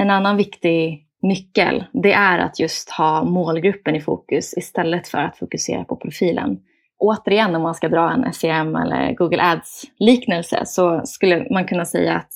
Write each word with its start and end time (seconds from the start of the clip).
En 0.00 0.10
annan 0.10 0.36
viktig 0.36 1.06
nyckel, 1.22 1.84
det 1.92 2.12
är 2.12 2.38
att 2.38 2.60
just 2.60 2.90
ha 2.90 3.24
målgruppen 3.24 3.96
i 3.96 4.00
fokus 4.00 4.54
istället 4.56 5.08
för 5.08 5.18
att 5.18 5.38
fokusera 5.38 5.84
på 5.84 5.96
profilen. 5.96 6.58
Återigen, 6.98 7.54
om 7.54 7.62
man 7.62 7.74
ska 7.74 7.88
dra 7.88 8.12
en 8.12 8.32
SEM 8.32 8.76
eller 8.76 9.14
Google 9.14 9.42
Ads-liknelse 9.42 10.62
så 10.64 11.00
skulle 11.04 11.46
man 11.50 11.64
kunna 11.64 11.84
säga 11.84 12.16
att 12.16 12.32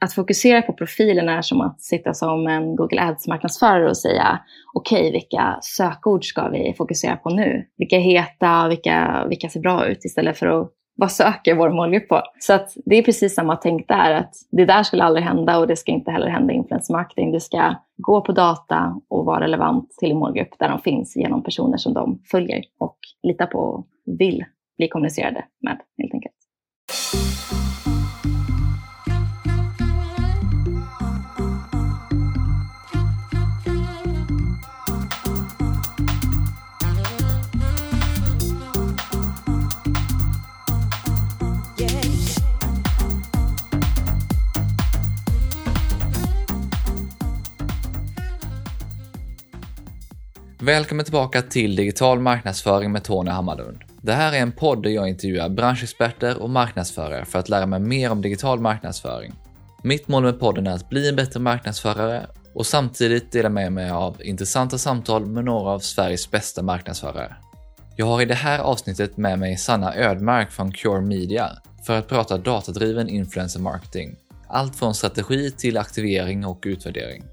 att 0.00 0.14
fokusera 0.14 0.62
på 0.62 0.72
profilen 0.72 1.28
är 1.28 1.42
som 1.42 1.60
att 1.60 1.80
sitta 1.80 2.14
som 2.14 2.46
en 2.46 2.76
Google 2.76 3.00
Ads-marknadsförare 3.00 3.88
och 3.88 3.96
säga 3.96 4.40
okej, 4.74 5.00
okay, 5.00 5.12
vilka 5.12 5.58
sökord 5.62 6.24
ska 6.24 6.48
vi 6.48 6.74
fokusera 6.78 7.16
på 7.16 7.30
nu? 7.30 7.66
Vilka 7.76 7.96
är 7.96 8.00
heta, 8.00 8.68
vilka, 8.68 9.26
vilka 9.28 9.48
ser 9.48 9.60
bra 9.60 9.86
ut 9.86 10.04
istället 10.04 10.38
för 10.38 10.46
att 10.46 10.72
vad 10.96 11.12
söker 11.12 11.54
vår 11.54 11.70
målgrupp 11.70 12.08
på? 12.08 12.22
Så 12.38 12.52
att 12.52 12.76
det 12.84 12.96
är 12.96 13.02
precis 13.02 13.34
samma 13.34 13.56
tänk 13.56 13.88
där, 13.88 14.12
att 14.12 14.34
det 14.50 14.64
där 14.64 14.82
skulle 14.82 15.04
aldrig 15.04 15.24
hända 15.24 15.58
och 15.58 15.66
det 15.66 15.76
ska 15.76 15.92
inte 15.92 16.10
heller 16.10 16.28
hända 16.28 16.52
i 16.52 16.56
influencer 16.56 16.94
marketing. 16.94 17.32
Du 17.32 17.40
ska 17.40 17.74
gå 17.96 18.20
på 18.20 18.32
data 18.32 19.00
och 19.08 19.24
vara 19.24 19.44
relevant 19.44 19.90
till 19.98 20.10
en 20.10 20.18
målgrupp 20.18 20.58
där 20.58 20.68
de 20.68 20.80
finns 20.80 21.16
genom 21.16 21.42
personer 21.42 21.76
som 21.76 21.94
de 21.94 22.22
följer 22.30 22.64
och 22.78 22.98
litar 23.22 23.46
på 23.46 23.58
och 23.58 23.86
vill 24.18 24.44
bli 24.78 24.88
kommunicerade 24.88 25.44
med 25.60 25.80
helt 25.98 26.14
enkelt. 26.14 26.34
Välkommen 50.66 51.04
tillbaka 51.04 51.42
till 51.42 51.76
Digital 51.76 52.20
marknadsföring 52.20 52.92
med 52.92 53.04
Tony 53.04 53.30
Hammarlund. 53.30 53.78
Det 54.02 54.12
här 54.12 54.32
är 54.32 54.38
en 54.38 54.52
podd 54.52 54.82
där 54.82 54.90
jag 54.90 55.08
intervjuar 55.08 55.48
branschexperter 55.48 56.42
och 56.42 56.50
marknadsförare 56.50 57.24
för 57.24 57.38
att 57.38 57.48
lära 57.48 57.66
mig 57.66 57.80
mer 57.80 58.10
om 58.10 58.22
digital 58.22 58.60
marknadsföring. 58.60 59.32
Mitt 59.82 60.08
mål 60.08 60.22
med 60.22 60.40
podden 60.40 60.66
är 60.66 60.70
att 60.70 60.88
bli 60.88 61.08
en 61.08 61.16
bättre 61.16 61.40
marknadsförare 61.40 62.26
och 62.54 62.66
samtidigt 62.66 63.32
dela 63.32 63.48
med 63.48 63.72
mig 63.72 63.90
av 63.90 64.22
intressanta 64.22 64.78
samtal 64.78 65.26
med 65.26 65.44
några 65.44 65.70
av 65.70 65.78
Sveriges 65.78 66.30
bästa 66.30 66.62
marknadsförare. 66.62 67.36
Jag 67.96 68.06
har 68.06 68.22
i 68.22 68.24
det 68.24 68.34
här 68.34 68.58
avsnittet 68.58 69.16
med 69.16 69.38
mig 69.38 69.56
Sanna 69.56 69.94
Ödmark 69.94 70.50
från 70.50 70.72
Cure 70.72 71.00
Media 71.00 71.50
för 71.86 71.98
att 71.98 72.08
prata 72.08 72.38
datadriven 72.38 73.08
influencer 73.08 73.60
marketing. 73.60 74.16
Allt 74.48 74.76
från 74.76 74.94
strategi 74.94 75.50
till 75.50 75.78
aktivering 75.78 76.46
och 76.46 76.62
utvärdering. 76.66 77.24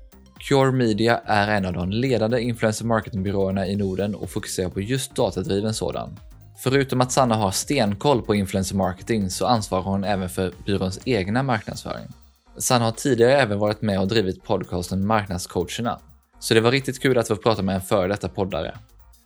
Cure 0.47 0.71
Media 0.71 1.21
är 1.25 1.47
en 1.47 1.65
av 1.65 1.73
de 1.73 1.91
ledande 1.91 2.41
influencer 2.41 2.85
marketingbyråerna 2.85 3.67
i 3.67 3.75
Norden 3.75 4.15
och 4.15 4.29
fokuserar 4.29 4.69
på 4.69 4.81
just 4.81 5.15
datadriven 5.15 5.73
sådan. 5.73 6.19
Förutom 6.63 7.01
att 7.01 7.11
Sanna 7.11 7.35
har 7.35 7.51
stenkoll 7.51 8.21
på 8.21 8.35
influencer 8.35 8.75
marketing 8.75 9.29
så 9.29 9.45
ansvarar 9.45 9.83
hon 9.83 10.03
även 10.03 10.29
för 10.29 10.53
byråns 10.65 10.99
egna 11.05 11.43
marknadsföring. 11.43 12.07
Sanna 12.57 12.85
har 12.85 12.91
tidigare 12.91 13.33
även 13.33 13.59
varit 13.59 13.81
med 13.81 13.99
och 13.99 14.07
drivit 14.07 14.43
podcasten 14.43 15.07
Marknadscoacherna, 15.07 15.99
så 16.39 16.53
det 16.53 16.61
var 16.61 16.71
riktigt 16.71 17.01
kul 17.01 17.17
att 17.17 17.27
få 17.27 17.35
prata 17.35 17.61
med 17.61 17.75
en 17.75 17.81
före 17.81 18.07
detta 18.07 18.29
poddare. 18.29 18.77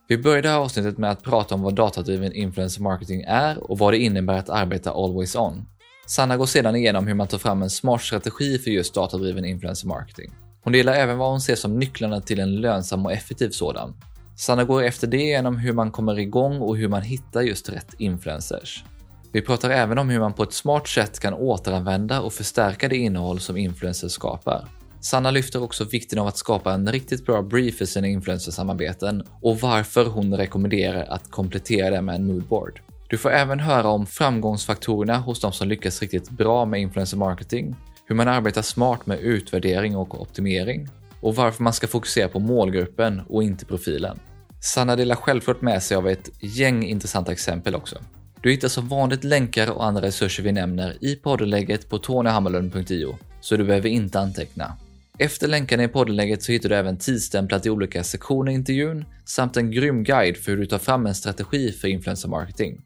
Vi 0.08 0.18
började 0.18 0.42
det 0.42 0.48
här 0.48 0.58
avsnittet 0.58 0.98
med 0.98 1.10
att 1.10 1.22
prata 1.22 1.54
om 1.54 1.62
vad 1.62 1.74
datadriven 1.74 2.32
influencer 2.32 2.82
marketing 2.82 3.24
är 3.26 3.70
och 3.70 3.78
vad 3.78 3.92
det 3.92 3.98
innebär 3.98 4.38
att 4.38 4.50
arbeta 4.50 4.90
always 4.90 5.36
on. 5.36 5.66
Sanna 6.06 6.36
går 6.36 6.46
sedan 6.46 6.76
igenom 6.76 7.06
hur 7.06 7.14
man 7.14 7.26
tar 7.26 7.38
fram 7.38 7.62
en 7.62 7.70
smart 7.70 8.02
strategi 8.02 8.58
för 8.58 8.70
just 8.70 8.94
datadriven 8.94 9.44
influencer 9.44 9.88
marketing. 9.88 10.32
Hon 10.68 10.72
delar 10.72 10.92
även 10.92 11.18
vad 11.18 11.30
hon 11.30 11.40
ser 11.40 11.54
som 11.54 11.78
nycklarna 11.78 12.20
till 12.20 12.40
en 12.40 12.60
lönsam 12.60 13.06
och 13.06 13.12
effektiv 13.12 13.50
sådan. 13.50 13.94
Sanna 14.36 14.64
går 14.64 14.82
efter 14.82 15.06
det 15.06 15.22
genom 15.22 15.56
hur 15.56 15.72
man 15.72 15.90
kommer 15.90 16.18
igång 16.18 16.60
och 16.60 16.76
hur 16.76 16.88
man 16.88 17.02
hittar 17.02 17.42
just 17.42 17.68
rätt 17.68 17.94
influencers. 17.98 18.84
Vi 19.32 19.42
pratar 19.42 19.70
även 19.70 19.98
om 19.98 20.08
hur 20.08 20.20
man 20.20 20.32
på 20.32 20.42
ett 20.42 20.52
smart 20.52 20.88
sätt 20.88 21.20
kan 21.20 21.34
återanvända 21.34 22.20
och 22.20 22.32
förstärka 22.32 22.88
det 22.88 22.96
innehåll 22.96 23.40
som 23.40 23.56
influencers 23.56 24.12
skapar. 24.12 24.68
Sanna 25.00 25.30
lyfter 25.30 25.62
också 25.62 25.84
vikten 25.84 26.18
av 26.18 26.26
att 26.26 26.36
skapa 26.36 26.72
en 26.72 26.92
riktigt 26.92 27.26
bra 27.26 27.42
brief 27.42 27.78
för 27.78 27.84
sina 27.84 28.06
influencersamarbeten 28.06 29.22
och 29.42 29.60
varför 29.60 30.04
hon 30.04 30.36
rekommenderar 30.36 31.04
att 31.04 31.30
komplettera 31.30 31.90
det 31.90 32.02
med 32.02 32.14
en 32.14 32.26
moodboard. 32.26 32.80
Du 33.08 33.18
får 33.18 33.30
även 33.30 33.60
höra 33.60 33.88
om 33.88 34.06
framgångsfaktorerna 34.06 35.16
hos 35.16 35.40
de 35.40 35.52
som 35.52 35.68
lyckas 35.68 36.02
riktigt 36.02 36.30
bra 36.30 36.64
med 36.64 36.80
influencer 36.80 37.16
marketing, 37.16 37.76
hur 38.08 38.14
man 38.14 38.28
arbetar 38.28 38.62
smart 38.62 39.06
med 39.06 39.20
utvärdering 39.20 39.96
och 39.96 40.20
optimering 40.22 40.88
och 41.20 41.36
varför 41.36 41.62
man 41.62 41.72
ska 41.72 41.86
fokusera 41.86 42.28
på 42.28 42.38
målgruppen 42.38 43.22
och 43.28 43.42
inte 43.42 43.64
profilen. 43.64 44.18
Sanna 44.60 44.96
delar 44.96 45.16
självklart 45.16 45.62
med 45.62 45.82
sig 45.82 45.96
av 45.96 46.08
ett 46.08 46.30
gäng 46.40 46.84
intressanta 46.84 47.32
exempel 47.32 47.74
också. 47.74 47.98
Du 48.40 48.50
hittar 48.50 48.68
som 48.68 48.88
vanligt 48.88 49.24
länkar 49.24 49.70
och 49.70 49.84
andra 49.84 50.02
resurser 50.02 50.42
vi 50.42 50.52
nämner 50.52 50.96
i 51.00 51.16
poddenlägget 51.16 51.88
på 51.88 51.98
tonyhammarlund.io, 51.98 53.18
så 53.40 53.56
du 53.56 53.64
behöver 53.64 53.88
inte 53.88 54.20
anteckna. 54.20 54.76
Efter 55.18 55.48
länkarna 55.48 55.84
i 55.84 55.88
poddenlägget 55.88 56.42
så 56.42 56.52
hittar 56.52 56.68
du 56.68 56.74
även 56.74 56.98
tidsstämplat 56.98 57.66
i 57.66 57.70
olika 57.70 58.04
sektioner 58.04 58.52
i 58.52 58.54
intervjun 58.54 59.04
samt 59.24 59.56
en 59.56 59.70
grym 59.70 60.04
guide 60.04 60.36
för 60.36 60.52
hur 60.52 60.58
du 60.58 60.66
tar 60.66 60.78
fram 60.78 61.06
en 61.06 61.14
strategi 61.14 61.72
för 61.72 61.88
influencer 61.88 62.28
marketing. 62.28 62.80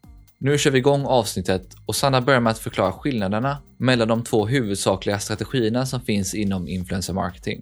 Nu 0.45 0.57
kör 0.57 0.71
vi 0.71 0.77
igång 0.77 1.05
avsnittet 1.05 1.67
och 1.85 1.95
Sanna 1.95 2.21
börjar 2.21 2.39
med 2.39 2.51
att 2.51 2.59
förklara 2.59 2.91
skillnaderna 2.91 3.57
mellan 3.77 4.07
de 4.07 4.23
två 4.23 4.45
huvudsakliga 4.45 5.19
strategierna 5.19 5.85
som 5.85 6.01
finns 6.01 6.35
inom 6.35 6.67
influencer 6.67 7.13
marketing. 7.13 7.61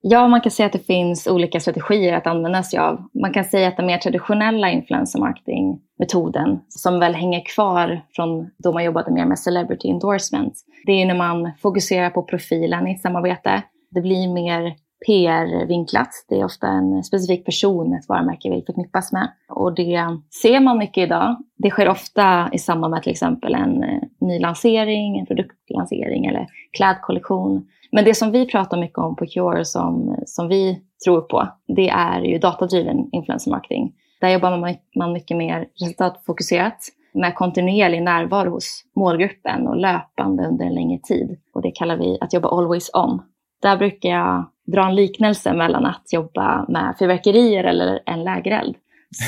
Ja, 0.00 0.28
man 0.28 0.40
kan 0.40 0.52
säga 0.52 0.66
att 0.66 0.72
det 0.72 0.86
finns 0.86 1.26
olika 1.26 1.60
strategier 1.60 2.12
att 2.16 2.26
använda 2.26 2.62
sig 2.62 2.78
av. 2.78 3.08
Man 3.22 3.32
kan 3.32 3.44
säga 3.44 3.68
att 3.68 3.76
den 3.76 3.86
mer 3.86 3.98
traditionella 3.98 4.70
influencer 4.70 5.18
marketing-metoden, 5.18 6.60
som 6.68 7.00
väl 7.00 7.14
hänger 7.14 7.44
kvar 7.44 8.00
från 8.16 8.50
då 8.58 8.72
man 8.72 8.84
jobbade 8.84 9.12
mer 9.12 9.26
med 9.26 9.38
celebrity 9.38 9.88
endorsement, 9.88 10.54
det 10.86 10.92
är 10.92 11.06
när 11.06 11.16
man 11.16 11.52
fokuserar 11.62 12.10
på 12.10 12.22
profilen 12.22 12.88
i 12.88 12.94
ett 12.94 13.00
samarbete. 13.00 13.62
Det 13.90 14.00
blir 14.00 14.28
mer 14.28 14.74
PR-vinklat. 15.06 16.08
Det 16.28 16.40
är 16.40 16.44
ofta 16.44 16.66
en 16.66 17.04
specifik 17.04 17.44
person 17.44 17.94
ett 17.94 18.08
varumärke 18.08 18.50
vill 18.50 18.64
förknippas 18.66 19.12
med. 19.12 19.28
Och 19.48 19.74
det 19.74 20.18
ser 20.42 20.60
man 20.60 20.78
mycket 20.78 21.02
idag. 21.02 21.36
Det 21.56 21.70
sker 21.70 21.88
ofta 21.88 22.50
i 22.52 22.58
samband 22.58 22.90
med 22.90 23.02
till 23.02 23.12
exempel 23.12 23.54
en 23.54 23.82
eh, 23.82 24.02
ny 24.20 24.38
lansering, 24.38 25.18
en 25.18 25.26
produktlansering 25.26 26.26
eller 26.26 26.46
klädkollektion. 26.76 27.66
Men 27.92 28.04
det 28.04 28.14
som 28.14 28.30
vi 28.30 28.46
pratar 28.46 28.76
mycket 28.80 28.98
om 28.98 29.16
på 29.16 29.26
Cure 29.26 29.64
som, 29.64 30.16
som 30.26 30.48
vi 30.48 30.78
tror 31.04 31.20
på, 31.20 31.48
det 31.76 31.88
är 31.88 32.20
ju 32.20 32.38
datadriven 32.38 33.08
influencer 33.12 33.50
marketing. 33.50 33.92
Där 34.20 34.28
jobbar 34.28 34.76
man 34.98 35.12
mycket 35.12 35.36
mer 35.36 35.66
resultatfokuserat 35.80 36.78
med 37.14 37.34
kontinuerlig 37.34 38.02
närvaro 38.02 38.50
hos 38.50 38.84
målgruppen 38.96 39.66
och 39.66 39.76
löpande 39.76 40.46
under 40.46 40.64
en 40.64 40.74
längre 40.74 40.98
tid. 40.98 41.38
Och 41.54 41.62
det 41.62 41.70
kallar 41.70 41.96
vi 41.96 42.18
att 42.20 42.32
jobba 42.32 42.48
always 42.48 42.90
on. 42.94 43.22
Där 43.62 43.76
brukar 43.76 44.08
jag 44.08 44.46
dra 44.66 44.86
en 44.86 44.94
liknelse 44.94 45.52
mellan 45.52 45.86
att 45.86 46.12
jobba 46.12 46.64
med 46.68 46.94
fyrverkerier 46.98 47.64
eller 47.64 48.00
en 48.06 48.24
lägereld. 48.24 48.76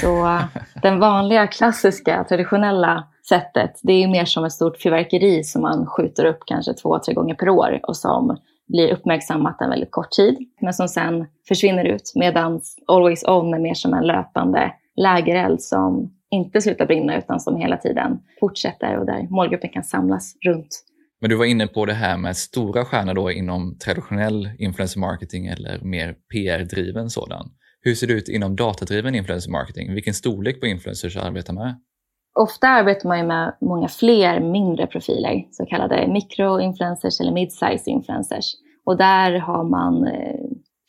Så 0.01 0.39
den 0.83 1.01
vanliga 1.01 1.47
klassiska 1.47 2.25
traditionella 2.29 3.05
sättet, 3.29 3.81
det 3.83 3.93
är 3.93 4.09
mer 4.09 4.25
som 4.25 4.45
ett 4.45 4.53
stort 4.53 4.83
fyrverkeri 4.83 5.45
som 5.45 5.63
man 5.63 5.87
skjuter 5.87 6.25
upp 6.25 6.39
kanske 6.47 6.75
två, 6.75 6.99
tre 6.99 7.15
gånger 7.15 7.35
per 7.35 7.49
år 7.49 7.81
och 7.83 7.97
som 7.97 8.37
blir 8.67 8.93
uppmärksammat 8.93 9.61
en 9.61 9.71
väldigt 9.71 9.91
kort 9.91 10.11
tid, 10.11 10.37
men 10.61 10.75
som 10.75 10.89
sen 10.89 11.27
försvinner 11.49 11.85
ut. 11.85 12.13
Medan 12.15 12.61
Always 12.87 13.25
On 13.25 13.55
är 13.55 13.59
mer 13.59 13.75
som 13.75 13.95
en 13.95 14.07
löpande 14.07 14.73
lägereld 14.97 15.63
som 15.63 16.11
inte 16.31 16.61
slutar 16.61 16.87
brinna 16.87 17.19
utan 17.19 17.41
som 17.41 17.57
hela 17.57 17.77
tiden 17.77 18.19
fortsätter 18.41 18.99
och 18.99 19.07
där 19.07 19.27
målgruppen 19.31 19.71
kan 19.71 19.85
samlas 19.85 20.37
runt 20.45 20.85
men 21.25 21.29
du 21.31 21.37
var 21.37 21.45
inne 21.45 21.67
på 21.67 21.85
det 21.85 21.93
här 21.93 22.17
med 22.17 22.37
stora 22.37 22.85
stjärnor 22.85 23.15
då 23.15 23.31
inom 23.31 23.79
traditionell 23.79 24.51
influencer 24.59 25.01
marketing 25.01 25.47
eller 25.47 25.81
mer 25.83 26.15
PR-driven 26.33 27.11
sådan. 27.11 27.51
Hur 27.81 27.95
ser 27.95 28.07
det 28.07 28.13
ut 28.13 28.29
inom 28.29 28.57
datadriven 28.57 29.15
influencer 29.15 29.51
marketing? 29.51 29.95
Vilken 29.95 30.15
storlek 30.15 30.61
på 30.61 30.67
influencers 30.67 31.17
arbetar 31.17 31.53
med? 31.53 31.81
Ofta 32.41 32.69
arbetar 32.69 33.09
man 33.09 33.27
med 33.27 33.57
många 33.61 33.89
fler 33.89 34.41
mindre 34.41 34.87
profiler, 34.87 35.45
så 35.51 35.67
kallade 35.67 36.09
mikroinfluencers 36.09 37.21
eller 37.21 37.33
mid-size 37.33 37.89
influencers. 37.91 38.55
Och 38.87 38.97
där 38.97 39.39
har 39.39 39.65
man 39.65 40.07
eh, 40.07 40.41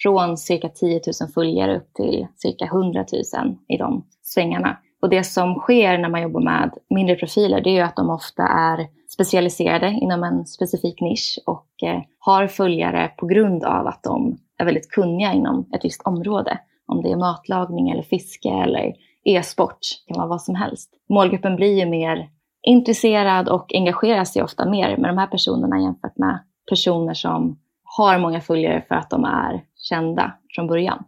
från 0.04 0.38
cirka 0.38 0.70
10 0.70 1.02
000 1.22 1.30
följare 1.34 1.78
upp 1.78 1.94
till 1.94 2.28
cirka 2.36 2.66
100 2.66 3.06
000 3.38 3.58
i 3.68 3.78
de 3.78 4.06
svängarna. 4.22 4.78
Och 5.02 5.10
det 5.10 5.24
som 5.24 5.56
sker 5.56 5.98
när 5.98 6.10
man 6.10 6.22
jobbar 6.22 6.42
med 6.42 6.72
mindre 6.90 7.16
profiler, 7.16 7.62
det 7.62 7.70
är 7.70 7.74
ju 7.74 7.82
att 7.82 7.96
de 7.96 8.10
ofta 8.10 8.44
är 8.44 8.88
specialiserade 9.16 9.88
inom 10.02 10.24
en 10.24 10.46
specifik 10.46 11.02
nisch 11.02 11.40
och 11.46 11.84
eh, 11.84 12.02
har 12.20 12.48
följare 12.48 13.12
på 13.18 13.26
grund 13.26 13.64
av 13.64 13.88
att 13.88 14.04
de 14.04 14.38
är 14.58 14.66
väldigt 14.66 14.90
kunniga 14.90 15.34
inom 15.34 15.70
ett 15.76 15.86
visst 15.86 16.02
område. 16.02 16.60
Om 16.88 17.02
det 17.02 17.12
är 17.12 17.16
matlagning 17.16 17.90
eller 17.90 18.04
fiske 18.04 18.50
eller 18.50 18.94
e-sport, 19.26 19.80
det 20.08 20.14
kan 20.14 20.20
vara 20.20 20.30
vad 20.30 20.42
som 20.42 20.56
helst. 20.56 20.90
Målgruppen 21.10 21.56
blir 21.56 21.80
ju 21.80 21.86
mer 21.86 22.30
intresserad 22.68 23.50
och 23.50 23.74
engagerar 23.74 24.24
sig 24.24 24.44
ofta 24.44 24.70
mer 24.70 24.98
med 24.98 25.10
de 25.10 25.18
här 25.18 25.28
personerna 25.28 25.82
jämfört 25.82 26.18
med 26.18 26.40
personer 26.70 27.14
som 27.14 27.60
har 27.84 28.20
många 28.20 28.42
följare 28.42 28.86
för 28.88 28.96
att 28.96 29.10
de 29.10 29.24
är 29.24 29.64
kända 29.76 30.38
från 30.56 30.68
början. 30.68 31.04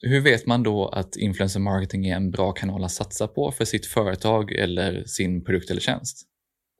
Hur 0.00 0.20
vet 0.20 0.46
man 0.46 0.62
då 0.62 0.88
att 0.88 1.16
influencer 1.16 1.60
marketing 1.60 2.06
är 2.06 2.16
en 2.16 2.30
bra 2.30 2.52
kanal 2.52 2.84
att 2.84 2.90
satsa 2.90 3.28
på 3.28 3.50
för 3.50 3.64
sitt 3.64 3.86
företag 3.86 4.52
eller 4.52 5.04
sin 5.06 5.44
produkt 5.44 5.70
eller 5.70 5.80
tjänst? 5.80 6.28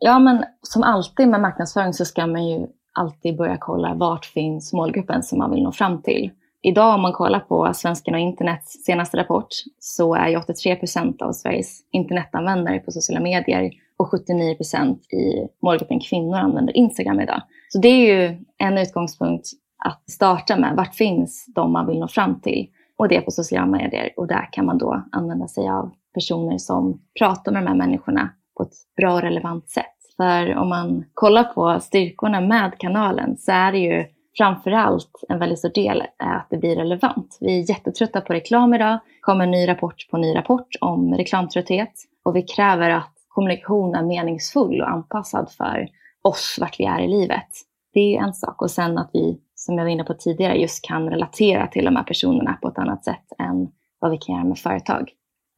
Ja, 0.05 0.19
men 0.19 0.45
som 0.63 0.83
alltid 0.83 1.29
med 1.29 1.41
marknadsföring 1.41 1.93
så 1.93 2.05
ska 2.05 2.27
man 2.27 2.49
ju 2.49 2.67
alltid 2.93 3.37
börja 3.37 3.57
kolla 3.61 3.95
vart 3.95 4.25
finns 4.25 4.73
målgruppen 4.73 5.23
som 5.23 5.39
man 5.39 5.51
vill 5.51 5.63
nå 5.63 5.73
fram 5.73 6.03
till. 6.03 6.31
Idag 6.63 6.95
om 6.95 7.03
man 7.03 7.13
kollar 7.13 7.41
på 7.41 7.71
Svenskarna 7.75 8.19
och 8.19 8.23
internets 8.23 8.85
senaste 8.85 9.17
rapport 9.17 9.49
så 9.79 10.15
är 10.15 10.29
ju 10.29 10.37
83 10.37 10.77
procent 10.77 11.23
av 11.23 11.33
Sveriges 11.33 11.81
internetanvändare 11.93 12.79
på 12.79 12.91
sociala 12.91 13.21
medier 13.21 13.71
och 13.97 14.11
79 14.11 14.55
procent 14.55 15.13
i 15.13 15.49
målgruppen 15.63 16.01
kvinnor 16.01 16.37
använder 16.37 16.77
Instagram 16.77 17.21
idag. 17.21 17.43
Så 17.69 17.79
det 17.79 17.89
är 17.89 18.15
ju 18.15 18.45
en 18.59 18.79
utgångspunkt 18.79 19.47
att 19.85 20.11
starta 20.11 20.57
med. 20.57 20.77
Vart 20.77 20.95
finns 20.95 21.47
de 21.55 21.73
man 21.73 21.87
vill 21.87 21.99
nå 21.99 22.09
fram 22.09 22.41
till? 22.41 22.69
Och 22.97 23.09
det 23.09 23.17
är 23.17 23.21
på 23.21 23.31
sociala 23.31 23.67
medier. 23.67 24.11
Och 24.17 24.27
där 24.27 24.49
kan 24.53 24.67
man 24.67 24.79
då 24.79 25.05
använda 25.13 25.49
sig 25.49 25.69
av 25.69 25.91
personer 26.15 26.59
som 26.59 27.01
pratar 27.19 27.53
med 27.53 27.63
de 27.63 27.69
här 27.69 27.77
människorna 27.77 28.31
på 28.63 28.69
ett 28.69 28.97
bra 28.97 29.15
och 29.15 29.23
relevant 29.23 29.69
sätt. 29.71 29.87
För 30.17 30.57
om 30.57 30.69
man 30.69 31.05
kollar 31.15 31.45
på 31.45 31.81
styrkorna 31.81 32.41
med 32.41 32.79
kanalen 32.79 33.37
så 33.37 33.53
är 33.53 33.73
det 33.73 33.79
ju 33.79 34.05
framförallt 34.39 35.25
en 35.29 35.39
väldigt 35.39 35.59
stor 35.59 35.69
del 35.69 36.03
är 36.19 36.37
att 36.37 36.47
det 36.51 36.57
blir 36.57 36.77
relevant. 36.77 37.39
Vi 37.41 37.59
är 37.59 37.71
jättetrötta 37.71 38.21
på 38.21 38.33
reklam 38.33 38.75
idag. 38.75 38.93
Det 38.93 39.21
kommer 39.21 39.45
en 39.45 39.51
ny 39.51 39.69
rapport 39.69 40.09
på 40.11 40.17
ny 40.17 40.37
rapport 40.37 40.69
om 40.81 41.15
reklamtrötthet. 41.15 41.93
Och 42.25 42.37
vi 42.37 42.43
kräver 42.43 42.91
att 42.91 43.13
kommunikation 43.29 43.95
är 43.95 44.03
meningsfull 44.03 44.81
och 44.81 44.91
anpassad 44.91 45.51
för 45.51 45.89
oss 46.23 46.57
vart 46.61 46.81
vi 46.81 46.85
är 46.85 47.01
i 47.01 47.09
livet. 47.09 47.49
Det 47.95 48.17
är 48.17 48.23
en 48.23 48.35
sak. 48.35 48.63
Och 48.63 48.71
sen 48.71 48.99
att 48.99 49.11
vi, 49.13 49.41
som 49.55 49.79
jag 49.79 49.85
var 49.85 49.91
inne 49.91 50.05
på 50.05 50.15
tidigare, 50.15 50.55
just 50.55 50.85
kan 50.85 51.11
relatera 51.11 51.67
till 51.67 51.85
de 51.85 51.97
här 51.97 52.05
personerna 52.05 52.59
på 52.63 52.69
ett 52.69 52.79
annat 52.79 53.05
sätt 53.05 53.27
än 53.39 53.69
vad 53.99 54.11
vi 54.11 54.19
kan 54.19 54.35
göra 54.35 54.45
med 54.45 54.59
företag. 54.59 55.13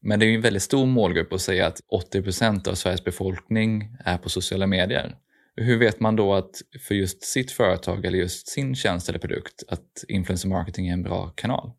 Men 0.05 0.19
det 0.19 0.27
är 0.27 0.29
ju 0.29 0.35
en 0.35 0.41
väldigt 0.41 0.62
stor 0.62 0.87
målgrupp 0.87 1.33
att 1.33 1.41
säga 1.41 1.67
att 1.67 1.81
80 1.93 2.23
procent 2.23 2.69
av 2.69 2.75
Sveriges 2.75 3.05
befolkning 3.05 3.97
är 4.05 4.19
på 4.19 4.29
sociala 4.29 4.67
medier. 4.67 5.17
Hur 5.56 5.79
vet 5.79 6.01
man 6.01 6.17
då 6.17 6.35
att 6.35 6.51
för 6.89 6.95
just 6.95 7.23
sitt 7.23 7.51
företag 7.51 8.05
eller 8.05 8.19
just 8.19 8.49
sin 8.49 8.75
tjänst 8.75 9.09
eller 9.09 9.19
produkt 9.19 9.62
att 9.69 10.05
influencer 10.09 10.49
marketing 10.49 10.89
är 10.89 10.93
en 10.93 11.03
bra 11.03 11.33
kanal? 11.35 11.71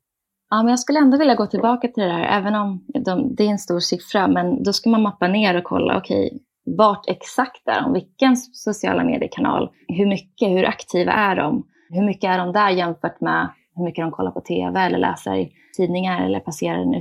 Ja, 0.50 0.64
men 0.64 0.70
jag 0.70 0.80
skulle 0.80 1.00
ändå 1.00 1.18
vilja 1.18 1.36
gå 1.36 1.48
tillbaka 1.48 1.88
till 1.88 2.04
det 2.04 2.12
här, 2.12 2.40
även 2.40 2.56
om 2.56 2.86
de, 3.06 3.36
det 3.36 3.44
är 3.44 3.50
en 3.50 3.60
stor 3.60 3.80
siffra. 3.80 4.28
Men 4.28 4.64
då 4.64 4.74
ska 4.74 4.90
man 4.90 5.02
mappa 5.02 5.28
ner 5.28 5.58
och 5.58 5.64
kolla, 5.64 5.98
okej, 5.98 6.26
okay, 6.26 6.40
vart 6.78 7.10
exakt 7.10 7.68
är 7.68 7.82
de? 7.82 7.94
Vilken 7.94 8.38
sociala 8.38 9.04
mediekanal? 9.04 9.70
Hur 9.88 10.06
mycket? 10.06 10.50
Hur 10.50 10.66
aktiva 10.66 11.12
är 11.12 11.36
de? 11.36 11.68
Hur 11.90 12.06
mycket 12.06 12.30
är 12.30 12.38
de 12.38 12.54
där 12.54 12.70
jämfört 12.70 13.22
med 13.22 13.50
hur 13.76 13.84
mycket 13.84 14.04
de 14.04 14.12
kollar 14.12 14.32
på 14.32 14.42
tv 14.42 14.80
eller 14.80 14.98
läser 14.98 15.50
tidningar 15.78 16.26
eller 16.26 16.40
passerar 16.40 16.78
en 16.78 16.94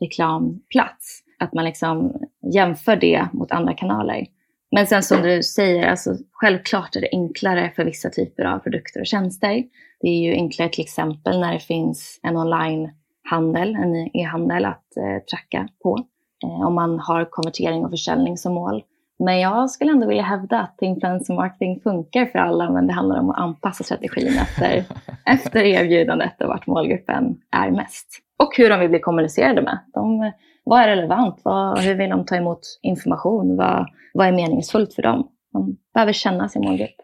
utomhusreklamplats? 0.00 1.22
Att 1.38 1.52
man 1.52 1.64
liksom 1.64 2.12
jämför 2.52 2.96
det 2.96 3.28
mot 3.32 3.52
andra 3.52 3.74
kanaler. 3.74 4.26
Men 4.70 4.86
sen 4.86 5.02
som 5.02 5.22
du 5.22 5.42
säger, 5.42 5.86
alltså, 5.86 6.16
självklart 6.32 6.96
är 6.96 7.00
det 7.00 7.08
enklare 7.12 7.72
för 7.76 7.84
vissa 7.84 8.10
typer 8.10 8.44
av 8.44 8.58
produkter 8.58 9.00
och 9.00 9.06
tjänster. 9.06 9.64
Det 10.00 10.08
är 10.08 10.20
ju 10.20 10.32
enklare 10.32 10.68
till 10.68 10.84
exempel 10.84 11.40
när 11.40 11.52
det 11.52 11.60
finns 11.60 12.20
en 12.22 12.36
onlinehandel, 12.36 13.74
en 13.74 14.16
e-handel 14.16 14.64
att 14.64 14.96
eh, 14.96 15.24
tracka 15.30 15.68
på. 15.82 15.98
Eh, 16.44 16.66
om 16.66 16.74
man 16.74 16.98
har 17.00 17.24
konvertering 17.30 17.84
och 17.84 17.90
försäljning 17.90 18.36
som 18.36 18.54
mål. 18.54 18.82
Men 19.18 19.40
jag 19.40 19.70
skulle 19.70 19.90
ändå 19.90 20.06
vilja 20.06 20.22
hävda 20.22 20.60
att 20.60 20.82
influencer 20.82 21.34
marketing 21.34 21.80
funkar 21.80 22.26
för 22.26 22.38
alla, 22.38 22.70
men 22.70 22.86
det 22.86 22.92
handlar 22.92 23.20
om 23.20 23.30
att 23.30 23.38
anpassa 23.38 23.84
strategin 23.84 24.38
efter, 24.38 24.84
efter 25.26 25.60
erbjudandet 25.64 26.42
och 26.42 26.48
vart 26.48 26.66
målgruppen 26.66 27.40
är 27.50 27.70
mest. 27.70 28.27
Och 28.38 28.56
hur 28.56 28.70
de 28.70 28.80
vill 28.80 28.90
bli 28.90 29.00
kommunicerade 29.00 29.62
med. 29.62 29.78
De, 29.94 30.32
vad 30.64 30.80
är 30.80 30.88
relevant? 30.88 31.40
Vad, 31.44 31.78
hur 31.78 31.94
vill 31.94 32.10
de 32.10 32.26
ta 32.26 32.36
emot 32.36 32.60
information? 32.82 33.56
Vad, 33.56 33.86
vad 34.14 34.26
är 34.26 34.32
meningsfullt 34.32 34.94
för 34.94 35.02
dem? 35.02 35.28
De 35.52 35.76
behöver 35.94 36.12
känna 36.12 36.48
sin 36.48 36.62
målgrupp. 36.62 36.96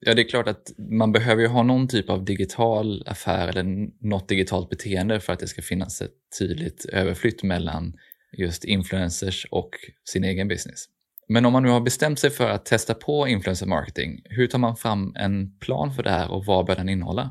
Ja, 0.00 0.14
det 0.14 0.22
är 0.22 0.28
klart 0.28 0.48
att 0.48 0.72
man 0.78 1.12
behöver 1.12 1.42
ju 1.42 1.48
ha 1.48 1.62
någon 1.62 1.88
typ 1.88 2.10
av 2.10 2.24
digital 2.24 3.04
affär 3.06 3.48
eller 3.48 3.64
något 4.06 4.28
digitalt 4.28 4.68
beteende 4.68 5.20
för 5.20 5.32
att 5.32 5.38
det 5.38 5.46
ska 5.46 5.62
finnas 5.62 6.00
ett 6.00 6.14
tydligt 6.38 6.84
överflytt 6.92 7.42
mellan 7.42 7.92
just 8.32 8.64
influencers 8.64 9.46
och 9.50 9.70
sin 10.04 10.24
egen 10.24 10.48
business. 10.48 10.84
Men 11.28 11.46
om 11.46 11.52
man 11.52 11.62
nu 11.62 11.68
har 11.68 11.80
bestämt 11.80 12.18
sig 12.18 12.30
för 12.30 12.50
att 12.50 12.64
testa 12.64 12.94
på 12.94 13.28
influencer 13.28 13.66
marketing, 13.66 14.20
hur 14.24 14.46
tar 14.46 14.58
man 14.58 14.76
fram 14.76 15.12
en 15.16 15.58
plan 15.58 15.92
för 15.94 16.02
det 16.02 16.10
här 16.10 16.30
och 16.30 16.44
vad 16.44 16.66
bör 16.66 16.76
den 16.76 16.88
innehålla? 16.88 17.30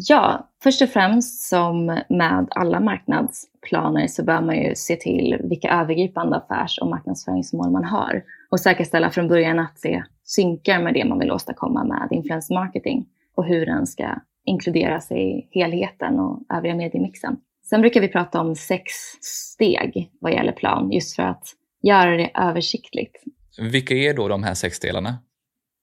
Ja, 0.00 0.48
först 0.62 0.82
och 0.82 0.88
främst 0.88 1.48
som 1.48 1.86
med 2.08 2.48
alla 2.50 2.80
marknadsplaner 2.80 4.06
så 4.06 4.24
bör 4.24 4.40
man 4.40 4.56
ju 4.56 4.74
se 4.74 4.96
till 4.96 5.40
vilka 5.44 5.70
övergripande 5.70 6.36
affärs 6.36 6.78
och 6.78 6.88
marknadsföringsmål 6.88 7.70
man 7.70 7.84
har 7.84 8.22
och 8.50 8.60
säkerställa 8.60 9.10
från 9.10 9.28
början 9.28 9.58
att 9.58 9.80
det 9.82 10.04
synkar 10.24 10.82
med 10.82 10.94
det 10.94 11.04
man 11.04 11.18
vill 11.18 11.30
åstadkomma 11.30 11.84
med 11.84 12.08
influencer 12.10 12.54
marketing 12.54 13.06
och 13.34 13.44
hur 13.44 13.66
den 13.66 13.86
ska 13.86 14.04
inkluderas 14.44 15.10
i 15.10 15.48
helheten 15.50 16.20
och 16.20 16.42
övriga 16.54 16.74
mediemixen. 16.74 17.36
Sen 17.70 17.80
brukar 17.80 18.00
vi 18.00 18.08
prata 18.08 18.40
om 18.40 18.54
sex 18.54 18.92
steg 19.20 20.10
vad 20.20 20.32
gäller 20.32 20.52
plan, 20.52 20.92
just 20.92 21.16
för 21.16 21.22
att 21.22 21.44
göra 21.82 22.16
det 22.16 22.30
översiktligt. 22.34 23.16
Vilka 23.58 23.94
är 23.94 24.14
då 24.14 24.28
de 24.28 24.42
här 24.42 24.54
sex 24.54 24.80
delarna? 24.80 25.18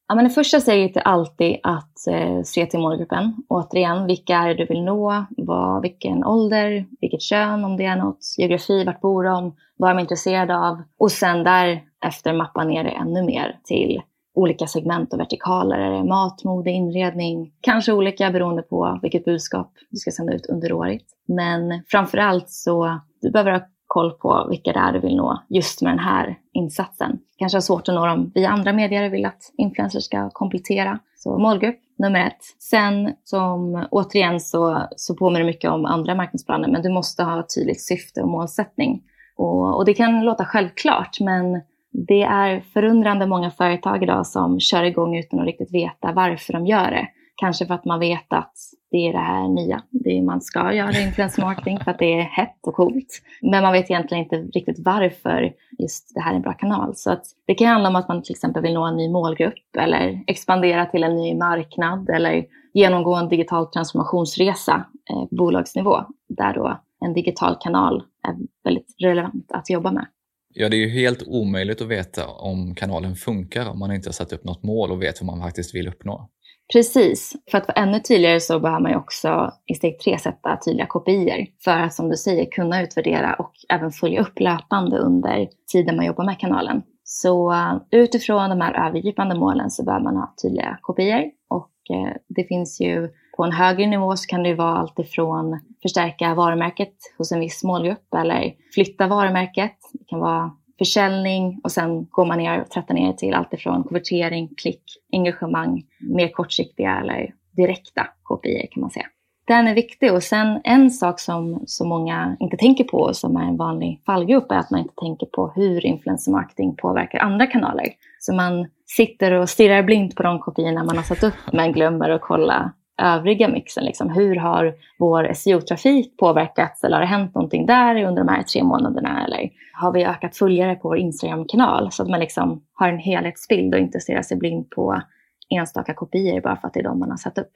Ja, 0.08 0.16
men 0.16 0.24
det 0.24 0.30
första 0.30 0.60
steget 0.60 0.98
är 0.98 1.02
alltid 1.02 1.58
att 1.64 2.08
eh, 2.08 2.42
se 2.44 2.66
till 2.66 2.80
målgruppen. 2.80 3.36
Återigen, 3.50 4.06
vilka 4.06 4.36
är 4.36 4.48
det 4.48 4.54
du 4.54 4.66
vill 4.66 4.84
nå? 4.84 5.26
Vad, 5.30 5.82
vilken 5.82 6.26
ålder? 6.26 6.86
Vilket 7.02 7.22
kön 7.22 7.66
om 7.66 7.78
det 7.78 7.86
är 7.86 7.96
något? 7.96 8.36
Geografi, 8.38 8.84
vart 8.84 9.02
bor 9.02 9.24
de? 9.24 9.56
Vad 9.78 9.90
är 9.90 9.94
de 9.96 10.02
intresserade 10.02 10.58
av? 10.58 10.82
Och 10.98 11.12
sen 11.12 11.44
därefter 11.44 12.34
mappa 12.34 12.64
ner 12.64 12.84
det 12.84 12.90
ännu 12.90 13.24
mer 13.24 13.60
till 13.64 14.02
olika 14.36 14.68
segment 14.68 15.14
och 15.14 15.20
vertikaler. 15.20 15.80
Är 15.80 15.92
det 15.92 16.04
mat, 16.04 16.44
mode, 16.44 16.72
inredning? 16.72 17.52
Kanske 17.62 17.94
olika 17.94 18.32
beroende 18.32 18.62
på 18.62 19.00
vilket 19.02 19.26
budskap 19.26 19.74
du 19.90 19.98
ska 19.98 20.12
sända 20.12 20.34
ut 20.34 20.46
under 20.46 20.74
året. 20.74 21.04
Men 21.28 21.84
framför 21.88 22.18
allt 22.18 22.50
så 22.50 23.00
du 23.22 23.32
behöver 23.32 23.52
ha 23.52 23.62
koll 23.88 24.12
på 24.12 24.48
vilka 24.50 24.74
det 24.74 24.80
är 24.80 24.94
du 24.94 25.00
vill 25.00 25.16
nå 25.16 25.44
just 25.50 25.82
med 25.82 25.92
den 25.92 26.00
här 26.00 26.38
insatsen. 26.54 27.20
Kanske 27.38 27.56
har 27.56 27.62
svårt 27.62 27.90
att 27.90 27.96
nå 27.96 28.06
dem 28.06 28.32
via 28.36 28.50
andra 28.50 28.74
medier 28.74 29.06
och 29.06 29.14
vill 29.14 29.26
att 29.26 29.54
influencers 29.58 30.04
ska 30.04 30.30
komplettera. 30.30 31.00
Så 31.16 31.38
målgrupp 31.38 31.80
nummer 31.98 32.28
ett. 32.28 32.42
Sen 32.60 33.14
som 33.24 33.86
återigen 33.92 34.40
så, 34.40 34.88
så 34.96 35.16
påminner 35.16 35.46
mycket 35.46 35.72
om 35.72 35.86
andra 35.86 36.16
marknadsplaner 36.16 36.68
men 36.68 36.82
du 36.82 36.90
måste 36.90 37.24
ha 37.24 37.40
ett 37.40 37.56
tydligt 37.56 37.82
syfte 37.82 38.22
och 38.22 38.28
målsättning. 38.30 39.04
Och, 39.38 39.78
och 39.78 39.86
det 39.86 39.94
kan 39.94 40.26
låta 40.26 40.46
självklart 40.46 41.20
men 41.20 41.62
det 42.08 42.24
är 42.24 42.60
förundrande 42.60 43.28
många 43.28 43.52
företag 43.52 44.04
idag 44.04 44.28
som 44.28 44.60
kör 44.60 44.84
igång 44.84 45.18
utan 45.18 45.40
att 45.40 45.46
riktigt 45.46 45.74
veta 45.74 46.12
varför 46.12 46.54
de 46.54 46.66
gör 46.66 46.92
det. 46.92 47.08
Kanske 47.36 47.66
för 47.66 47.74
att 47.74 47.86
man 47.86 48.00
vet 48.00 48.34
att 48.34 48.54
det 48.92 49.08
är 49.08 49.14
det 49.14 49.20
här 49.20 49.48
nya. 49.48 49.84
Det 49.90 50.18
är, 50.18 50.22
man 50.22 50.42
ska 50.42 50.74
göra 50.74 51.00
influencer 51.00 51.42
marketing 51.42 51.80
för 51.80 51.92
att 51.92 52.00
det 52.00 52.20
är 52.20 52.24
hett 52.24 52.68
och 52.68 52.74
coolt. 52.74 53.22
Men 53.42 53.64
man 53.64 53.74
vet 53.74 53.90
egentligen 53.90 54.24
inte 54.24 54.60
riktigt 54.60 54.80
varför 54.80 55.54
just 55.80 56.12
det 56.14 56.22
här 56.22 56.32
är 56.32 56.36
en 56.36 56.42
bra 56.42 56.54
kanal. 56.54 56.96
Så 56.96 57.12
att 57.12 57.24
det 57.48 57.56
kan 57.56 57.68
handla 57.68 57.90
om 57.90 57.96
att 57.96 58.08
man 58.08 58.24
till 58.24 58.34
exempel 58.34 58.62
vill 58.62 58.74
nå 58.74 58.86
en 58.86 58.98
ny 58.98 59.10
målgrupp 59.10 59.76
eller 59.78 60.24
expandera 60.28 60.86
till 60.86 61.04
en 61.04 61.16
ny 61.16 61.36
marknad 61.36 62.10
eller 62.10 62.46
genomgå 62.74 63.16
en 63.16 63.30
digital 63.30 63.68
transformationsresa 63.72 64.86
eh, 65.10 65.26
på 65.30 65.36
bolagsnivå 65.36 66.04
där 66.30 66.54
då 66.54 66.80
en 67.06 67.14
digital 67.14 67.58
kanal 67.60 68.04
är 68.28 68.36
väldigt 68.64 68.96
relevant 69.00 69.52
att 69.52 69.70
jobba 69.70 69.92
med. 69.92 70.06
Ja, 70.54 70.70
det 70.70 70.76
är 70.76 70.80
ju 70.80 70.90
helt 70.90 71.24
omöjligt 71.28 71.82
att 71.82 71.88
veta 71.88 72.28
om 72.28 72.76
kanalen 72.76 73.16
funkar 73.16 73.70
om 73.70 73.80
man 73.80 73.92
inte 73.92 74.10
har 74.10 74.14
satt 74.14 74.34
upp 74.34 74.44
något 74.44 74.64
mål 74.64 74.92
och 74.92 75.02
vet 75.02 75.22
vad 75.22 75.26
man 75.26 75.42
faktiskt 75.42 75.76
vill 75.76 75.88
uppnå. 75.88 76.30
Precis. 76.74 77.36
För 77.52 77.58
att 77.58 77.68
vara 77.68 77.82
ännu 77.82 78.00
tydligare 78.00 78.40
så 78.40 78.60
behöver 78.60 78.82
man 78.82 78.92
ju 78.92 78.98
också 78.98 79.52
i 79.66 79.74
steg 79.74 80.00
tre 80.00 80.18
sätta 80.18 80.58
tydliga 80.66 80.86
kopior 80.86 81.46
för 81.64 81.72
att 81.72 81.94
som 81.94 82.10
du 82.10 82.18
säger 82.18 82.46
kunna 82.52 82.84
utvärdera 82.84 83.34
och 83.34 83.52
även 83.70 83.92
följa 83.92 84.22
upp 84.22 84.40
löpande 84.40 84.98
under 84.98 85.48
tiden 85.72 85.96
man 85.96 86.06
jobbar 86.06 86.26
med 86.26 86.40
kanalen. 86.40 86.82
Så 87.04 87.52
eh, 87.52 87.76
utifrån 87.92 88.50
de 88.50 88.62
här 88.62 88.88
övergripande 88.88 89.36
målen 89.36 89.70
så 89.70 89.84
behöver 89.84 90.04
man 90.04 90.16
ha 90.16 90.34
tydliga 90.42 90.78
kopior 90.82 91.24
och 91.50 91.96
eh, 91.96 92.16
det 92.28 92.44
finns 92.44 92.82
ju 92.82 93.10
på 93.38 93.44
en 93.44 93.52
högre 93.52 93.88
nivå 93.88 94.16
så 94.16 94.28
kan 94.28 94.44
det 94.44 94.50
ju 94.50 94.56
vara 94.56 94.78
alltifrån 94.78 95.60
förstärka 95.82 96.36
varumärket 96.36 96.94
hos 97.18 97.32
en 97.32 97.40
viss 97.40 97.64
målgrupp 97.64 98.14
eller 98.18 98.54
flytta 98.74 99.08
varumärket. 99.08 99.76
Det 99.94 100.06
kan 100.08 100.20
vara 100.20 100.52
försäljning 100.78 101.62
och 101.64 101.72
sen 101.72 102.06
går 102.06 102.26
man 102.26 102.38
ner 102.38 102.62
och 102.62 102.70
trattar 102.70 102.94
ner 102.94 103.14
till 103.14 103.34
allt 103.34 103.54
ifrån 103.54 103.84
konvertering, 103.84 104.50
klick, 104.58 104.84
engagemang, 105.12 105.84
mer 106.00 106.28
kortsiktiga 106.28 107.00
eller 107.00 107.34
direkta 107.52 108.08
KPI 108.24 108.68
kan 108.72 108.82
man 108.82 108.90
säga. 108.90 109.06
Den 109.48 109.68
är 109.68 109.76
viktig 109.76 110.14
och 110.14 110.24
sen 110.24 110.62
en 110.64 110.92
sak 110.92 111.20
som 111.20 111.64
så 111.66 111.86
många 111.86 112.38
inte 112.40 112.58
tänker 112.58 112.84
på 112.84 112.98
och 112.98 113.16
som 113.16 113.38
är 113.38 113.44
en 113.44 113.58
vanlig 113.58 114.02
fallgrop 114.06 114.52
är 114.52 114.56
att 114.56 114.72
man 114.72 114.80
inte 114.80 114.94
tänker 114.98 115.26
på 115.26 115.52
hur 115.56 115.86
influencer 115.86 116.32
marketing 116.32 116.76
påverkar 116.76 117.20
andra 117.20 117.48
kanaler. 117.48 117.86
Så 118.20 118.34
man 118.34 118.68
sitter 118.86 119.32
och 119.32 119.50
stirrar 119.50 119.84
blint 119.84 120.16
på 120.16 120.24
de 120.24 120.40
kopiorna 120.40 120.84
man 120.84 120.98
har 120.98 121.04
satt 121.04 121.24
upp 121.24 121.34
men 121.54 121.72
glömmer 121.72 122.10
att 122.10 122.22
kolla 122.22 122.74
övriga 123.02 123.48
mixen. 123.48 123.86
Liksom. 123.86 124.10
Hur 124.10 124.36
har 124.36 124.76
vår 125.00 125.34
SEO-trafik 125.34 126.18
påverkats 126.18 126.84
eller 126.84 126.96
har 126.96 127.02
det 127.02 127.08
hänt 127.08 127.36
någonting 127.36 127.66
där 127.66 128.04
under 128.04 128.24
de 128.24 128.28
här 128.28 128.44
tre 128.44 128.64
månaderna? 128.64 129.26
Eller 129.26 129.50
har 129.74 129.92
vi 129.92 130.06
ökat 130.06 130.38
följare 130.38 130.76
på 130.76 130.88
vår 130.88 130.98
Instagram-kanal? 130.98 131.92
Så 131.92 132.04
att 132.04 132.10
man 132.10 132.20
liksom 132.20 132.64
har 132.74 132.90
en 132.90 133.00
helhetsbild 133.00 133.74
och 133.74 133.80
inte 133.80 134.00
stirrar 134.00 134.22
sig 134.22 134.38
blind 134.38 134.70
på 134.70 135.02
enstaka 135.50 135.94
kopior 135.94 136.42
bara 136.42 136.56
för 136.56 136.68
att 136.68 136.74
det 136.74 136.80
är 136.80 136.84
de 136.84 137.00
man 137.00 137.10
har 137.10 137.18
satt 137.18 137.38
upp. 137.38 137.52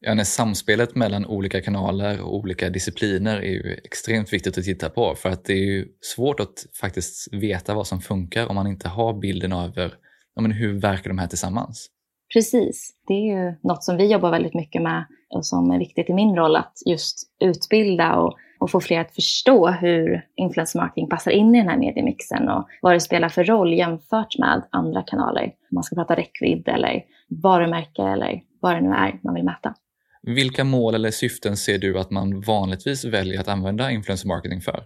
Ja, 0.00 0.14
när 0.14 0.24
samspelet 0.24 0.94
mellan 0.94 1.26
olika 1.26 1.60
kanaler 1.60 2.20
och 2.20 2.34
olika 2.36 2.70
discipliner 2.70 3.36
är 3.36 3.50
ju 3.50 3.80
extremt 3.84 4.32
viktigt 4.32 4.58
att 4.58 4.64
titta 4.64 4.90
på 4.90 5.14
för 5.14 5.28
att 5.28 5.44
det 5.44 5.52
är 5.52 5.64
ju 5.64 5.86
svårt 6.00 6.40
att 6.40 6.66
faktiskt 6.80 7.34
veta 7.34 7.74
vad 7.74 7.86
som 7.86 8.00
funkar 8.00 8.46
om 8.46 8.54
man 8.54 8.66
inte 8.66 8.88
har 8.88 9.20
bilden 9.20 9.52
över 9.52 9.94
ja, 10.34 10.42
men 10.42 10.52
hur 10.52 10.80
verkar 10.80 11.10
de 11.10 11.18
här 11.18 11.26
tillsammans. 11.26 11.90
Precis, 12.32 12.94
det 13.06 13.14
är 13.14 13.36
ju 13.36 13.54
något 13.62 13.84
som 13.84 13.96
vi 13.96 14.12
jobbar 14.12 14.30
väldigt 14.30 14.54
mycket 14.54 14.82
med 14.82 15.04
och 15.30 15.46
som 15.46 15.70
är 15.70 15.78
viktigt 15.78 16.10
i 16.10 16.12
min 16.12 16.36
roll 16.36 16.56
att 16.56 16.72
just 16.86 17.18
utbilda 17.40 18.16
och, 18.16 18.36
och 18.60 18.70
få 18.70 18.80
fler 18.80 19.00
att 19.00 19.14
förstå 19.14 19.68
hur 19.68 20.26
influencer 20.36 20.78
marketing 20.78 21.08
passar 21.08 21.30
in 21.30 21.54
i 21.54 21.58
den 21.58 21.68
här 21.68 21.78
mediemixen 21.78 22.48
och 22.48 22.68
vad 22.82 22.92
det 22.92 23.00
spelar 23.00 23.28
för 23.28 23.44
roll 23.44 23.74
jämfört 23.74 24.38
med 24.38 24.62
andra 24.70 25.02
kanaler. 25.02 25.44
Om 25.44 25.74
man 25.74 25.84
ska 25.84 25.96
prata 25.96 26.16
räckvidd 26.16 26.68
eller 26.68 27.04
varumärke 27.42 28.02
eller 28.02 28.42
vad 28.60 28.74
det 28.74 28.80
nu 28.80 28.90
är 28.90 29.20
man 29.22 29.34
vill 29.34 29.44
mäta. 29.44 29.74
Vilka 30.22 30.64
mål 30.64 30.94
eller 30.94 31.10
syften 31.10 31.56
ser 31.56 31.78
du 31.78 31.98
att 31.98 32.10
man 32.10 32.40
vanligtvis 32.40 33.04
väljer 33.04 33.40
att 33.40 33.48
använda 33.48 33.90
influencer 33.90 34.28
marketing 34.28 34.60
för? 34.60 34.82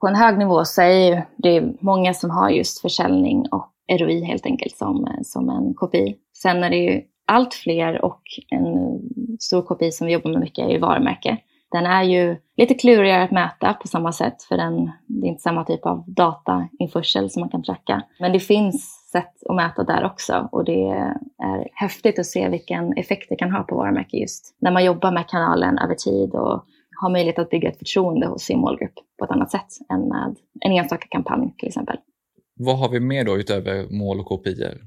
På 0.00 0.08
en 0.08 0.14
hög 0.14 0.38
nivå 0.38 0.64
så 0.64 0.82
är 0.82 1.26
det 1.36 1.62
många 1.80 2.14
som 2.14 2.30
har 2.30 2.50
just 2.50 2.80
försäljning 2.80 3.46
och 3.50 3.72
ROI 3.88 4.24
helt 4.24 4.46
enkelt 4.46 4.76
som, 4.76 5.04
eh, 5.04 5.22
som 5.22 5.48
en 5.48 5.74
kopi. 5.74 6.16
Sen 6.32 6.64
är 6.64 6.70
det 6.70 6.76
ju 6.76 7.02
allt 7.26 7.54
fler 7.54 8.04
och 8.04 8.22
en 8.50 9.00
stor 9.40 9.62
KPI 9.62 9.92
som 9.92 10.06
vi 10.06 10.12
jobbar 10.12 10.30
med 10.30 10.40
mycket 10.40 10.64
är 10.64 10.70
ju 10.70 10.78
varumärke. 10.78 11.38
Den 11.72 11.86
är 11.86 12.02
ju 12.02 12.36
lite 12.56 12.74
klurigare 12.74 13.22
att 13.22 13.30
mäta 13.30 13.74
på 13.74 13.88
samma 13.88 14.12
sätt 14.12 14.42
för 14.42 14.56
den, 14.56 14.90
det 15.06 15.26
är 15.26 15.28
inte 15.28 15.42
samma 15.42 15.64
typ 15.64 15.86
av 15.86 16.04
datainförsel 16.06 17.30
som 17.30 17.40
man 17.40 17.48
kan 17.48 17.62
tracka. 17.62 18.02
Men 18.20 18.32
det 18.32 18.40
finns 18.40 19.08
sätt 19.12 19.32
att 19.48 19.56
mäta 19.56 19.84
där 19.84 20.04
också 20.04 20.48
och 20.52 20.64
det 20.64 20.88
är 20.88 21.68
häftigt 21.72 22.18
att 22.18 22.26
se 22.26 22.48
vilken 22.48 22.92
effekt 22.92 23.26
det 23.28 23.36
kan 23.36 23.52
ha 23.52 23.62
på 23.62 23.76
varumärke 23.76 24.16
just 24.16 24.56
när 24.58 24.70
man 24.70 24.84
jobbar 24.84 25.12
med 25.12 25.28
kanalen 25.28 25.78
över 25.78 25.94
tid 25.94 26.34
och 26.34 26.64
har 27.00 27.10
möjlighet 27.10 27.38
att 27.38 27.50
bygga 27.50 27.68
ett 27.68 27.78
förtroende 27.78 28.26
hos 28.26 28.42
sin 28.42 28.58
målgrupp 28.58 28.94
på 29.18 29.24
ett 29.24 29.30
annat 29.30 29.50
sätt 29.50 29.68
än 29.92 30.08
med 30.08 30.36
en 30.60 30.72
enstaka 30.72 31.06
kampanj 31.10 31.54
till 31.58 31.68
exempel. 31.68 31.96
Vad 32.56 32.78
har 32.78 32.88
vi 32.88 33.00
mer 33.00 33.24
då 33.24 33.36
utöver 33.36 33.88
mål 33.90 34.20
och 34.20 34.26
kopior? 34.26 34.78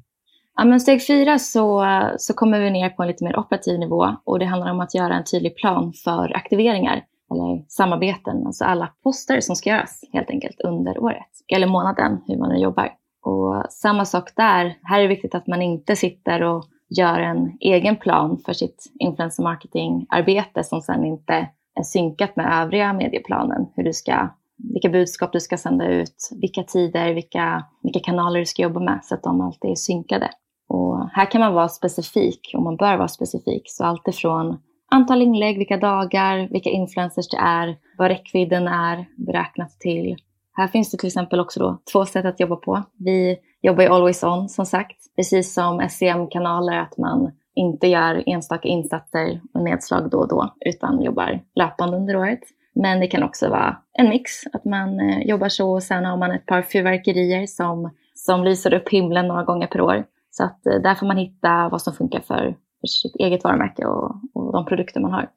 Ja, 0.55 0.65
men 0.65 0.79
steg 0.79 1.07
fyra 1.07 1.39
så, 1.39 1.85
så 2.17 2.33
kommer 2.33 2.59
vi 2.59 2.71
ner 2.71 2.89
på 2.89 3.01
en 3.03 3.07
lite 3.07 3.23
mer 3.23 3.39
operativ 3.39 3.79
nivå 3.79 4.15
och 4.23 4.39
det 4.39 4.45
handlar 4.45 4.71
om 4.71 4.79
att 4.79 4.95
göra 4.95 5.13
en 5.13 5.23
tydlig 5.23 5.55
plan 5.55 5.93
för 5.93 6.35
aktiveringar 6.35 7.05
eller 7.31 7.65
samarbeten, 7.67 8.45
alltså 8.45 8.63
alla 8.63 8.93
poster 9.03 9.41
som 9.41 9.55
ska 9.55 9.69
göras 9.69 10.01
helt 10.13 10.29
enkelt 10.29 10.61
under 10.61 10.99
året 10.99 11.29
eller 11.53 11.67
månaden, 11.67 12.21
hur 12.27 12.37
man 12.37 12.49
nu 12.49 12.57
jobbar. 12.57 12.89
Och 13.25 13.65
samma 13.69 14.05
sak 14.05 14.35
där, 14.35 14.77
här 14.83 14.99
är 14.99 15.01
det 15.01 15.07
viktigt 15.07 15.35
att 15.35 15.47
man 15.47 15.61
inte 15.61 15.95
sitter 15.95 16.43
och 16.43 16.63
gör 16.89 17.19
en 17.19 17.57
egen 17.59 17.95
plan 17.95 18.37
för 18.45 18.53
sitt 18.53 18.91
influencer 18.99 19.43
marketing-arbete 19.43 20.63
som 20.63 20.81
sen 20.81 21.05
inte 21.05 21.49
är 21.79 21.83
synkat 21.83 22.35
med 22.35 22.61
övriga 22.61 22.93
medieplanen, 22.93 23.65
hur 23.75 23.83
du 23.83 23.93
ska 23.93 24.29
vilka 24.73 24.89
budskap 24.89 25.33
du 25.33 25.39
ska 25.39 25.57
sända 25.57 25.87
ut, 25.87 26.29
vilka 26.41 26.63
tider, 26.63 27.13
vilka, 27.13 27.65
vilka 27.83 27.99
kanaler 27.99 28.39
du 28.39 28.45
ska 28.45 28.61
jobba 28.61 28.79
med 28.79 28.99
så 29.03 29.15
att 29.15 29.23
de 29.23 29.41
alltid 29.41 29.71
är 29.71 29.75
synkade. 29.75 30.29
Och 30.67 31.09
här 31.09 31.31
kan 31.31 31.41
man 31.41 31.53
vara 31.53 31.69
specifik 31.69 32.51
och 32.55 32.63
man 32.63 32.75
bör 32.75 32.97
vara 32.97 33.07
specifik. 33.07 33.63
Så 33.65 33.83
allt 33.83 34.07
ifrån 34.07 34.57
antal 34.91 35.21
inlägg, 35.21 35.57
vilka 35.57 35.77
dagar, 35.77 36.47
vilka 36.51 36.69
influencers 36.69 37.29
det 37.29 37.37
är, 37.37 37.77
vad 37.97 38.07
räckvidden 38.07 38.67
är 38.67 39.05
beräknat 39.17 39.79
till. 39.79 40.15
Här 40.51 40.67
finns 40.67 40.91
det 40.91 40.97
till 40.97 41.07
exempel 41.07 41.39
också 41.39 41.59
då 41.59 41.77
två 41.91 42.05
sätt 42.05 42.25
att 42.25 42.39
jobba 42.39 42.55
på. 42.55 42.83
Vi 42.97 43.37
jobbar 43.61 43.83
ju 43.83 43.89
always 43.89 44.23
on 44.23 44.49
som 44.49 44.65
sagt, 44.65 44.97
precis 45.15 45.53
som 45.53 45.89
SEM-kanaler, 45.89 46.79
att 46.79 46.97
man 46.97 47.31
inte 47.55 47.87
gör 47.87 48.23
enstaka 48.25 48.67
insatser 48.67 49.41
och 49.53 49.63
nedslag 49.63 50.09
då 50.09 50.17
och 50.17 50.27
då, 50.27 50.53
utan 50.65 51.01
jobbar 51.01 51.39
löpande 51.55 51.97
under 51.97 52.15
året. 52.15 52.39
Men 52.81 52.99
det 52.99 53.07
kan 53.07 53.23
också 53.23 53.49
vara 53.49 53.77
en 53.93 54.09
mix, 54.09 54.31
att 54.53 54.65
man 54.65 54.99
eh, 54.99 55.19
jobbar 55.19 55.49
så 55.49 55.71
och 55.71 55.83
sen 55.83 56.05
har 56.05 56.17
man 56.17 56.31
ett 56.31 56.45
par 56.45 56.61
fyrverkerier 56.61 57.47
som, 57.47 57.91
som 58.13 58.43
lyser 58.43 58.73
upp 58.73 58.89
himlen 58.89 59.27
några 59.27 59.43
gånger 59.43 59.67
per 59.67 59.81
år. 59.81 60.05
Så 60.31 60.43
att 60.43 60.65
eh, 60.65 60.81
där 60.83 60.95
får 60.95 61.07
man 61.07 61.17
hitta 61.17 61.69
vad 61.69 61.81
som 61.81 61.93
funkar 61.93 62.19
för, 62.19 62.55
för 62.81 62.87
sitt 62.87 63.15
eget 63.15 63.43
varumärke 63.43 63.85
och, 63.85 64.21
och 64.33 64.53
de 64.53 64.65
produkter 64.65 64.99
man 64.99 65.11
har. 65.11 65.29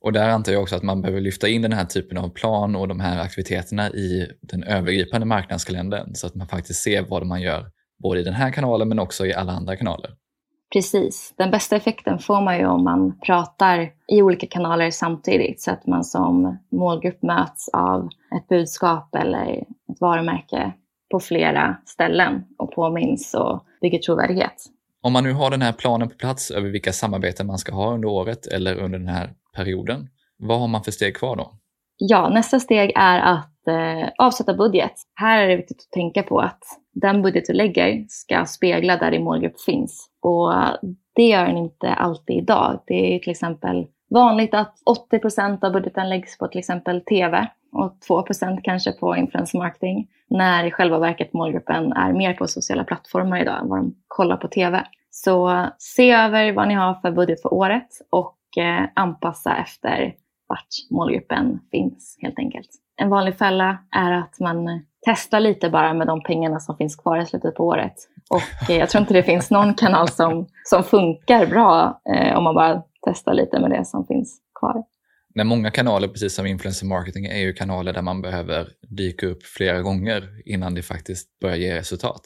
Och 0.00 0.12
där 0.12 0.28
antar 0.28 0.52
jag 0.52 0.62
också 0.62 0.76
att 0.76 0.82
man 0.82 1.02
behöver 1.02 1.20
lyfta 1.20 1.48
in 1.48 1.62
den 1.62 1.72
här 1.72 1.84
typen 1.84 2.18
av 2.18 2.28
plan 2.28 2.76
och 2.76 2.88
de 2.88 3.00
här 3.00 3.20
aktiviteterna 3.20 3.90
i 3.90 4.28
den 4.40 4.62
övergripande 4.62 5.26
marknadskalendern 5.26 6.14
så 6.14 6.26
att 6.26 6.34
man 6.34 6.46
faktiskt 6.46 6.82
ser 6.82 7.02
vad 7.02 7.26
man 7.26 7.42
gör 7.42 7.66
både 8.02 8.20
i 8.20 8.24
den 8.24 8.34
här 8.34 8.50
kanalen 8.50 8.88
men 8.88 8.98
också 8.98 9.26
i 9.26 9.34
alla 9.34 9.52
andra 9.52 9.76
kanaler. 9.76 10.10
Precis. 10.72 11.34
Den 11.36 11.50
bästa 11.50 11.76
effekten 11.76 12.18
får 12.18 12.40
man 12.40 12.58
ju 12.58 12.66
om 12.66 12.84
man 12.84 13.18
pratar 13.18 13.90
i 14.08 14.22
olika 14.22 14.46
kanaler 14.46 14.90
samtidigt 14.90 15.62
så 15.62 15.70
att 15.70 15.86
man 15.86 16.04
som 16.04 16.58
målgrupp 16.70 17.22
möts 17.22 17.68
av 17.68 18.08
ett 18.36 18.48
budskap 18.48 19.14
eller 19.14 19.52
ett 19.92 20.00
varumärke 20.00 20.72
på 21.10 21.20
flera 21.20 21.76
ställen 21.86 22.44
och 22.58 22.72
påminns 22.72 23.34
och 23.34 23.64
bygger 23.80 23.98
trovärdighet. 23.98 24.54
Om 25.02 25.12
man 25.12 25.24
nu 25.24 25.32
har 25.32 25.50
den 25.50 25.62
här 25.62 25.72
planen 25.72 26.08
på 26.08 26.14
plats 26.14 26.50
över 26.50 26.68
vilka 26.68 26.92
samarbeten 26.92 27.46
man 27.46 27.58
ska 27.58 27.74
ha 27.74 27.94
under 27.94 28.08
året 28.08 28.46
eller 28.46 28.76
under 28.76 28.98
den 28.98 29.08
här 29.08 29.30
perioden, 29.56 30.08
vad 30.38 30.60
har 30.60 30.68
man 30.68 30.84
för 30.84 30.90
steg 30.90 31.16
kvar 31.16 31.36
då? 31.36 31.52
Ja, 31.96 32.28
nästa 32.28 32.60
steg 32.60 32.92
är 32.94 33.20
att 33.20 33.68
eh, 33.68 34.08
avsätta 34.18 34.54
budget. 34.54 34.92
Här 35.14 35.42
är 35.42 35.48
det 35.48 35.56
viktigt 35.56 35.80
att 35.80 35.92
tänka 35.92 36.22
på 36.22 36.40
att 36.40 36.62
den 36.94 37.22
budget 37.22 37.44
du 37.46 37.52
lägger 37.52 38.06
ska 38.08 38.44
spegla 38.44 38.96
där 38.96 39.10
din 39.10 39.24
målgrupp 39.24 39.60
finns. 39.60 40.11
Och 40.22 40.52
det 41.14 41.22
gör 41.22 41.46
den 41.46 41.56
inte 41.56 41.94
alltid 41.94 42.36
idag. 42.36 42.80
Det 42.86 43.14
är 43.14 43.18
till 43.18 43.30
exempel 43.30 43.86
vanligt 44.10 44.54
att 44.54 44.74
80 44.86 45.18
procent 45.18 45.64
av 45.64 45.72
budgeten 45.72 46.08
läggs 46.08 46.38
på 46.38 46.48
till 46.48 46.58
exempel 46.58 47.00
TV 47.00 47.48
och 47.72 48.00
2 48.06 48.22
procent 48.22 48.60
kanske 48.62 48.92
på 48.92 49.16
influencer 49.16 49.58
marketing. 49.58 50.08
När 50.28 50.64
i 50.64 50.70
själva 50.70 50.98
verket 50.98 51.32
målgruppen 51.32 51.92
är 51.92 52.12
mer 52.12 52.34
på 52.34 52.46
sociala 52.46 52.84
plattformar 52.84 53.42
idag 53.42 53.60
än 53.60 53.68
vad 53.68 53.78
de 53.78 53.94
kollar 54.08 54.36
på 54.36 54.48
TV. 54.48 54.86
Så 55.10 55.66
se 55.78 56.12
över 56.12 56.52
vad 56.52 56.68
ni 56.68 56.74
har 56.74 56.94
för 56.94 57.10
budget 57.10 57.42
för 57.42 57.54
året 57.54 57.88
och 58.10 58.38
eh, 58.58 58.88
anpassa 58.94 59.56
efter 59.56 60.14
vart 60.48 60.68
målgruppen 60.90 61.60
finns 61.70 62.18
helt 62.20 62.38
enkelt. 62.38 62.68
En 62.96 63.10
vanlig 63.10 63.38
fälla 63.38 63.78
är 63.90 64.12
att 64.12 64.40
man 64.40 64.84
testar 65.06 65.40
lite 65.40 65.70
bara 65.70 65.94
med 65.94 66.06
de 66.06 66.22
pengarna 66.22 66.60
som 66.60 66.76
finns 66.76 66.96
kvar 66.96 67.18
i 67.18 67.26
slutet 67.26 67.54
på 67.54 67.66
året. 67.66 67.94
Och 68.32 68.70
eh, 68.70 68.76
jag 68.76 68.90
tror 68.90 69.00
inte 69.00 69.14
det 69.14 69.22
finns 69.22 69.50
någon 69.50 69.74
kanal 69.74 70.08
som, 70.08 70.46
som 70.64 70.84
funkar 70.84 71.46
bra 71.46 72.00
eh, 72.14 72.36
om 72.36 72.44
man 72.44 72.54
bara 72.54 72.82
testar 73.06 73.34
lite 73.34 73.60
med 73.60 73.70
det 73.70 73.84
som 73.84 74.06
finns 74.06 74.40
kvar. 74.60 74.84
Nej, 75.34 75.46
många 75.46 75.70
kanaler, 75.70 76.08
precis 76.08 76.34
som 76.34 76.46
influencer 76.46 76.86
marketing, 76.86 77.26
är 77.26 77.38
ju 77.38 77.52
kanaler 77.52 77.92
där 77.92 78.02
man 78.02 78.22
behöver 78.22 78.68
dyka 78.88 79.26
upp 79.26 79.42
flera 79.42 79.82
gånger 79.82 80.22
innan 80.44 80.74
det 80.74 80.82
faktiskt 80.82 81.38
börjar 81.40 81.56
ge 81.56 81.74
resultat. 81.74 82.20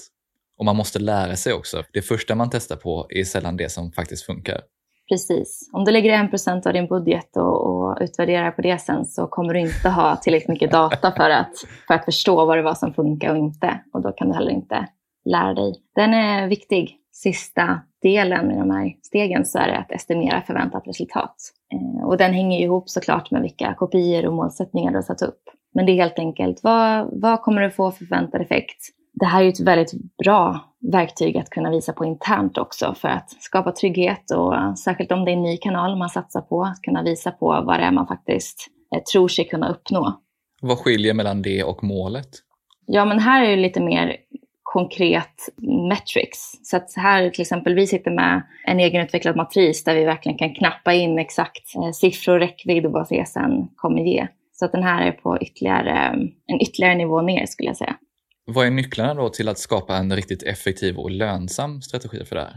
Och 0.58 0.64
man 0.64 0.76
måste 0.76 0.98
lära 0.98 1.36
sig 1.36 1.52
också. 1.52 1.82
Det 1.92 2.02
första 2.02 2.34
man 2.34 2.50
testar 2.50 2.76
på 2.76 3.06
är 3.08 3.24
sällan 3.24 3.56
det 3.56 3.68
som 3.68 3.92
faktiskt 3.92 4.26
funkar. 4.26 4.60
Precis. 5.08 5.70
Om 5.72 5.84
du 5.84 5.92
lägger 5.92 6.12
en 6.12 6.30
procent 6.30 6.66
av 6.66 6.72
din 6.72 6.86
budget 6.86 7.36
och, 7.36 7.66
och, 7.66 7.98
utvärderar 8.00 8.50
på 8.50 8.62
det 8.62 8.78
sen 8.78 9.04
så 9.04 9.26
kommer 9.26 9.54
du 9.54 9.60
inte 9.60 9.88
ha 9.88 10.16
tillräckligt 10.16 10.48
mycket 10.48 10.70
data 10.70 11.12
för 11.12 11.30
att, 11.30 11.52
för 11.86 11.94
att 11.94 12.04
förstå 12.04 12.46
vad 12.46 12.58
det 12.58 12.62
var 12.62 12.74
som 12.74 12.94
funkar 12.94 13.30
och 13.30 13.38
inte. 13.38 13.80
Och 13.92 14.02
då 14.02 14.12
kan 14.12 14.28
du 14.28 14.34
heller 14.34 14.50
inte 14.50 14.88
lära 15.26 15.54
dig. 15.54 15.74
Den 15.94 16.14
är 16.14 16.48
viktig. 16.48 16.96
Sista 17.12 17.80
delen 18.02 18.50
i 18.50 18.58
de 18.58 18.70
här 18.70 18.92
stegen 19.02 19.44
så 19.44 19.58
är 19.58 19.68
det 19.68 19.78
att 19.78 19.92
estimera 19.92 20.42
förväntat 20.42 20.86
resultat. 20.86 21.34
Eh, 21.72 22.06
och 22.06 22.16
den 22.16 22.32
hänger 22.32 22.60
ihop 22.60 22.90
såklart 22.90 23.30
med 23.30 23.42
vilka 23.42 23.74
kopior 23.74 24.26
och 24.26 24.34
målsättningar 24.34 24.90
du 24.90 24.96
har 24.96 25.02
satt 25.02 25.22
upp. 25.22 25.42
Men 25.74 25.86
det 25.86 25.92
är 25.92 25.96
helt 25.96 26.18
enkelt, 26.18 26.60
vad, 26.62 27.08
vad 27.20 27.42
kommer 27.42 27.62
du 27.62 27.70
få 27.70 27.90
för 27.90 27.98
förväntad 28.04 28.40
effekt? 28.40 28.76
Det 29.14 29.26
här 29.26 29.40
är 29.40 29.44
ju 29.44 29.48
ett 29.48 29.60
väldigt 29.60 29.92
bra 30.24 30.60
verktyg 30.92 31.36
att 31.36 31.50
kunna 31.50 31.70
visa 31.70 31.92
på 31.92 32.04
internt 32.04 32.58
också 32.58 32.94
för 32.94 33.08
att 33.08 33.30
skapa 33.30 33.72
trygghet 33.72 34.30
och 34.30 34.78
särskilt 34.78 35.12
om 35.12 35.24
det 35.24 35.30
är 35.30 35.36
en 35.36 35.42
ny 35.42 35.56
kanal 35.56 35.98
man 35.98 36.08
satsar 36.08 36.40
på, 36.40 36.62
att 36.62 36.82
kunna 36.82 37.02
visa 37.02 37.30
på 37.30 37.46
vad 37.46 37.80
det 37.80 37.84
är 37.84 37.92
man 37.92 38.06
faktiskt 38.06 38.66
eh, 38.94 39.02
tror 39.02 39.28
sig 39.28 39.48
kunna 39.48 39.68
uppnå. 39.68 40.20
Vad 40.62 40.78
skiljer 40.78 41.14
mellan 41.14 41.42
det 41.42 41.64
och 41.64 41.84
målet? 41.84 42.28
Ja, 42.86 43.04
men 43.04 43.18
här 43.18 43.44
är 43.44 43.50
det 43.50 43.62
lite 43.62 43.80
mer 43.80 44.16
konkret 44.76 45.48
metrics. 45.88 46.52
Så 46.62 46.76
att 46.76 46.92
här 46.96 47.30
till 47.30 47.42
exempel, 47.42 47.74
vi 47.74 47.86
sitter 47.86 48.10
med 48.10 48.42
en 48.66 48.80
egenutvecklad 48.80 49.36
matris 49.36 49.84
där 49.84 49.94
vi 49.94 50.04
verkligen 50.04 50.38
kan 50.38 50.54
knappa 50.54 50.92
in 50.92 51.18
exakt 51.18 51.76
eh, 51.76 51.90
siffror, 51.92 52.38
räckvidd 52.38 52.86
och 52.86 52.92
vad 52.92 53.06
CSN 53.06 53.66
kommer 53.76 54.02
ge. 54.02 54.28
Så 54.52 54.64
att 54.64 54.72
den 54.72 54.82
här 54.82 55.06
är 55.06 55.12
på 55.12 55.38
ytterligare, 55.40 55.92
en 56.46 56.60
ytterligare 56.60 56.94
nivå 56.94 57.22
ner 57.22 57.46
skulle 57.46 57.68
jag 57.68 57.76
säga. 57.76 57.96
Vad 58.46 58.66
är 58.66 58.70
nycklarna 58.70 59.14
då 59.14 59.28
till 59.28 59.48
att 59.48 59.58
skapa 59.58 59.96
en 59.96 60.16
riktigt 60.16 60.42
effektiv 60.42 60.96
och 60.98 61.10
lönsam 61.10 61.82
strategi 61.82 62.24
för 62.24 62.36
det 62.36 62.42
här? 62.42 62.56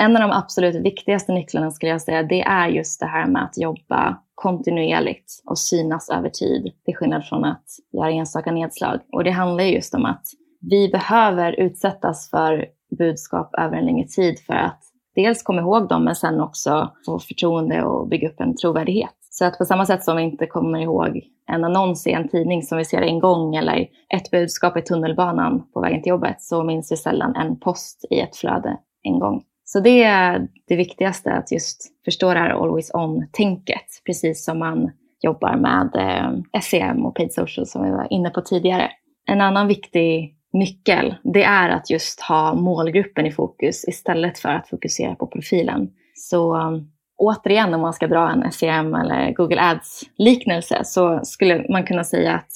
En 0.00 0.16
av 0.16 0.22
de 0.22 0.30
absolut 0.30 0.84
viktigaste 0.84 1.32
nycklarna 1.32 1.70
skulle 1.70 1.92
jag 1.92 2.02
säga, 2.02 2.22
det 2.22 2.40
är 2.40 2.68
just 2.68 3.00
det 3.00 3.06
här 3.06 3.26
med 3.26 3.44
att 3.44 3.58
jobba 3.58 4.18
kontinuerligt 4.34 5.42
och 5.44 5.58
synas 5.58 6.10
över 6.10 6.28
tid, 6.28 6.72
till 6.84 6.96
skillnad 6.96 7.24
från 7.24 7.44
att 7.44 7.64
göra 7.92 8.10
enstaka 8.10 8.52
nedslag. 8.52 9.00
Och 9.12 9.24
det 9.24 9.30
handlar 9.30 9.64
just 9.64 9.94
om 9.94 10.04
att 10.04 10.22
vi 10.60 10.88
behöver 10.88 11.60
utsättas 11.60 12.30
för 12.30 12.66
budskap 12.98 13.54
över 13.58 13.76
en 13.76 13.84
längre 13.84 14.06
tid 14.06 14.38
för 14.46 14.54
att 14.54 14.82
dels 15.14 15.42
komma 15.42 15.60
ihåg 15.60 15.88
dem, 15.88 16.04
men 16.04 16.16
sen 16.16 16.40
också 16.40 16.92
få 17.06 17.18
förtroende 17.18 17.82
och 17.82 18.08
bygga 18.08 18.28
upp 18.28 18.40
en 18.40 18.56
trovärdighet. 18.56 19.14
Så 19.30 19.44
att 19.44 19.58
på 19.58 19.64
samma 19.64 19.86
sätt 19.86 20.04
som 20.04 20.16
vi 20.16 20.22
inte 20.22 20.46
kommer 20.46 20.78
ihåg 20.78 21.22
en 21.46 21.64
annons 21.64 22.06
i 22.06 22.12
en 22.12 22.28
tidning 22.28 22.62
som 22.62 22.78
vi 22.78 22.84
ser 22.84 23.02
en 23.02 23.18
gång 23.18 23.54
eller 23.54 23.86
ett 24.14 24.30
budskap 24.30 24.76
i 24.76 24.82
tunnelbanan 24.82 25.62
på 25.72 25.80
vägen 25.80 26.02
till 26.02 26.10
jobbet 26.10 26.42
så 26.42 26.64
minns 26.64 26.92
vi 26.92 26.96
sällan 26.96 27.36
en 27.36 27.60
post 27.60 28.04
i 28.10 28.20
ett 28.20 28.36
flöde 28.36 28.76
en 29.02 29.18
gång. 29.18 29.42
Så 29.64 29.80
det 29.80 30.02
är 30.02 30.48
det 30.68 30.76
viktigaste, 30.76 31.32
att 31.32 31.52
just 31.52 31.82
förstå 32.04 32.34
det 32.34 32.38
här 32.38 32.50
always 32.50 32.90
on-tänket, 32.94 34.02
precis 34.06 34.44
som 34.44 34.58
man 34.58 34.90
jobbar 35.20 35.56
med 35.56 35.90
eh, 35.96 36.60
SEM 36.60 37.06
och 37.06 37.14
paid 37.14 37.32
social 37.32 37.66
som 37.66 37.84
vi 37.84 37.90
var 37.90 38.12
inne 38.12 38.30
på 38.30 38.40
tidigare. 38.40 38.90
En 39.26 39.40
annan 39.40 39.66
viktig 39.66 40.37
nyckel, 40.52 41.14
det 41.22 41.42
är 41.42 41.68
att 41.68 41.90
just 41.90 42.20
ha 42.20 42.54
målgruppen 42.54 43.26
i 43.26 43.32
fokus 43.32 43.84
istället 43.88 44.38
för 44.38 44.48
att 44.48 44.68
fokusera 44.68 45.14
på 45.14 45.26
profilen. 45.26 45.90
Så 46.14 46.56
um, 46.56 46.90
återigen, 47.16 47.74
om 47.74 47.80
man 47.80 47.92
ska 47.92 48.06
dra 48.06 48.30
en 48.30 48.52
SEM 48.52 48.94
eller 48.94 49.32
Google 49.32 49.60
Ads-liknelse, 49.60 50.84
så 50.84 51.20
skulle 51.22 51.66
man 51.68 51.86
kunna 51.86 52.04
säga 52.04 52.34
att 52.34 52.50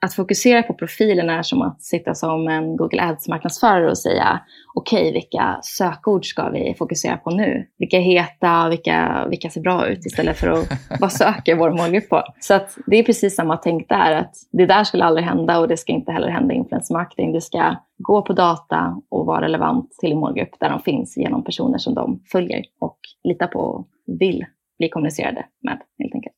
att 0.00 0.14
fokusera 0.14 0.62
på 0.62 0.74
profilen 0.74 1.30
är 1.30 1.42
som 1.42 1.62
att 1.62 1.82
sitta 1.82 2.14
som 2.14 2.48
en 2.48 2.76
Google 2.76 3.02
Ads-marknadsförare 3.02 3.90
och 3.90 3.98
säga 3.98 4.40
okej, 4.74 5.00
okay, 5.00 5.12
vilka 5.12 5.58
sökord 5.62 6.26
ska 6.26 6.50
vi 6.50 6.74
fokusera 6.78 7.16
på 7.16 7.30
nu? 7.30 7.66
Vilka 7.78 7.96
är 7.96 8.00
heta, 8.00 8.68
vilka, 8.68 9.26
vilka 9.30 9.50
ser 9.50 9.60
bra 9.60 9.88
ut 9.88 10.06
istället 10.06 10.38
för 10.38 10.48
att 10.48 10.68
vad 11.00 11.12
söker 11.12 11.56
vår 11.56 11.70
målgrupp 11.70 12.08
på? 12.08 12.22
Så 12.40 12.54
att 12.54 12.78
det 12.86 12.96
är 12.96 13.02
precis 13.02 13.36
samma 13.36 13.56
tänk 13.56 13.88
där, 13.88 14.12
att 14.12 14.34
det 14.52 14.66
där 14.66 14.84
skulle 14.84 15.04
aldrig 15.04 15.26
hända 15.26 15.58
och 15.58 15.68
det 15.68 15.76
ska 15.76 15.92
inte 15.92 16.12
heller 16.12 16.28
hända 16.28 16.54
i 16.54 16.56
influencer 16.56 16.94
marketing. 16.94 17.32
Du 17.32 17.40
ska 17.40 17.76
gå 17.98 18.22
på 18.22 18.32
data 18.32 19.02
och 19.10 19.26
vara 19.26 19.44
relevant 19.44 19.90
till 20.00 20.12
en 20.12 20.18
målgrupp 20.18 20.60
där 20.60 20.70
de 20.70 20.80
finns 20.80 21.16
genom 21.16 21.44
personer 21.44 21.78
som 21.78 21.94
de 21.94 22.22
följer 22.32 22.62
och 22.80 22.98
litar 23.24 23.46
på 23.46 23.58
och 23.58 23.88
vill 24.20 24.44
bli 24.78 24.88
kommunicerade 24.88 25.46
med 25.62 25.80
helt 25.98 26.14
enkelt. 26.14 26.36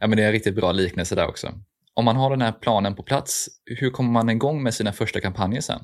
Ja, 0.00 0.06
men 0.06 0.16
det 0.16 0.22
är 0.22 0.26
en 0.26 0.32
riktigt 0.32 0.56
bra 0.56 0.72
liknelse 0.72 1.14
där 1.14 1.28
också 1.28 1.48
om 1.96 2.04
man 2.04 2.16
har 2.16 2.30
den 2.30 2.40
här 2.40 2.52
planen 2.52 2.94
på 2.94 3.02
plats, 3.02 3.46
hur 3.80 3.90
kommer 3.90 4.10
man 4.10 4.30
igång 4.30 4.62
med 4.62 4.74
sina 4.74 4.92
första 4.92 5.20
kampanjer 5.20 5.60
sen? 5.60 5.80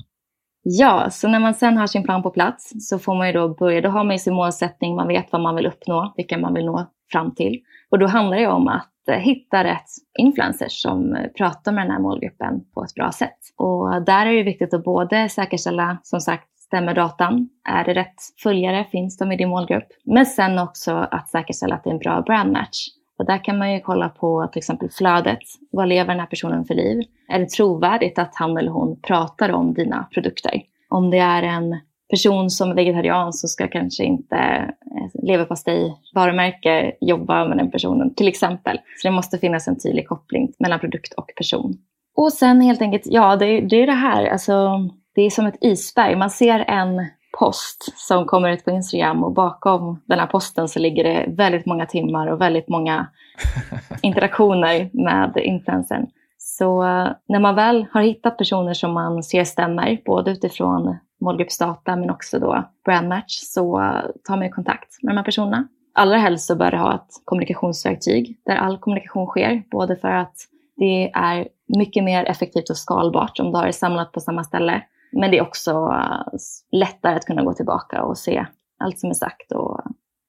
Ja, 0.63 1.09
så 1.09 1.27
när 1.27 1.39
man 1.39 1.53
sen 1.53 1.77
har 1.77 1.87
sin 1.87 2.03
plan 2.03 2.23
på 2.23 2.29
plats 2.29 2.71
så 2.89 2.99
får 2.99 3.15
man 3.15 3.27
ju 3.27 3.33
då 3.33 3.49
börja, 3.49 3.81
då 3.81 3.89
har 3.89 4.03
man 4.03 4.15
ju 4.15 4.19
sin 4.19 4.33
målsättning, 4.33 4.95
man 4.95 5.07
vet 5.07 5.31
vad 5.31 5.41
man 5.41 5.55
vill 5.55 5.65
uppnå, 5.65 6.13
vilka 6.17 6.37
man 6.37 6.53
vill 6.53 6.65
nå 6.65 6.91
fram 7.11 7.35
till. 7.35 7.61
Och 7.91 7.99
då 7.99 8.07
handlar 8.07 8.37
det 8.37 8.47
om 8.47 8.67
att 8.67 9.07
eh, 9.09 9.15
hitta 9.15 9.63
rätt 9.63 9.85
influencers 10.19 10.81
som 10.81 11.15
eh, 11.15 11.27
pratar 11.37 11.71
med 11.71 11.83
den 11.83 11.91
här 11.91 11.99
målgruppen 11.99 12.71
på 12.73 12.83
ett 12.83 12.93
bra 12.93 13.11
sätt. 13.11 13.37
Och 13.57 14.05
där 14.05 14.25
är 14.25 14.33
det 14.33 14.43
viktigt 14.43 14.73
att 14.73 14.83
både 14.83 15.29
säkerställa, 15.29 15.97
som 16.03 16.19
sagt, 16.19 16.47
stämmer 16.59 16.93
datan? 16.93 17.49
Är 17.69 17.83
det 17.83 17.93
rätt 17.93 18.15
följare? 18.43 18.85
Finns 18.91 19.17
de 19.17 19.31
i 19.31 19.37
din 19.37 19.49
målgrupp? 19.49 19.87
Men 20.05 20.25
sen 20.25 20.59
också 20.59 20.91
att 21.11 21.29
säkerställa 21.29 21.75
att 21.75 21.83
det 21.83 21.89
är 21.89 21.93
en 21.93 21.99
bra 21.99 22.21
brandmatch. 22.21 22.87
Och 23.19 23.25
där 23.25 23.43
kan 23.43 23.57
man 23.57 23.73
ju 23.73 23.79
kolla 23.79 24.09
på 24.09 24.49
till 24.51 24.59
exempel 24.59 24.89
flödet. 24.89 25.39
Vad 25.71 25.87
lever 25.87 26.09
den 26.09 26.19
här 26.19 26.27
personen 26.27 26.65
för 26.65 26.73
liv? 26.73 27.03
Är 27.27 27.39
det 27.39 27.49
trovärdigt 27.49 28.19
att 28.19 28.35
han 28.35 28.57
eller 28.57 28.71
hon 28.71 28.99
pratar 29.01 29.51
om 29.51 29.73
dina 29.73 30.07
produkter? 30.13 30.61
Om 30.89 31.09
det 31.09 31.17
är 31.17 31.43
en 31.43 31.79
person 32.09 32.49
som 32.49 32.71
är 32.71 32.75
vegetarian 32.75 33.33
så 33.33 33.47
ska 33.47 33.67
kanske 33.67 34.03
inte 34.03 34.35
eh, 34.35 35.23
leverpastejvarumärke 35.23 35.23
leverpastej 35.23 35.93
varumärke 36.15 36.95
jobba 37.01 37.47
med 37.47 37.57
den 37.57 37.71
personen 37.71 38.13
till 38.13 38.27
exempel. 38.27 38.79
Så 38.97 39.07
det 39.07 39.11
måste 39.11 39.37
finnas 39.37 39.67
en 39.67 39.79
tydlig 39.79 40.07
koppling 40.07 40.53
mellan 40.59 40.79
produkt 40.79 41.13
och 41.13 41.31
person. 41.37 41.77
Och 42.15 42.33
sen 42.33 42.61
helt 42.61 42.81
enkelt, 42.81 43.03
ja 43.05 43.35
det, 43.35 43.61
det 43.61 43.75
är 43.75 43.87
det 43.87 43.93
här, 43.93 44.25
alltså 44.25 44.79
det 45.15 45.21
är 45.21 45.29
som 45.29 45.45
ett 45.45 45.57
isberg. 45.61 46.15
Man 46.15 46.29
ser 46.29 46.59
en 46.59 47.05
post 47.39 47.93
som 47.95 48.25
kommer 48.25 48.49
ut 48.49 48.65
på 48.65 48.71
Instagram 48.71 49.23
och 49.23 49.31
bakom 49.31 50.01
den 50.05 50.19
här 50.19 50.27
posten 50.27 50.67
så 50.67 50.79
ligger 50.79 51.03
det 51.03 51.25
väldigt 51.27 51.65
många 51.65 51.85
timmar 51.85 52.27
och 52.27 52.41
väldigt 52.41 52.69
många 52.69 53.07
interaktioner 54.01 54.89
med 54.93 55.37
influencern. 55.37 56.07
Så 56.37 56.83
eh, 56.83 57.07
när 57.27 57.39
man 57.39 57.55
väl 57.55 57.85
har 57.91 58.01
hittat 58.01 58.37
personer 58.37 58.73
som 58.73 58.93
man 58.93 59.23
ser 59.23 59.43
stämmer, 59.43 60.01
både 60.05 60.31
utifrån 60.31 60.97
målgruppsdata 61.21 61.95
men 61.95 62.09
också 62.09 62.39
då 62.39 62.63
brandmatch, 62.85 63.39
så 63.39 63.81
eh, 63.81 64.01
tar 64.27 64.37
man 64.37 64.51
kontakt 64.51 65.03
med 65.03 65.13
de 65.13 65.17
här 65.17 65.25
personerna. 65.25 65.67
Allra 65.93 66.17
helst 66.17 66.47
så 66.47 66.55
bör 66.55 66.71
det 66.71 66.77
ha 66.77 66.95
ett 66.95 67.21
kommunikationsverktyg 67.25 68.39
där 68.45 68.55
all 68.55 68.77
kommunikation 68.77 69.27
sker, 69.27 69.63
både 69.71 69.95
för 69.95 70.11
att 70.11 70.35
det 70.75 71.11
är 71.11 71.47
mycket 71.77 72.03
mer 72.03 72.25
effektivt 72.25 72.69
och 72.69 72.77
skalbart 72.77 73.39
om 73.39 73.51
du 73.51 73.57
har 73.57 73.65
det 73.65 73.73
samlat 73.73 74.11
på 74.11 74.19
samma 74.19 74.43
ställe 74.43 74.83
men 75.11 75.31
det 75.31 75.37
är 75.37 75.41
också 75.41 75.71
eh, 75.71 76.37
lättare 76.71 77.15
att 77.15 77.25
kunna 77.25 77.43
gå 77.43 77.53
tillbaka 77.53 78.03
och 78.03 78.17
se 78.17 78.45
allt 78.79 78.99
som 78.99 79.09
är 79.09 79.13
sagt 79.13 79.51
och 79.51 79.79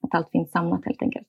att 0.03 0.15
allt 0.15 0.31
finns 0.31 0.51
samlat 0.51 0.85
helt 0.85 1.03
enkelt. 1.03 1.27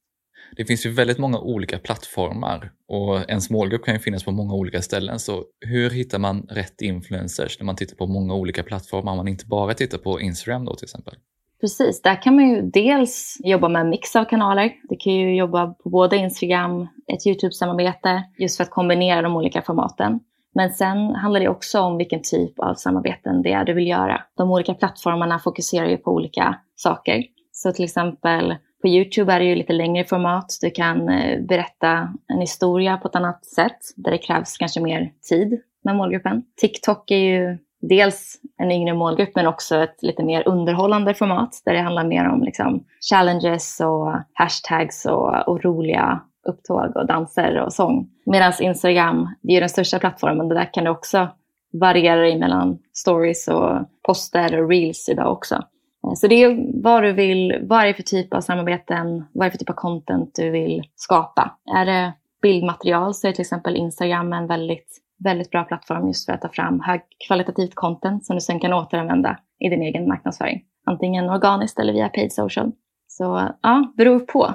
Det 0.55 0.65
finns 0.65 0.85
ju 0.85 0.89
väldigt 0.89 1.17
många 1.17 1.39
olika 1.39 1.79
plattformar 1.79 2.71
och 2.87 3.29
ens 3.29 3.49
målgrupp 3.49 3.85
kan 3.85 3.93
ju 3.93 3.99
finnas 3.99 4.23
på 4.23 4.31
många 4.31 4.53
olika 4.53 4.81
ställen. 4.81 5.19
Så 5.19 5.43
hur 5.59 5.89
hittar 5.89 6.19
man 6.19 6.47
rätt 6.49 6.81
influencers 6.81 7.59
när 7.59 7.65
man 7.65 7.75
tittar 7.75 7.95
på 7.95 8.07
många 8.07 8.33
olika 8.33 8.63
plattformar, 8.63 9.11
om 9.11 9.17
man 9.17 9.27
inte 9.27 9.45
bara 9.45 9.73
tittar 9.73 9.97
på 9.97 10.21
Instagram 10.21 10.65
då 10.65 10.75
till 10.75 10.85
exempel? 10.85 11.13
Precis, 11.61 12.01
där 12.01 12.21
kan 12.21 12.35
man 12.35 12.49
ju 12.49 12.61
dels 12.61 13.37
jobba 13.43 13.69
med 13.69 13.81
en 13.81 13.89
mix 13.89 14.15
av 14.15 14.25
kanaler. 14.25 14.73
Du 14.89 14.95
kan 14.99 15.13
ju 15.13 15.35
jobba 15.35 15.67
på 15.67 15.89
både 15.89 16.17
Instagram, 16.17 16.87
ett 17.07 17.27
YouTube-samarbete, 17.27 18.23
just 18.37 18.57
för 18.57 18.63
att 18.63 18.69
kombinera 18.69 19.21
de 19.21 19.35
olika 19.35 19.61
formaten. 19.61 20.19
Men 20.55 20.69
sen 20.69 21.15
handlar 21.15 21.39
det 21.39 21.49
också 21.49 21.79
om 21.79 21.97
vilken 21.97 22.21
typ 22.21 22.59
av 22.59 22.73
samarbeten 22.73 23.41
det 23.41 23.51
är 23.51 23.65
du 23.65 23.73
vill 23.73 23.87
göra. 23.87 24.21
De 24.37 24.51
olika 24.51 24.73
plattformarna 24.73 25.39
fokuserar 25.39 25.89
ju 25.89 25.97
på 25.97 26.11
olika 26.11 26.55
saker. 26.75 27.23
Så 27.51 27.71
till 27.71 27.85
exempel 27.85 28.55
på 28.81 28.87
Youtube 28.87 29.33
är 29.33 29.39
det 29.39 29.45
ju 29.45 29.55
lite 29.55 29.73
längre 29.73 30.03
format. 30.03 30.57
Du 30.61 30.71
kan 30.71 31.09
eh, 31.09 31.41
berätta 31.41 32.13
en 32.27 32.39
historia 32.39 32.97
på 32.97 33.07
ett 33.07 33.15
annat 33.15 33.45
sätt 33.45 33.79
där 33.95 34.11
det 34.11 34.17
krävs 34.17 34.57
kanske 34.57 34.81
mer 34.81 35.11
tid 35.29 35.61
med 35.83 35.95
målgruppen. 35.95 36.43
TikTok 36.61 37.11
är 37.11 37.17
ju 37.17 37.57
dels 37.81 38.35
en 38.57 38.71
yngre 38.71 38.93
målgrupp 38.93 39.35
men 39.35 39.47
också 39.47 39.75
ett 39.75 39.97
lite 40.01 40.23
mer 40.23 40.47
underhållande 40.47 41.13
format 41.13 41.61
där 41.65 41.73
det 41.73 41.81
handlar 41.81 42.03
mer 42.03 42.29
om 42.29 42.43
liksom 42.43 42.85
challenges 43.09 43.79
och 43.79 44.13
hashtags 44.33 45.05
och, 45.05 45.47
och 45.47 45.65
roliga 45.65 46.21
upptåg 46.47 46.97
och 46.97 47.07
danser 47.07 47.61
och 47.61 47.73
sång. 47.73 48.09
Medan 48.25 48.53
Instagram, 48.59 49.27
det 49.41 49.53
är 49.55 49.59
den 49.59 49.69
största 49.69 49.99
plattformen, 49.99 50.49
där 50.49 50.73
kan 50.73 50.83
det 50.83 50.89
också 50.89 51.27
variera 51.73 52.37
mellan 52.37 52.77
stories 52.93 53.47
och 53.47 53.71
poster 54.07 54.61
och 54.61 54.69
reels 54.69 55.09
idag 55.09 55.31
också. 55.31 55.55
Eh, 55.55 56.13
så 56.15 56.27
det 56.27 56.43
är 56.43 56.81
vad 56.83 57.03
du 57.03 57.13
vill, 57.13 57.59
vad 57.61 57.81
är 57.81 57.87
det 57.87 57.93
för 57.93 58.03
typ 58.03 58.33
av 58.33 58.41
samarbeten, 58.41 59.25
vad 59.33 59.45
är 59.45 59.49
det 59.49 59.51
för 59.51 59.57
typ 59.57 59.69
av 59.69 59.73
content 59.73 60.35
du 60.35 60.49
vill 60.49 60.83
skapa. 60.95 61.57
Är 61.75 61.85
det 61.85 62.13
bildmaterial 62.41 63.13
så 63.13 63.27
är 63.27 63.31
till 63.31 63.41
exempel 63.41 63.75
Instagram 63.75 64.33
en 64.33 64.47
väldigt, 64.47 65.01
väldigt 65.23 65.51
bra 65.51 65.63
plattform 65.63 66.07
just 66.07 66.25
för 66.25 66.33
att 66.33 66.41
ta 66.41 66.49
fram 66.49 66.79
högkvalitativt 66.79 67.75
content 67.75 68.25
som 68.25 68.35
du 68.35 68.41
sen 68.41 68.59
kan 68.59 68.73
återanvända 68.73 69.39
i 69.59 69.69
din 69.69 69.81
egen 69.81 70.07
marknadsföring. 70.07 70.61
Antingen 70.85 71.29
organiskt 71.29 71.79
eller 71.79 71.93
via 71.93 72.09
paid 72.09 72.33
social. 72.33 72.71
Så 73.07 73.49
ja, 73.61 73.93
beror 73.97 74.19
på. 74.19 74.53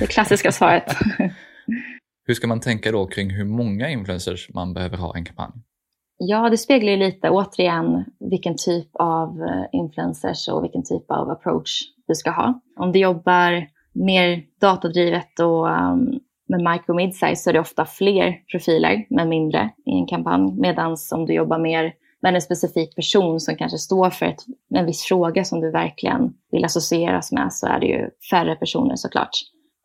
Det 0.00 0.06
klassiska 0.06 0.52
svaret. 0.52 0.96
hur 2.26 2.34
ska 2.34 2.46
man 2.46 2.60
tänka 2.60 2.92
då 2.92 3.06
kring 3.06 3.30
hur 3.30 3.44
många 3.44 3.88
influencers 3.88 4.50
man 4.54 4.74
behöver 4.74 4.96
ha 4.96 5.16
i 5.16 5.18
en 5.18 5.24
kampanj? 5.24 5.52
Ja, 6.18 6.50
det 6.50 6.58
speglar 6.58 6.92
ju 6.92 6.98
lite 6.98 7.30
återigen 7.30 8.04
vilken 8.30 8.56
typ 8.56 8.88
av 8.92 9.42
eh, 9.42 9.64
influencers 9.72 10.48
och 10.48 10.64
vilken 10.64 10.84
typ 10.84 11.10
av 11.10 11.30
approach 11.30 11.80
du 12.08 12.14
ska 12.14 12.30
ha. 12.30 12.60
Om 12.76 12.92
du 12.92 12.98
jobbar 12.98 13.66
mer 13.92 14.42
datadrivet 14.60 15.40
och 15.40 15.66
um, 15.66 16.20
med 16.48 16.72
micro 16.72 16.94
mid-size 16.94 17.36
så 17.36 17.50
är 17.50 17.52
det 17.52 17.60
ofta 17.60 17.86
fler 17.86 18.36
profiler 18.52 19.06
men 19.10 19.28
mindre 19.28 19.70
i 19.86 19.90
en 19.90 20.06
kampanj. 20.06 20.52
Medan 20.60 20.96
om 21.12 21.26
du 21.26 21.34
jobbar 21.34 21.58
mer 21.58 21.92
med 22.22 22.34
en 22.34 22.42
specifik 22.42 22.96
person 22.96 23.40
som 23.40 23.56
kanske 23.56 23.78
står 23.78 24.10
för 24.10 24.26
ett, 24.26 24.44
en 24.74 24.86
viss 24.86 25.02
fråga 25.02 25.44
som 25.44 25.60
du 25.60 25.70
verkligen 25.70 26.32
vill 26.50 26.64
associeras 26.64 27.32
med 27.32 27.52
så 27.52 27.66
är 27.66 27.80
det 27.80 27.86
ju 27.86 28.10
färre 28.30 28.56
personer 28.56 28.96
såklart. 28.96 29.30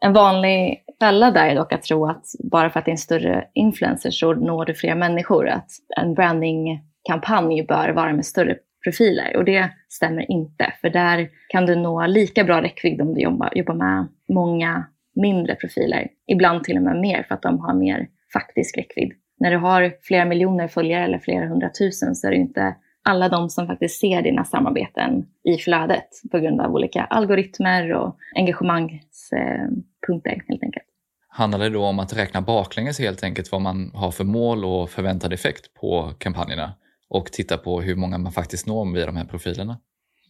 En 0.06 0.14
vanlig 0.14 0.84
fälla 1.00 1.32
där 1.32 1.48
är 1.48 1.56
dock 1.56 1.74
att 1.74 1.84
tro 1.84 2.06
att 2.06 2.26
bara 2.52 2.70
för 2.70 2.80
att 2.80 2.86
det 2.86 2.90
är 2.90 2.94
en 2.94 2.98
större 2.98 3.46
influencer 3.54 4.12
så 4.12 4.34
når 4.34 4.66
du 4.66 4.74
fler 4.74 4.96
människor. 4.96 5.48
Att 5.48 5.72
en 5.98 6.14
brandingkampanj 6.14 7.66
bör 7.68 7.90
vara 7.90 8.14
med 8.14 8.26
större 8.26 8.58
profiler 8.84 9.38
och 9.38 9.46
det 9.46 9.70
stämmer 9.90 10.32
inte. 10.32 10.74
För 10.82 10.90
där 10.90 11.30
kan 11.50 11.66
du 11.66 11.76
nå 11.76 12.08
lika 12.08 12.44
bra 12.44 12.62
räckvidd 12.62 13.02
om 13.02 13.14
du 13.14 13.22
jobbar, 13.22 13.52
jobbar 13.56 13.74
med 13.74 14.08
många 14.34 14.86
mindre 15.16 15.56
profiler. 15.56 16.08
Ibland 16.28 16.64
till 16.64 16.78
och 16.78 16.84
med 16.84 17.02
mer 17.02 17.24
för 17.24 17.36
att 17.36 17.42
de 17.42 17.60
har 17.60 17.74
mer 17.74 18.08
faktisk 18.34 18.78
räckvidd. 18.78 19.12
När 19.40 19.52
du 19.52 19.58
har 19.58 19.94
flera 20.02 20.26
miljoner 20.26 20.68
följare 20.68 21.04
eller 21.04 21.20
flera 21.20 21.48
hundratusen 21.48 22.16
så 22.16 22.28
är 22.28 22.32
det 22.32 22.38
inte 22.38 22.76
alla 23.06 23.30
de 23.30 23.50
som 23.50 23.68
faktiskt 23.68 24.00
ser 24.00 24.22
dina 24.22 24.44
samarbeten 24.44 25.26
i 25.44 25.58
flödet 25.58 26.08
på 26.32 26.40
grund 26.40 26.62
av 26.62 26.74
olika 26.74 27.04
algoritmer 27.04 27.94
och 27.94 28.18
engagemangspunkter 28.36 30.44
helt 30.48 30.64
enkelt. 30.64 30.86
Handlar 31.28 31.60
det 31.60 31.70
då 31.70 31.86
om 31.86 32.00
att 32.00 32.18
räkna 32.18 32.42
baklänges 32.42 33.00
helt 33.00 33.24
enkelt 33.24 33.52
vad 33.52 33.62
man 33.62 33.92
har 33.94 34.12
för 34.12 34.24
mål 34.24 34.66
och 34.66 34.90
förväntad 34.90 35.34
effekt 35.34 35.74
på 35.74 36.14
kampanjerna 36.18 36.74
och 37.10 37.26
titta 37.26 37.58
på 37.58 37.82
hur 37.82 37.96
många 37.96 38.18
man 38.18 38.32
faktiskt 38.32 38.68
når 38.68 38.94
via 38.94 39.06
de 39.06 39.18
här 39.18 39.26
profilerna? 39.26 39.78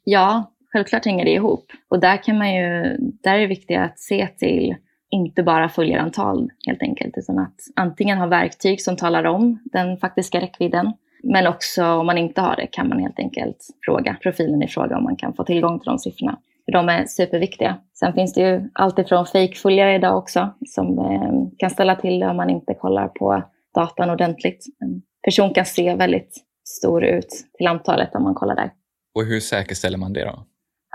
Ja, 0.04 0.54
självklart 0.72 1.06
hänger 1.06 1.26
det 1.26 1.32
ihop. 1.32 1.66
Och 1.90 2.00
där, 2.00 2.24
kan 2.24 2.38
man 2.38 2.56
ju, 2.56 2.98
där 3.24 3.34
är 3.34 3.40
det 3.40 3.48
viktigt 3.48 3.78
att 3.78 4.00
se 4.00 4.28
till 4.28 4.76
inte 5.12 5.44
bara 5.44 5.70
följarantal 5.70 6.50
helt 6.68 6.82
enkelt, 6.82 7.18
utan 7.18 7.40
att 7.40 7.56
antingen 7.76 8.18
ha 8.18 8.28
verktyg 8.28 8.82
som 8.82 8.98
talar 8.98 9.24
om 9.24 9.60
den 9.66 9.98
faktiska 9.98 10.42
räckvidden, 10.42 10.94
men 11.24 11.48
också 11.48 11.86
om 11.86 12.06
man 12.06 12.18
inte 12.18 12.42
har 12.42 12.56
det 12.56 12.68
kan 12.68 12.90
man 12.90 13.00
helt 13.00 13.20
enkelt 13.20 13.68
fråga 13.86 14.18
profilen 14.24 14.64
i 14.64 14.68
fråga 14.68 14.98
om 14.98 15.04
man 15.04 15.16
kan 15.16 15.34
få 15.34 15.44
tillgång 15.44 15.80
till 15.80 15.90
de 15.90 16.00
siffrorna. 16.00 16.40
De 16.72 16.90
är 16.90 17.06
superviktiga. 17.06 17.78
Sen 18.00 18.14
finns 18.14 18.34
det 18.34 18.42
ju 18.42 18.70
alltifrån 18.74 19.26
fejkföljare 19.26 19.96
idag 19.96 20.18
också 20.18 20.50
som 20.66 21.00
eh, 21.00 21.58
kan 21.58 21.70
ställa 21.70 21.96
till 21.96 22.20
det 22.20 22.28
om 22.28 22.38
man 22.38 22.50
inte 22.50 22.74
kollar 22.74 23.08
på 23.08 23.44
datan 23.76 24.10
ordentligt. 24.10 24.66
En 24.80 25.02
person 25.26 25.54
kan 25.54 25.66
se 25.66 25.96
väldigt 25.96 26.36
stor 26.66 27.04
ut 27.04 27.30
till 27.58 27.68
antalet 27.68 28.16
om 28.16 28.24
man 28.24 28.36
kollar 28.36 28.56
där. 28.56 28.72
Och 29.16 29.26
hur 29.26 29.40
säkerställer 29.40 29.98
man 29.98 30.14
det 30.14 30.26
då? 30.26 30.46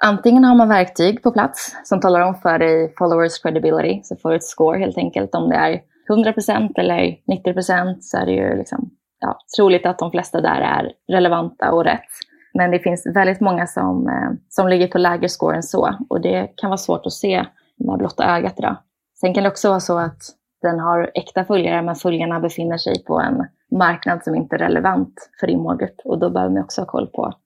Antingen 0.03 0.45
har 0.45 0.55
man 0.55 0.69
verktyg 0.69 1.23
på 1.23 1.31
plats 1.33 1.77
som 1.85 2.01
talar 2.01 2.21
om 2.21 2.35
för 2.35 2.59
dig 2.59 2.95
followers 2.99 3.39
credibility, 3.43 4.01
så 4.03 4.17
får 4.17 4.31
du 4.31 4.37
ett 4.37 4.45
score 4.45 4.79
helt 4.79 4.99
enkelt. 4.99 5.35
Om 5.35 5.49
det 5.49 5.57
är 5.57 5.81
100% 6.09 6.79
eller 6.79 6.97
90% 6.97 7.97
så 8.01 8.19
är 8.19 8.27
det 8.27 8.33
ju 8.33 8.59
liksom, 8.59 8.91
ja, 9.25 9.39
troligt 9.57 9.87
att 9.87 9.99
de 9.99 10.11
flesta 10.11 10.41
där 10.41 10.61
är 10.61 10.93
relevanta 11.13 11.73
och 11.73 11.85
rätt. 11.85 12.11
Men 12.55 12.71
det 12.71 12.79
finns 12.79 13.07
väldigt 13.15 13.41
många 13.41 13.67
som, 13.67 14.09
eh, 14.09 14.31
som 14.49 14.69
ligger 14.69 14.89
på 14.89 14.99
lägre 14.99 15.29
score 15.29 15.57
än 15.57 15.63
så 15.63 15.95
och 16.09 16.21
det 16.21 16.53
kan 16.57 16.71
vara 16.71 16.79
svårt 16.79 17.07
att 17.07 17.13
se 17.13 17.47
med 17.77 17.99
blotta 17.99 18.37
ögat 18.37 18.59
idag. 18.59 18.77
Sen 19.21 19.35
kan 19.35 19.43
det 19.43 19.51
också 19.51 19.69
vara 19.69 19.81
så 19.81 19.99
att 19.99 20.19
den 20.63 20.81
har 20.81 21.11
äkta 21.15 21.45
följare 21.45 21.83
men 21.83 21.95
följarna 21.95 22.41
befinner 22.41 22.79
sig 22.79 23.05
på 23.05 23.21
en 23.21 23.47
marknad 23.79 24.25
som 24.25 24.35
inte 24.35 24.57
är 24.57 24.59
relevant 24.59 25.31
för 25.41 25.47
din 25.47 25.59
målgrupp 25.59 25.97
och 26.05 26.19
då 26.19 26.31
behöver 26.31 26.55
man 26.55 26.63
också 26.63 26.81
ha 26.81 26.87
koll 26.87 27.07
på 27.07 27.25
att 27.25 27.41